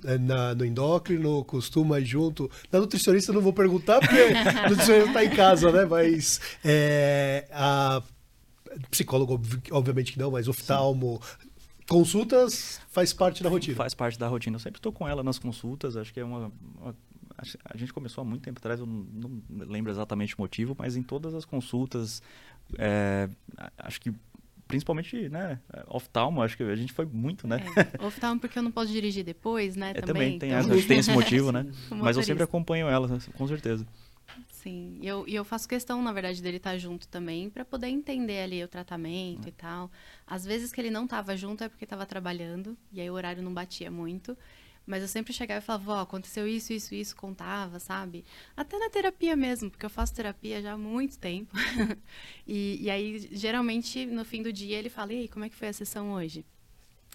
é, 0.04 0.18
na, 0.18 0.54
no 0.54 0.64
endócrino, 0.64 1.44
costuma 1.44 2.00
junto. 2.00 2.50
Na 2.70 2.80
nutricionista 2.80 3.32
não 3.32 3.40
vou 3.40 3.52
perguntar, 3.52 4.00
porque 4.00 4.16
a 4.36 4.68
nutricionista 4.68 5.08
está 5.08 5.24
em 5.24 5.30
casa, 5.30 5.70
né? 5.70 5.84
Mas 5.84 6.40
é, 6.64 7.46
a 7.52 8.02
psicólogo, 8.90 9.40
obviamente 9.70 10.12
que 10.12 10.18
não, 10.18 10.30
mas 10.30 10.48
oftalmo. 10.48 11.20
Sim. 11.22 11.48
Consultas 11.88 12.80
faz 12.90 13.12
parte 13.14 13.42
da 13.42 13.48
rotina. 13.48 13.76
Faz 13.76 13.94
parte 13.94 14.18
da 14.18 14.28
rotina. 14.28 14.56
Eu 14.56 14.60
sempre 14.60 14.78
estou 14.78 14.92
com 14.92 15.08
ela 15.08 15.22
nas 15.22 15.38
consultas. 15.38 15.96
Acho 15.96 16.12
que 16.12 16.20
é 16.20 16.24
uma, 16.24 16.52
uma 16.78 16.94
a 17.64 17.76
gente 17.76 17.92
começou 17.92 18.22
há 18.22 18.24
muito 18.24 18.42
tempo 18.42 18.58
atrás, 18.58 18.80
eu 18.80 18.86
não, 18.86 19.06
não, 19.48 19.66
lembro 19.66 19.92
exatamente 19.92 20.34
o 20.36 20.40
motivo, 20.40 20.74
mas 20.76 20.96
em 20.96 21.02
todas 21.02 21.34
as 21.34 21.44
consultas, 21.44 22.20
é, 22.76 23.28
acho 23.78 24.00
que 24.00 24.12
principalmente, 24.66 25.30
né, 25.30 25.58
oftalmo, 25.86 26.42
acho 26.42 26.56
que 26.56 26.62
a 26.62 26.76
gente 26.76 26.92
foi 26.92 27.06
muito, 27.06 27.46
né? 27.48 27.64
É, 27.74 28.02
oftalmo 28.04 28.38
porque 28.38 28.58
eu 28.58 28.62
não 28.62 28.70
posso 28.70 28.92
dirigir 28.92 29.24
depois, 29.24 29.76
né, 29.76 29.90
é, 29.90 29.94
também. 29.94 30.38
também 30.38 30.38
tem, 30.38 30.50
então... 30.50 30.74
essa, 30.74 30.88
tem 30.88 30.98
esse 30.98 31.10
motivo, 31.10 31.50
né? 31.50 31.66
Mas 31.90 32.16
eu 32.16 32.22
sempre 32.22 32.42
acompanho 32.42 32.86
ela, 32.86 33.08
com 33.34 33.48
certeza. 33.48 33.86
Sim, 34.62 34.98
e 35.00 35.06
eu, 35.06 35.24
e 35.28 35.36
eu 35.36 35.44
faço 35.44 35.68
questão, 35.68 36.02
na 36.02 36.12
verdade, 36.12 36.42
dele 36.42 36.56
estar 36.56 36.72
tá 36.72 36.78
junto 36.78 37.06
também, 37.06 37.48
para 37.48 37.64
poder 37.64 37.86
entender 37.86 38.40
ali 38.40 38.62
o 38.64 38.66
tratamento 38.66 39.48
e 39.48 39.52
tal. 39.52 39.88
Às 40.26 40.44
vezes 40.44 40.72
que 40.72 40.80
ele 40.80 40.90
não 40.90 41.04
estava 41.04 41.36
junto 41.36 41.62
é 41.62 41.68
porque 41.68 41.84
estava 41.84 42.04
trabalhando, 42.04 42.76
e 42.92 43.00
aí 43.00 43.08
o 43.08 43.14
horário 43.14 43.40
não 43.40 43.54
batia 43.54 43.88
muito. 43.88 44.36
Mas 44.84 45.02
eu 45.02 45.08
sempre 45.08 45.32
chegava 45.32 45.60
e 45.60 45.64
falava, 45.64 45.92
ó, 45.92 46.00
aconteceu 46.00 46.48
isso, 46.48 46.72
isso, 46.72 46.92
isso, 46.92 47.14
contava, 47.14 47.78
sabe? 47.78 48.24
Até 48.56 48.78
na 48.78 48.90
terapia 48.90 49.36
mesmo, 49.36 49.70
porque 49.70 49.86
eu 49.86 49.90
faço 49.90 50.14
terapia 50.14 50.60
já 50.60 50.72
há 50.72 50.78
muito 50.78 51.18
tempo. 51.18 51.54
e, 52.46 52.78
e 52.82 52.90
aí, 52.90 53.28
geralmente, 53.30 54.06
no 54.06 54.24
fim 54.24 54.42
do 54.42 54.52
dia, 54.52 54.76
ele 54.76 54.88
fala, 54.88 55.12
e 55.12 55.20
aí, 55.20 55.28
como 55.28 55.44
é 55.44 55.48
que 55.48 55.54
foi 55.54 55.68
a 55.68 55.72
sessão 55.72 56.12
hoje? 56.12 56.44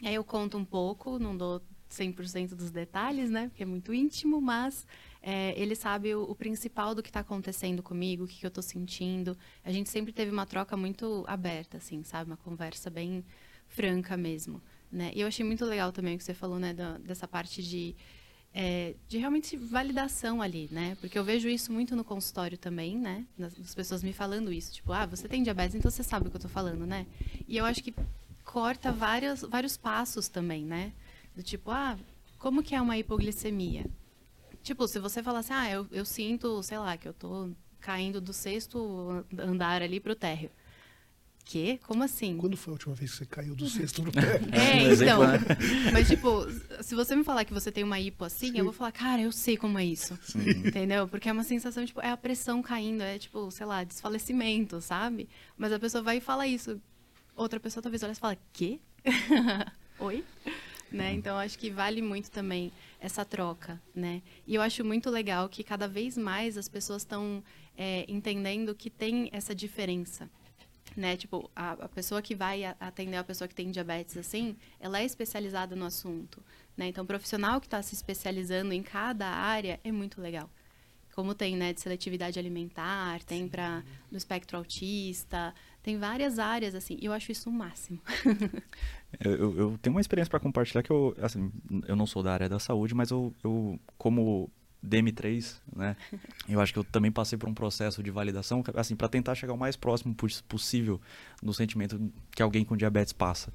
E 0.01 0.07
aí 0.07 0.15
eu 0.15 0.23
conto 0.23 0.57
um 0.57 0.63
pouco, 0.63 1.19
não 1.19 1.35
dou 1.35 1.61
100% 1.89 2.55
dos 2.55 2.71
detalhes, 2.71 3.29
né? 3.29 3.49
Porque 3.49 3.63
é 3.63 3.65
muito 3.65 3.93
íntimo, 3.93 4.39
mas 4.39 4.85
é, 5.25 5.57
ele 5.57 5.73
sabe 5.73 6.13
o, 6.13 6.23
o, 6.23 6.35
principal 6.35 6.93
do 6.93 7.01
que 7.01 7.09
está 7.09 7.21
acontecendo 7.21 7.81
comigo, 7.81 8.25
o 8.25 8.27
que, 8.27 8.41
que 8.41 8.45
eu 8.45 8.49
estou 8.49 8.61
sentindo. 8.61 9.37
A 9.63 9.71
gente 9.71 9.89
sempre 9.89 10.11
teve 10.11 10.29
uma 10.29 10.45
troca 10.45 10.75
muito 10.75 11.23
aberta, 11.25 11.77
assim, 11.77 12.03
sabe? 12.03 12.29
Uma 12.29 12.35
conversa 12.35 12.89
bem 12.89 13.23
franca 13.69 14.17
mesmo, 14.17 14.61
né? 14.91 15.13
E 15.15 15.21
eu 15.21 15.27
achei 15.27 15.45
muito 15.45 15.63
legal 15.63 15.93
também 15.93 16.15
o 16.15 16.17
que 16.17 16.25
você 16.25 16.33
falou, 16.33 16.59
né? 16.59 16.73
Da, 16.73 16.97
dessa 16.97 17.25
parte 17.25 17.63
de, 17.63 17.95
é, 18.53 18.95
de 19.07 19.17
realmente 19.17 19.55
validação 19.55 20.41
ali, 20.41 20.67
né? 20.69 20.97
Porque 20.99 21.17
eu 21.17 21.23
vejo 21.23 21.47
isso 21.47 21.71
muito 21.71 21.95
no 21.95 22.03
consultório 22.03 22.57
também, 22.57 22.97
né? 22.97 23.25
Das 23.37 23.73
pessoas 23.73 24.03
me 24.03 24.11
falando 24.11 24.51
isso. 24.51 24.73
Tipo, 24.73 24.91
ah, 24.91 25.05
você 25.05 25.29
tem 25.29 25.41
diabetes, 25.41 25.73
então 25.73 25.89
você 25.89 26.03
sabe 26.03 26.27
o 26.27 26.29
que 26.29 26.35
eu 26.35 26.39
estou 26.39 26.51
falando, 26.51 26.85
né? 26.85 27.07
E 27.47 27.55
eu 27.55 27.63
acho 27.63 27.81
que 27.81 27.95
corta 28.43 28.91
vários, 28.91 29.39
vários 29.43 29.77
passos 29.77 30.27
também, 30.27 30.65
né? 30.65 30.91
Do 31.33 31.41
tipo, 31.41 31.71
ah, 31.71 31.97
como 32.37 32.61
que 32.61 32.75
é 32.75 32.81
uma 32.81 32.97
hipoglicemia? 32.97 33.85
Tipo, 34.63 34.87
se 34.87 34.97
você 34.97 35.21
falar 35.21 35.39
assim, 35.39 35.53
ah, 35.53 35.69
eu, 35.69 35.85
eu 35.91 36.05
sinto, 36.05 36.63
sei 36.63 36.79
lá, 36.79 36.95
que 36.95 37.07
eu 37.07 37.13
tô 37.13 37.51
caindo 37.81 38.21
do 38.21 38.31
sexto 38.31 39.25
andar 39.37 39.81
ali 39.81 39.99
pro 39.99 40.15
térreo. 40.15 40.49
Que? 41.45 41.77
Como 41.79 42.01
assim? 42.01 42.37
Quando 42.37 42.55
foi 42.55 42.71
a 42.71 42.75
última 42.75 42.95
vez 42.95 43.11
que 43.11 43.17
você 43.17 43.25
caiu 43.25 43.53
do 43.53 43.67
sexto 43.69 44.01
pro 44.01 44.11
térreo? 44.13 44.47
É, 44.53 44.93
então. 44.93 45.19
Mas, 45.91 46.07
tipo, 46.07 46.47
se 46.81 46.95
você 46.95 47.13
me 47.13 47.25
falar 47.25 47.43
que 47.43 47.53
você 47.53 47.69
tem 47.69 47.83
uma 47.83 47.99
hipo 47.99 48.23
assim, 48.23 48.51
Sim. 48.51 48.59
eu 48.59 48.63
vou 48.63 48.73
falar, 48.73 48.93
cara, 48.93 49.21
eu 49.21 49.31
sei 49.31 49.57
como 49.57 49.77
é 49.77 49.83
isso. 49.83 50.17
Sim. 50.23 50.49
Entendeu? 50.65 51.07
Porque 51.09 51.27
é 51.27 51.33
uma 51.33 51.43
sensação, 51.43 51.85
tipo, 51.85 51.99
é 51.99 52.09
a 52.09 52.17
pressão 52.17 52.61
caindo, 52.61 53.01
é 53.01 53.19
tipo, 53.19 53.51
sei 53.51 53.65
lá, 53.65 53.83
desfalecimento, 53.83 54.79
sabe? 54.79 55.27
Mas 55.57 55.73
a 55.73 55.79
pessoa 55.79 56.01
vai 56.01 56.17
e 56.17 56.21
fala 56.21 56.47
isso. 56.47 56.79
Outra 57.35 57.59
pessoa 57.59 57.83
talvez 57.83 58.01
olhe 58.01 58.13
e 58.13 58.15
fala, 58.15 58.37
quê? 58.53 58.79
Oi? 59.99 60.23
Né? 60.89 61.13
Então, 61.13 61.37
acho 61.37 61.57
que 61.59 61.69
vale 61.69 62.01
muito 62.01 62.31
também 62.31 62.71
essa 63.03 63.25
troca, 63.25 63.81
né? 63.93 64.21
E 64.47 64.55
eu 64.55 64.61
acho 64.61 64.81
muito 64.83 65.09
legal 65.09 65.49
que 65.49 65.61
cada 65.61 65.89
vez 65.89 66.17
mais 66.17 66.57
as 66.57 66.69
pessoas 66.69 67.01
estão 67.01 67.43
é, 67.77 68.05
entendendo 68.07 68.73
que 68.73 68.89
tem 68.89 69.29
essa 69.33 69.53
diferença, 69.53 70.29
né? 70.95 71.17
Tipo, 71.17 71.51
a, 71.53 71.73
a 71.73 71.89
pessoa 71.89 72.21
que 72.21 72.33
vai 72.33 72.63
atender 72.79 73.17
a 73.17 73.23
pessoa 73.23 73.45
que 73.45 73.53
tem 73.53 73.69
diabetes, 73.71 74.15
assim, 74.15 74.55
ela 74.79 75.01
é 75.01 75.03
especializada 75.03 75.75
no 75.75 75.83
assunto, 75.83 76.41
né? 76.77 76.87
Então, 76.87 77.03
o 77.03 77.07
profissional 77.07 77.59
que 77.59 77.67
está 77.67 77.81
se 77.81 77.93
especializando 77.93 78.71
em 78.71 78.81
cada 78.81 79.27
área 79.27 79.81
é 79.83 79.91
muito 79.91 80.21
legal. 80.21 80.49
Como 81.13 81.35
tem, 81.35 81.57
né, 81.57 81.73
de 81.73 81.81
seletividade 81.81 82.39
alimentar, 82.39 83.21
tem 83.25 83.49
para 83.49 83.83
do 84.09 84.17
espectro 84.17 84.57
autista, 84.57 85.53
tem 85.83 85.99
várias 85.99 86.39
áreas, 86.39 86.73
assim, 86.73 86.97
e 86.99 87.05
eu 87.05 87.11
acho 87.11 87.31
isso 87.31 87.49
o 87.49 87.53
máximo. 87.53 87.99
eu, 89.19 89.57
eu, 89.57 89.77
tenho 89.81 89.93
uma 89.93 90.01
experiência 90.01 90.31
para 90.31 90.39
compartilhar 90.39 90.81
que 90.81 90.89
eu, 90.89 91.13
assim, 91.21 91.51
eu 91.85 91.95
não 91.95 92.07
sou 92.07 92.23
da 92.23 92.31
área 92.31 92.47
da 92.47 92.57
saúde, 92.57 92.95
mas 92.95 93.11
eu, 93.11 93.33
eu 93.43 93.77
como 93.97 94.49
DM3, 94.83 95.59
né? 95.75 95.97
Eu 96.47 96.59
acho 96.59 96.73
que 96.73 96.79
eu 96.79 96.83
também 96.83 97.09
passei 97.09 97.37
por 97.37 97.47
um 97.47 97.53
processo 97.53 98.03
de 98.03 98.11
validação, 98.11 98.61
assim, 98.75 98.97
para 98.97 99.07
tentar 99.07 99.33
chegar 99.33 99.53
o 99.53 99.57
mais 99.57 99.77
próximo 99.77 100.13
possível 100.45 100.99
no 101.41 101.53
sentimento 101.53 102.11
que 102.31 102.43
alguém 102.43 102.65
com 102.65 102.75
diabetes 102.75 103.13
passa. 103.13 103.53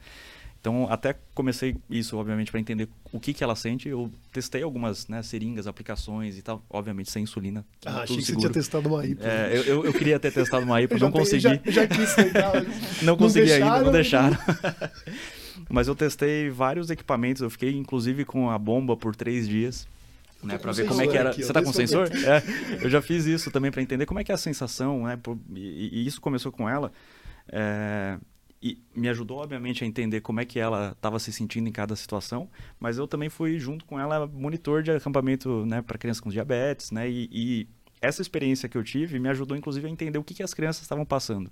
Então, 0.61 0.89
até 0.91 1.15
comecei 1.35 1.77
isso, 1.89 2.17
obviamente, 2.17 2.51
para 2.51 2.59
entender 2.59 2.89
o 3.13 3.21
que, 3.21 3.33
que 3.33 3.45
ela 3.45 3.55
sente. 3.55 3.89
Eu 3.89 4.11
testei 4.33 4.63
algumas 4.63 5.07
né, 5.07 5.23
seringas, 5.23 5.67
aplicações 5.67 6.37
e 6.37 6.43
tal, 6.43 6.65
obviamente 6.69 7.11
sem 7.11 7.23
insulina. 7.23 7.65
Ah, 7.87 8.03
achei 8.03 8.17
que 8.17 8.25
você 8.25 8.37
tinha 8.37 8.51
testado 8.51 8.89
uma 8.89 9.07
IPA. 9.07 9.25
É, 9.25 9.57
eu, 9.57 9.63
eu, 9.63 9.85
eu, 9.87 9.93
queria 9.93 10.19
ter 10.19 10.33
testado 10.33 10.65
uma 10.65 10.83
IPA, 10.83 10.99
não 10.99 11.13
consegui. 11.13 11.43
Já, 11.43 11.61
já 11.65 11.87
quis 11.87 12.15
tentar, 12.15 12.53
não 13.03 13.17
consegui 13.17 13.53
ainda, 13.53 13.83
não 13.83 13.93
deixaram. 13.93 14.37
Mas 15.71 15.87
eu 15.87 15.95
testei 15.95 16.51
vários 16.51 16.91
equipamentos, 16.91 17.43
eu 17.43 17.51
fiquei 17.51 17.77
inclusive 17.77 18.25
com 18.25 18.51
a 18.51 18.59
bomba 18.59 18.97
por 18.97 19.15
três 19.15 19.47
dias 19.47 19.87
né, 20.43 20.59
para 20.59 20.73
ver 20.73 20.87
como 20.87 21.01
é 21.03 21.07
que 21.07 21.17
era. 21.17 21.31
Aqui, 21.31 21.43
Você 21.43 21.53
tá 21.53 21.63
com 21.63 21.73
sensor? 21.73 22.09
É, 22.13 22.85
eu 22.85 22.91
já 22.91 23.03
fiz 23.03 23.27
isso 23.27 23.51
também 23.51 23.71
para 23.71 23.83
entender 23.83 24.07
como 24.07 24.21
é 24.21 24.25
que 24.25 24.33
é 24.33 24.35
a 24.35 24.39
sensação, 24.39 25.05
né? 25.05 25.19
E, 25.55 26.01
e 26.01 26.07
isso 26.07 26.21
começou 26.21 26.53
com 26.53 26.69
ela. 26.69 26.93
É, 27.51 28.19
e 28.61 28.83
me 28.95 29.09
ajudou, 29.09 29.39
obviamente, 29.39 29.85
a 29.85 29.87
entender 29.87 30.21
como 30.21 30.41
é 30.41 30.45
que 30.45 30.59
ela 30.59 30.91
estava 30.91 31.19
se 31.19 31.33
sentindo 31.33 31.69
em 31.69 31.73
cada 31.73 31.95
situação, 31.95 32.51
mas 32.81 32.99
eu 32.99 33.07
também 33.07 33.29
fui 33.29 33.59
junto 33.59 33.85
com 33.85 33.99
ela 34.01 34.27
monitor 34.27 34.83
de 34.83 34.91
acampamento 34.91 35.65
né, 35.65 35.81
para 35.81 35.97
crianças 35.97 36.21
com 36.21 36.29
diabetes, 36.29 36.91
né? 36.91 37.09
E, 37.09 37.29
e, 37.33 37.69
essa 38.01 38.23
experiência 38.23 38.69
que 38.69 38.79
eu 38.79 38.85
tive 38.85 39.19
me 39.19 39.29
ajudou, 39.29 39.57
inclusive, 39.57 39.87
a 39.87 39.91
entender 39.91 40.19
o 40.19 40.25
que, 40.25 40.33
que 40.35 40.43
as 40.43 40.55
crianças 40.55 40.83
estavam 40.83 41.05
passando. 41.05 41.51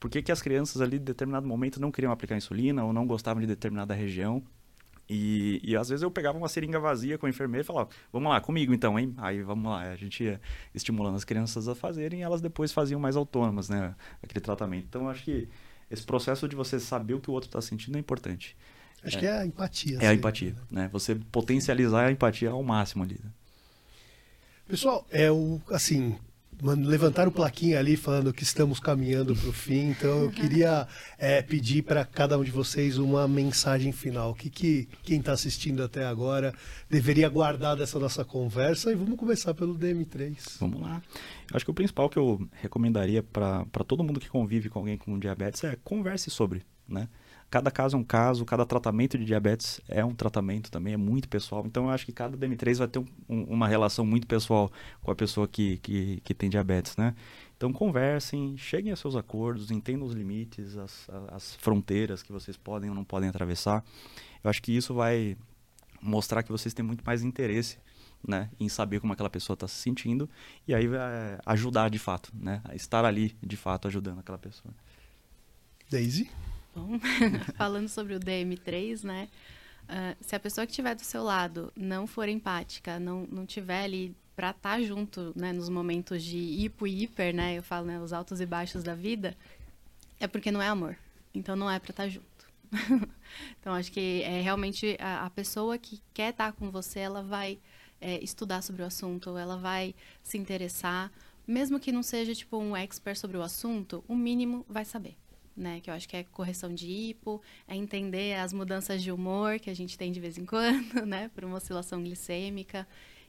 Por 0.00 0.10
que, 0.10 0.22
que 0.22 0.32
as 0.32 0.40
crianças 0.40 0.80
ali, 0.80 0.96
em 0.96 1.00
determinado 1.00 1.46
momento, 1.46 1.80
não 1.80 1.92
queriam 1.92 2.10
aplicar 2.12 2.36
insulina 2.36 2.82
ou 2.82 2.94
não 2.94 3.06
gostavam 3.06 3.40
de 3.42 3.46
determinada 3.46 3.94
região. 3.94 4.42
E, 5.08 5.60
e, 5.62 5.76
às 5.76 5.90
vezes 5.90 6.02
eu 6.02 6.10
pegava 6.10 6.38
uma 6.38 6.48
seringa 6.48 6.80
vazia 6.80 7.18
com 7.18 7.26
a 7.26 7.28
enfermeira 7.28 7.62
e 7.62 7.66
falava, 7.66 7.90
vamos 8.10 8.30
lá, 8.30 8.40
comigo 8.40 8.72
então, 8.72 8.98
hein? 8.98 9.14
Aí 9.18 9.42
vamos 9.42 9.70
lá, 9.70 9.82
a 9.82 9.96
gente 9.96 10.24
ia 10.24 10.40
estimulando 10.74 11.16
as 11.16 11.24
crianças 11.24 11.68
a 11.68 11.74
fazerem 11.74 12.20
e 12.20 12.22
elas 12.22 12.40
depois 12.40 12.72
faziam 12.72 12.98
mais 12.98 13.16
autônomas, 13.16 13.68
né? 13.68 13.94
Aquele 14.22 14.40
tratamento. 14.40 14.86
Então, 14.88 15.08
acho 15.10 15.24
que 15.24 15.48
esse 15.92 16.02
processo 16.04 16.48
de 16.48 16.56
você 16.56 16.80
saber 16.80 17.14
o 17.14 17.20
que 17.20 17.30
o 17.30 17.34
outro 17.34 17.48
está 17.48 17.60
sentindo 17.60 17.96
é 17.96 18.00
importante. 18.00 18.56
Acho 19.04 19.16
é, 19.16 19.20
que 19.20 19.26
é 19.26 19.38
a 19.38 19.46
empatia. 19.46 19.98
É 20.00 20.08
a 20.08 20.14
empatia, 20.14 20.54
né? 20.70 20.88
Você 20.92 21.14
potencializar 21.14 22.06
a 22.06 22.12
empatia 22.12 22.50
ao 22.50 22.62
máximo 22.62 23.04
ali. 23.04 23.20
Né? 23.22 23.30
Pessoal, 24.66 25.06
é 25.10 25.30
o, 25.30 25.60
assim, 25.70 26.16
levantaram 26.62 27.32
plaquinha 27.32 27.78
ali 27.78 27.96
falando 27.96 28.32
que 28.32 28.44
estamos 28.44 28.78
caminhando 28.78 29.34
para 29.34 29.48
o 29.48 29.52
fim. 29.52 29.90
Então 29.90 30.22
eu 30.22 30.30
queria 30.30 30.86
é, 31.18 31.42
pedir 31.42 31.82
para 31.82 32.04
cada 32.04 32.38
um 32.38 32.44
de 32.44 32.52
vocês 32.52 32.98
uma 32.98 33.26
mensagem 33.26 33.90
final. 33.90 34.30
O 34.30 34.34
que, 34.34 34.48
que 34.48 34.88
quem 35.02 35.18
está 35.18 35.32
assistindo 35.32 35.82
até 35.82 36.06
agora 36.06 36.54
deveria 36.88 37.28
guardar 37.28 37.76
dessa 37.76 37.98
nossa 37.98 38.24
conversa? 38.24 38.92
E 38.92 38.94
vamos 38.94 39.18
começar 39.18 39.52
pelo 39.54 39.76
DM3. 39.76 40.58
Vamos 40.60 40.80
lá. 40.80 41.02
Eu 41.50 41.56
acho 41.56 41.64
que 41.64 41.70
o 41.70 41.74
principal 41.74 42.08
que 42.08 42.18
eu 42.18 42.46
recomendaria 42.52 43.22
para 43.22 43.64
todo 43.86 44.04
mundo 44.04 44.20
que 44.20 44.28
convive 44.28 44.68
com 44.68 44.78
alguém 44.78 44.96
com 44.96 45.18
diabetes 45.18 45.64
é 45.64 45.76
converse 45.82 46.30
sobre, 46.30 46.62
né? 46.88 47.08
Cada 47.52 47.70
caso 47.70 47.98
é 47.98 48.00
um 48.00 48.02
caso, 48.02 48.46
cada 48.46 48.64
tratamento 48.64 49.18
de 49.18 49.26
diabetes 49.26 49.78
é 49.86 50.02
um 50.02 50.14
tratamento 50.14 50.70
também, 50.70 50.94
é 50.94 50.96
muito 50.96 51.28
pessoal. 51.28 51.64
Então 51.66 51.84
eu 51.84 51.90
acho 51.90 52.06
que 52.06 52.12
cada 52.12 52.34
DM3 52.34 52.78
vai 52.78 52.88
ter 52.88 52.98
um, 52.98 53.06
um, 53.28 53.42
uma 53.42 53.68
relação 53.68 54.06
muito 54.06 54.26
pessoal 54.26 54.72
com 55.02 55.10
a 55.10 55.14
pessoa 55.14 55.46
que, 55.46 55.76
que, 55.76 56.22
que, 56.24 56.32
tem 56.32 56.48
diabetes, 56.48 56.96
né? 56.96 57.14
Então 57.54 57.70
conversem, 57.70 58.56
cheguem 58.56 58.90
a 58.90 58.96
seus 58.96 59.14
acordos, 59.14 59.70
entendam 59.70 60.06
os 60.06 60.14
limites, 60.14 60.78
as, 60.78 61.10
as 61.30 61.54
fronteiras 61.56 62.22
que 62.22 62.32
vocês 62.32 62.56
podem 62.56 62.88
ou 62.88 62.96
não 62.96 63.04
podem 63.04 63.28
atravessar. 63.28 63.84
Eu 64.42 64.48
acho 64.48 64.62
que 64.62 64.74
isso 64.74 64.94
vai 64.94 65.36
mostrar 66.00 66.42
que 66.42 66.50
vocês 66.50 66.72
têm 66.72 66.82
muito 66.82 67.04
mais 67.04 67.22
interesse 67.22 67.76
né, 68.26 68.48
em 68.58 68.68
saber 68.70 68.98
como 68.98 69.12
aquela 69.12 69.28
pessoa 69.28 69.52
está 69.52 69.68
se 69.68 69.74
sentindo 69.74 70.28
e 70.66 70.74
aí 70.74 70.88
vai 70.88 71.38
ajudar 71.44 71.90
de 71.90 71.98
fato, 71.98 72.32
né, 72.34 72.62
estar 72.72 73.04
ali 73.04 73.36
de 73.42 73.58
fato 73.58 73.88
ajudando 73.88 74.20
aquela 74.20 74.38
pessoa. 74.38 74.72
Daisy? 75.90 76.30
Bom, 76.74 76.98
falando 77.54 77.88
sobre 77.88 78.14
o 78.14 78.20
DM3, 78.20 79.04
né? 79.04 79.28
Uh, 79.84 80.16
se 80.24 80.34
a 80.34 80.40
pessoa 80.40 80.66
que 80.66 80.72
estiver 80.72 80.94
do 80.94 81.04
seu 81.04 81.22
lado 81.22 81.72
não 81.76 82.06
for 82.06 82.28
empática, 82.28 82.98
não, 82.98 83.26
não 83.30 83.44
tiver 83.44 83.84
ali 83.84 84.16
para 84.34 84.50
estar 84.50 84.76
tá 84.76 84.82
junto, 84.82 85.32
né, 85.36 85.52
nos 85.52 85.68
momentos 85.68 86.22
de 86.22 86.38
hipo 86.38 86.86
e 86.86 87.02
hiper, 87.02 87.34
né, 87.34 87.58
eu 87.58 87.62
falo, 87.62 87.86
né, 87.86 88.00
os 88.00 88.12
altos 88.12 88.40
e 88.40 88.46
baixos 88.46 88.82
da 88.82 88.94
vida, 88.94 89.36
é 90.18 90.26
porque 90.26 90.50
não 90.50 90.62
é 90.62 90.68
amor. 90.68 90.96
Então 91.34 91.54
não 91.54 91.70
é 91.70 91.78
para 91.78 91.90
estar 91.90 92.04
tá 92.04 92.08
junto. 92.08 92.26
então 93.60 93.74
acho 93.74 93.92
que 93.92 94.22
é 94.22 94.40
realmente 94.40 94.96
a, 94.98 95.26
a 95.26 95.30
pessoa 95.30 95.76
que 95.76 96.00
quer 96.14 96.30
estar 96.30 96.52
tá 96.52 96.58
com 96.58 96.70
você, 96.70 97.00
ela 97.00 97.22
vai 97.22 97.58
é, 98.00 98.18
estudar 98.24 98.62
sobre 98.62 98.82
o 98.82 98.86
assunto, 98.86 99.36
ela 99.36 99.58
vai 99.58 99.94
se 100.22 100.38
interessar, 100.38 101.12
mesmo 101.46 101.78
que 101.78 101.92
não 101.92 102.02
seja 102.02 102.34
tipo 102.34 102.56
um 102.56 102.74
expert 102.74 103.18
sobre 103.18 103.36
o 103.36 103.42
assunto, 103.42 104.02
o 104.08 104.16
mínimo 104.16 104.64
vai 104.68 104.86
saber 104.86 105.16
né? 105.56 105.80
Que 105.80 105.90
eu 105.90 105.94
acho 105.94 106.08
que 106.08 106.16
é 106.16 106.24
correção 106.24 106.74
de 106.74 106.86
hipo, 106.86 107.40
é 107.66 107.74
entender 107.76 108.34
as 108.38 108.52
mudanças 108.52 109.02
de 109.02 109.10
humor 109.12 109.58
que 109.58 109.70
a 109.70 109.74
gente 109.74 109.96
tem 109.98 110.12
de 110.12 110.20
vez 110.20 110.38
em 110.38 110.44
quando, 110.46 111.06
né? 111.06 111.28
Por 111.34 111.44
uma 111.44 111.56
oscilação 111.56 112.02
glicêmica. 112.02 112.86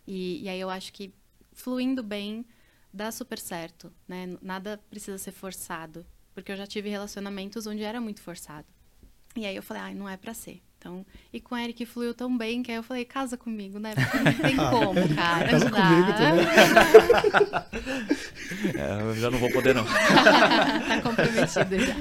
E, 0.08 0.44
e 0.44 0.50
aí 0.50 0.60
eu 0.60 0.70
acho 0.70 0.92
que 0.94 1.14
fluindo 1.52 2.04
bem 2.04 2.46
dá 2.94 3.12
super 3.12 3.40
certo, 3.40 3.92
né? 4.08 4.38
Nada 4.42 4.80
precisa 4.90 5.18
ser 5.18 5.32
forçado. 5.32 6.06
Porque 6.34 6.52
eu 6.52 6.58
já 6.58 6.66
tive 6.66 6.90
relacionamentos 6.90 7.68
onde 7.68 7.84
era 7.84 8.02
muito 8.02 8.22
forçado. 8.22 8.68
E 9.36 9.46
aí 9.46 9.56
eu 9.56 9.64
falei, 9.64 9.84
ai, 9.84 9.92
ah, 9.92 9.96
não 9.96 10.10
é 10.10 10.18
para 10.18 10.34
ser. 10.34 10.62
Então, 10.84 11.06
e 11.32 11.40
com 11.40 11.56
o 11.56 11.58
Eric 11.58 11.86
fluiu 11.86 12.14
tão 12.14 12.38
bem 12.38 12.62
que 12.62 12.70
aí 12.70 12.76
eu 12.76 12.84
falei, 12.84 13.06
casa 13.06 13.38
comigo, 13.38 13.80
né? 13.80 13.96
Porque 13.96 14.18
não 14.18 14.34
tem 14.34 14.58
como, 14.70 15.16
cara. 15.16 15.50
casa 15.50 15.72
comigo 15.72 16.12
também. 16.18 16.46
é, 18.78 19.02
eu 19.02 19.16
já 19.16 19.32
não 19.32 19.40
vou 19.40 19.50
poder, 19.50 19.74
não. 19.74 19.86
tá 19.88 21.02
comprometido 21.02 21.80
já. 21.80 21.96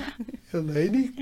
Elaine? 0.53 1.15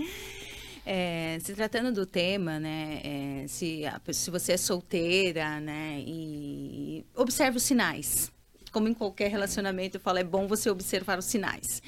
É, 0.87 1.37
se 1.43 1.53
tratando 1.53 1.93
do 1.93 2.07
tema, 2.07 2.59
né, 2.59 3.03
é, 3.05 3.45
se, 3.47 3.83
se 4.11 4.31
você 4.31 4.53
é 4.53 4.57
solteira, 4.57 5.61
né, 5.61 6.03
e 6.07 7.05
observe 7.15 7.59
os 7.59 7.63
sinais. 7.63 8.33
Como 8.73 8.89
em 8.89 8.95
qualquer 8.95 9.31
relacionamento, 9.31 9.99
eu 9.99 10.01
falo, 10.01 10.17
é 10.17 10.25
bom 10.25 10.47
você 10.47 10.71
observar 10.71 11.19
os 11.19 11.27
sinais 11.27 11.83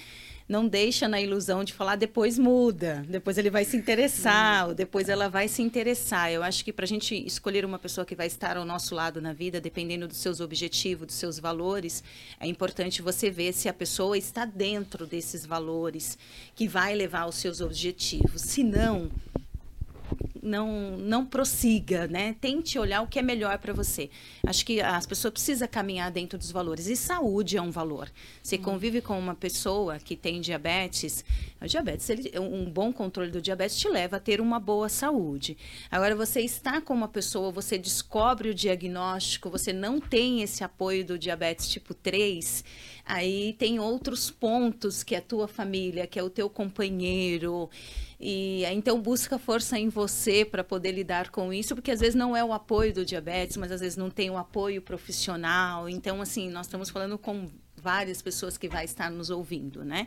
não 0.49 0.67
deixa 0.67 1.09
na 1.09 1.21
ilusão 1.21 1.65
de 1.65 1.73
falar 1.73 1.97
depois 1.97 2.39
muda, 2.39 3.05
depois 3.09 3.39
ele 3.39 3.51
vai 3.51 3.65
se 3.65 3.77
interessar, 3.77 4.69
ou 4.69 4.75
depois 4.75 5.09
ela 5.09 5.29
vai 5.29 5.49
se 5.49 5.63
interessar. 5.63 6.31
Eu 6.33 6.43
acho 6.43 6.65
que 6.65 6.73
para 6.73 6.85
a 6.85 6.89
gente 6.89 7.15
escolher 7.27 7.65
uma 7.65 7.79
pessoa 7.79 8.05
que 8.05 8.15
vai 8.15 8.27
estar 8.27 8.57
ao 8.57 8.65
nosso 8.65 8.95
lado 8.95 9.21
na 9.21 9.33
vida, 9.33 9.61
dependendo 9.61 10.09
dos 10.09 10.19
seus 10.19 10.41
objetivos, 10.41 11.07
dos 11.07 11.17
seus 11.17 11.39
valores, 11.39 12.03
é 12.39 12.47
importante 12.47 13.03
você 13.03 13.31
ver 13.31 13.53
se 13.53 13.69
a 13.69 13.73
pessoa 13.73 14.17
está 14.19 14.45
dentro 14.45 15.07
desses 15.07 15.47
valores 15.47 16.19
que 16.55 16.69
vai 16.69 16.95
levar 16.95 17.23
aos 17.23 17.37
seus 17.37 17.61
objetivos. 17.61 18.43
Se 18.43 18.63
não, 18.63 19.11
não, 20.43 20.97
não 20.99 21.25
prossiga, 21.25 22.09
né? 22.09 22.35
Tente 22.41 22.79
olhar 22.79 23.01
o 23.03 23.07
que 23.07 23.19
é 23.19 23.23
melhor 23.23 23.57
para 23.59 23.73
você. 23.73 24.11
Acho 24.45 24.67
que 24.67 24.81
as 24.81 25.07
pessoas 25.07 25.33
precisam 25.33 25.69
caminhar 25.69 26.11
dentro 26.11 26.37
dos 26.37 26.51
valores. 26.51 26.89
E 26.89 26.97
saúde 26.97 27.57
é 27.57 27.63
um 27.63 27.71
valor. 27.71 28.11
Você 28.43 28.57
hum. 28.57 28.63
convive 28.63 29.01
com 29.01 29.17
uma 29.19 29.37
pessoa 29.37 29.99
que 29.99 30.17
tem 30.17 30.41
diabetes, 30.41 31.25
o 31.61 31.67
diabetes, 31.67 32.11
ele, 32.11 32.33
um 32.39 32.69
bom 32.69 32.93
controle 32.93 33.31
do 33.31 33.41
diabetes 33.41 33.77
te 33.77 33.89
leva 33.89 34.17
a 34.17 34.21
ter 34.21 34.41
uma 34.41 34.59
boa 34.59 34.89
saúde. 34.89 35.57
Agora, 35.91 36.17
você 36.17 36.41
está 36.41 36.81
com 36.81 36.93
uma 36.93 37.09
pessoa, 37.09 37.53
você 37.53 37.79
descobre 37.79 38.49
o 38.49 38.55
diagnóstico, 38.55 39.49
você 39.49 39.73
não 39.73 40.01
tem 40.01 40.43
esse 40.43 40.65
apoio 40.65 41.05
do 41.05 41.19
diabetes 41.19 41.69
tipo 41.69 41.95
3, 41.95 42.65
aí 43.05 43.55
tem 43.59 43.79
outros 43.79 44.31
pontos 44.31 45.05
que 45.05 45.15
é 45.15 45.19
a 45.19 45.23
tua 45.23 45.47
família, 45.47 46.07
que 46.07 46.19
é 46.19 46.23
o 46.23 46.31
teu 46.31 46.51
companheiro. 46.51 47.71
E 48.25 48.65
então 48.67 49.03
busca 49.03 49.37
força 49.37 49.77
em 49.77 49.89
você 49.89 50.45
para 50.45 50.63
poder 50.63 50.93
lidar 50.93 51.31
com 51.31 51.53
isso, 51.53 51.75
porque 51.75 51.91
às 51.91 51.99
vezes 51.99 52.15
não 52.15 52.37
é 52.37 52.45
o 52.45 52.53
apoio 52.53 52.95
do 52.95 53.05
diabetes, 53.05 53.57
mas 53.57 53.73
às 53.73 53.81
vezes 53.81 53.97
não 53.97 54.09
tem 54.09 54.31
o 54.31 54.37
apoio 54.37 54.81
profissional. 54.81 55.89
Então, 55.89 56.23
assim, 56.23 56.49
nós 56.49 56.67
estamos 56.67 56.89
falando 56.89 57.19
com 57.19 57.51
várias 57.83 58.23
pessoas 58.23 58.57
que 58.57 58.69
vai 58.69 58.85
estar 58.85 59.11
nos 59.11 59.29
ouvindo, 59.29 59.85
né? 59.85 60.07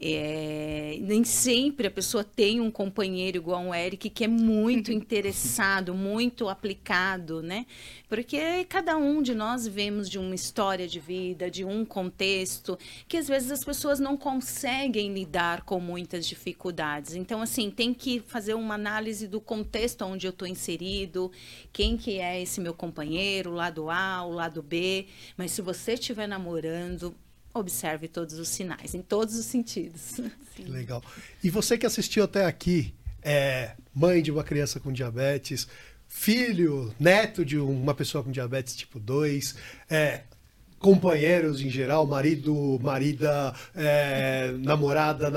É, 0.00 0.98
nem 1.00 1.24
sempre 1.24 1.86
a 1.86 1.90
pessoa 1.90 2.22
tem 2.22 2.60
um 2.60 2.70
companheiro 2.70 3.38
igual 3.38 3.64
o 3.64 3.74
Eric 3.74 4.10
que 4.10 4.24
é 4.24 4.28
muito 4.28 4.92
interessado, 4.92 5.94
muito 5.94 6.48
aplicado, 6.48 7.42
né? 7.42 7.64
Porque 8.08 8.64
cada 8.66 8.96
um 8.96 9.22
de 9.22 9.34
nós 9.34 9.66
vemos 9.66 10.08
de 10.08 10.18
uma 10.18 10.34
história 10.34 10.86
de 10.86 11.00
vida, 11.00 11.50
de 11.50 11.64
um 11.64 11.84
contexto, 11.84 12.78
que 13.08 13.16
às 13.16 13.26
vezes 13.26 13.50
as 13.50 13.64
pessoas 13.64 13.98
não 13.98 14.16
conseguem 14.16 15.12
lidar 15.12 15.62
com 15.62 15.80
muitas 15.80 16.26
dificuldades. 16.26 17.14
Então, 17.14 17.40
assim, 17.40 17.70
tem 17.70 17.92
que 17.92 18.20
fazer 18.20 18.54
uma 18.54 18.74
análise 18.74 19.26
do 19.26 19.40
contexto 19.40 20.04
onde 20.04 20.26
eu 20.26 20.30
estou 20.30 20.46
inserido, 20.46 21.32
quem 21.72 21.96
que 21.96 22.18
é 22.18 22.40
esse 22.40 22.60
meu 22.60 22.74
companheiro, 22.74 23.50
o 23.50 23.54
lado 23.54 23.90
A, 23.90 24.24
o 24.24 24.30
lado 24.30 24.62
B. 24.62 25.06
Mas 25.36 25.50
se 25.50 25.62
você 25.62 25.94
estiver 25.94 26.26
namorando, 26.26 27.05
observe 27.58 28.08
todos 28.08 28.38
os 28.38 28.48
sinais, 28.48 28.94
em 28.94 29.02
todos 29.02 29.36
os 29.36 29.46
sentidos. 29.46 30.20
Legal. 30.58 31.02
E 31.42 31.50
você 31.50 31.76
que 31.76 31.86
assistiu 31.86 32.24
até 32.24 32.44
aqui, 32.44 32.94
é 33.22 33.72
mãe 33.94 34.22
de 34.22 34.30
uma 34.30 34.44
criança 34.44 34.78
com 34.78 34.92
diabetes, 34.92 35.66
filho, 36.08 36.94
neto 36.98 37.44
de 37.44 37.58
uma 37.58 37.94
pessoa 37.94 38.22
com 38.22 38.30
diabetes 38.30 38.76
tipo 38.76 39.00
2, 39.00 39.54
é, 39.90 40.22
companheiros 40.86 41.60
em 41.60 41.68
geral, 41.68 42.06
marido, 42.06 42.78
marida, 42.80 43.52
é, 43.74 44.54
namorada, 44.60 45.28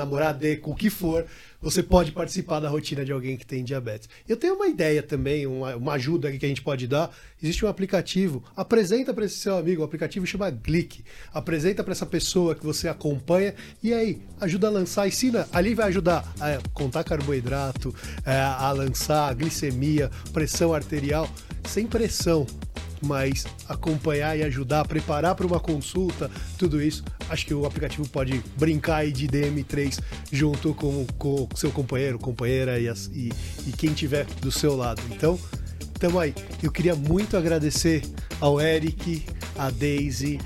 com 0.62 0.70
o 0.70 0.76
que 0.76 0.88
for, 0.88 1.26
você 1.60 1.82
pode 1.82 2.12
participar 2.12 2.60
da 2.60 2.68
rotina 2.68 3.04
de 3.04 3.10
alguém 3.10 3.36
que 3.36 3.44
tem 3.44 3.64
diabetes. 3.64 4.08
Eu 4.28 4.36
tenho 4.36 4.54
uma 4.54 4.68
ideia 4.68 5.02
também, 5.02 5.48
uma, 5.48 5.74
uma 5.74 5.94
ajuda 5.94 6.30
que 6.30 6.46
a 6.46 6.48
gente 6.48 6.62
pode 6.62 6.86
dar. 6.86 7.12
Existe 7.42 7.64
um 7.64 7.68
aplicativo, 7.68 8.44
apresenta 8.56 9.12
para 9.12 9.24
esse 9.24 9.38
seu 9.38 9.56
amigo, 9.56 9.82
o 9.82 9.84
aplicativo 9.84 10.24
chama 10.24 10.48
Glick. 10.50 11.02
Apresenta 11.34 11.82
para 11.82 11.94
essa 11.94 12.06
pessoa 12.06 12.54
que 12.54 12.64
você 12.64 12.86
acompanha 12.86 13.52
e 13.82 13.92
aí 13.92 14.22
ajuda 14.40 14.68
a 14.68 14.70
lançar, 14.70 15.08
ensina. 15.08 15.48
Ali 15.52 15.74
vai 15.74 15.88
ajudar 15.88 16.32
a 16.40 16.60
contar 16.72 17.02
carboidrato, 17.02 17.92
é, 18.24 18.40
a 18.40 18.70
lançar 18.70 19.30
a 19.30 19.34
glicemia, 19.34 20.12
pressão 20.32 20.72
arterial, 20.72 21.28
sem 21.64 21.88
pressão 21.88 22.46
mas 23.02 23.46
acompanhar 23.68 24.36
e 24.36 24.42
ajudar, 24.42 24.86
preparar 24.86 25.34
para 25.34 25.46
uma 25.46 25.60
consulta, 25.60 26.30
tudo 26.58 26.82
isso, 26.82 27.04
acho 27.28 27.46
que 27.46 27.54
o 27.54 27.66
aplicativo 27.66 28.08
pode 28.08 28.42
brincar 28.56 28.96
aí 28.96 29.12
de 29.12 29.26
DM3 29.26 30.00
junto 30.30 30.74
com 30.74 31.06
o 31.20 31.48
seu 31.54 31.70
companheiro, 31.70 32.18
companheira 32.18 32.78
e, 32.78 32.88
as, 32.88 33.06
e, 33.06 33.32
e 33.66 33.72
quem 33.72 33.92
tiver 33.92 34.26
do 34.40 34.52
seu 34.52 34.76
lado. 34.76 35.02
Então, 35.10 35.38
tamo 35.98 36.18
aí. 36.18 36.34
Eu 36.62 36.70
queria 36.70 36.94
muito 36.94 37.36
agradecer 37.36 38.02
ao 38.40 38.60
Eric, 38.60 39.24
a 39.56 39.70
Daisy, 39.70 40.40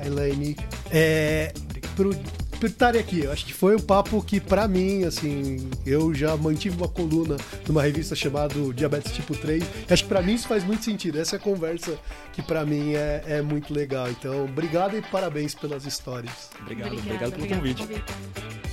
a 0.00 0.06
Elaine, 0.06 0.56
é, 0.90 1.52
pro 1.96 2.14
por 2.58 2.68
estarem 2.68 3.00
aqui. 3.00 3.20
Eu 3.20 3.32
acho 3.32 3.44
que 3.46 3.52
foi 3.52 3.76
um 3.76 3.80
papo 3.80 4.22
que, 4.22 4.40
para 4.40 4.66
mim, 4.66 5.04
assim, 5.04 5.68
eu 5.86 6.14
já 6.14 6.36
mantive 6.36 6.76
uma 6.76 6.88
coluna 6.88 7.36
numa 7.66 7.82
revista 7.82 8.14
chamada 8.14 8.54
Diabetes 8.74 9.12
Tipo 9.12 9.36
3. 9.36 9.62
Acho 9.88 10.02
que 10.02 10.08
para 10.08 10.22
mim 10.22 10.34
isso 10.34 10.48
faz 10.48 10.64
muito 10.64 10.84
sentido. 10.84 11.18
Essa 11.18 11.36
é 11.36 11.38
a 11.38 11.40
conversa 11.40 11.98
que 12.32 12.42
para 12.42 12.64
mim 12.64 12.94
é, 12.94 13.22
é, 13.26 13.42
muito 13.42 13.72
legal. 13.72 14.10
Então, 14.10 14.44
obrigado 14.44 14.96
e 14.96 15.02
parabéns 15.02 15.54
pelas 15.54 15.84
histórias. 15.86 16.50
Obrigado, 16.60 16.96
obrigado 16.96 17.32
pelo 17.32 17.48
convite. 17.48 17.82
convite. 17.82 18.67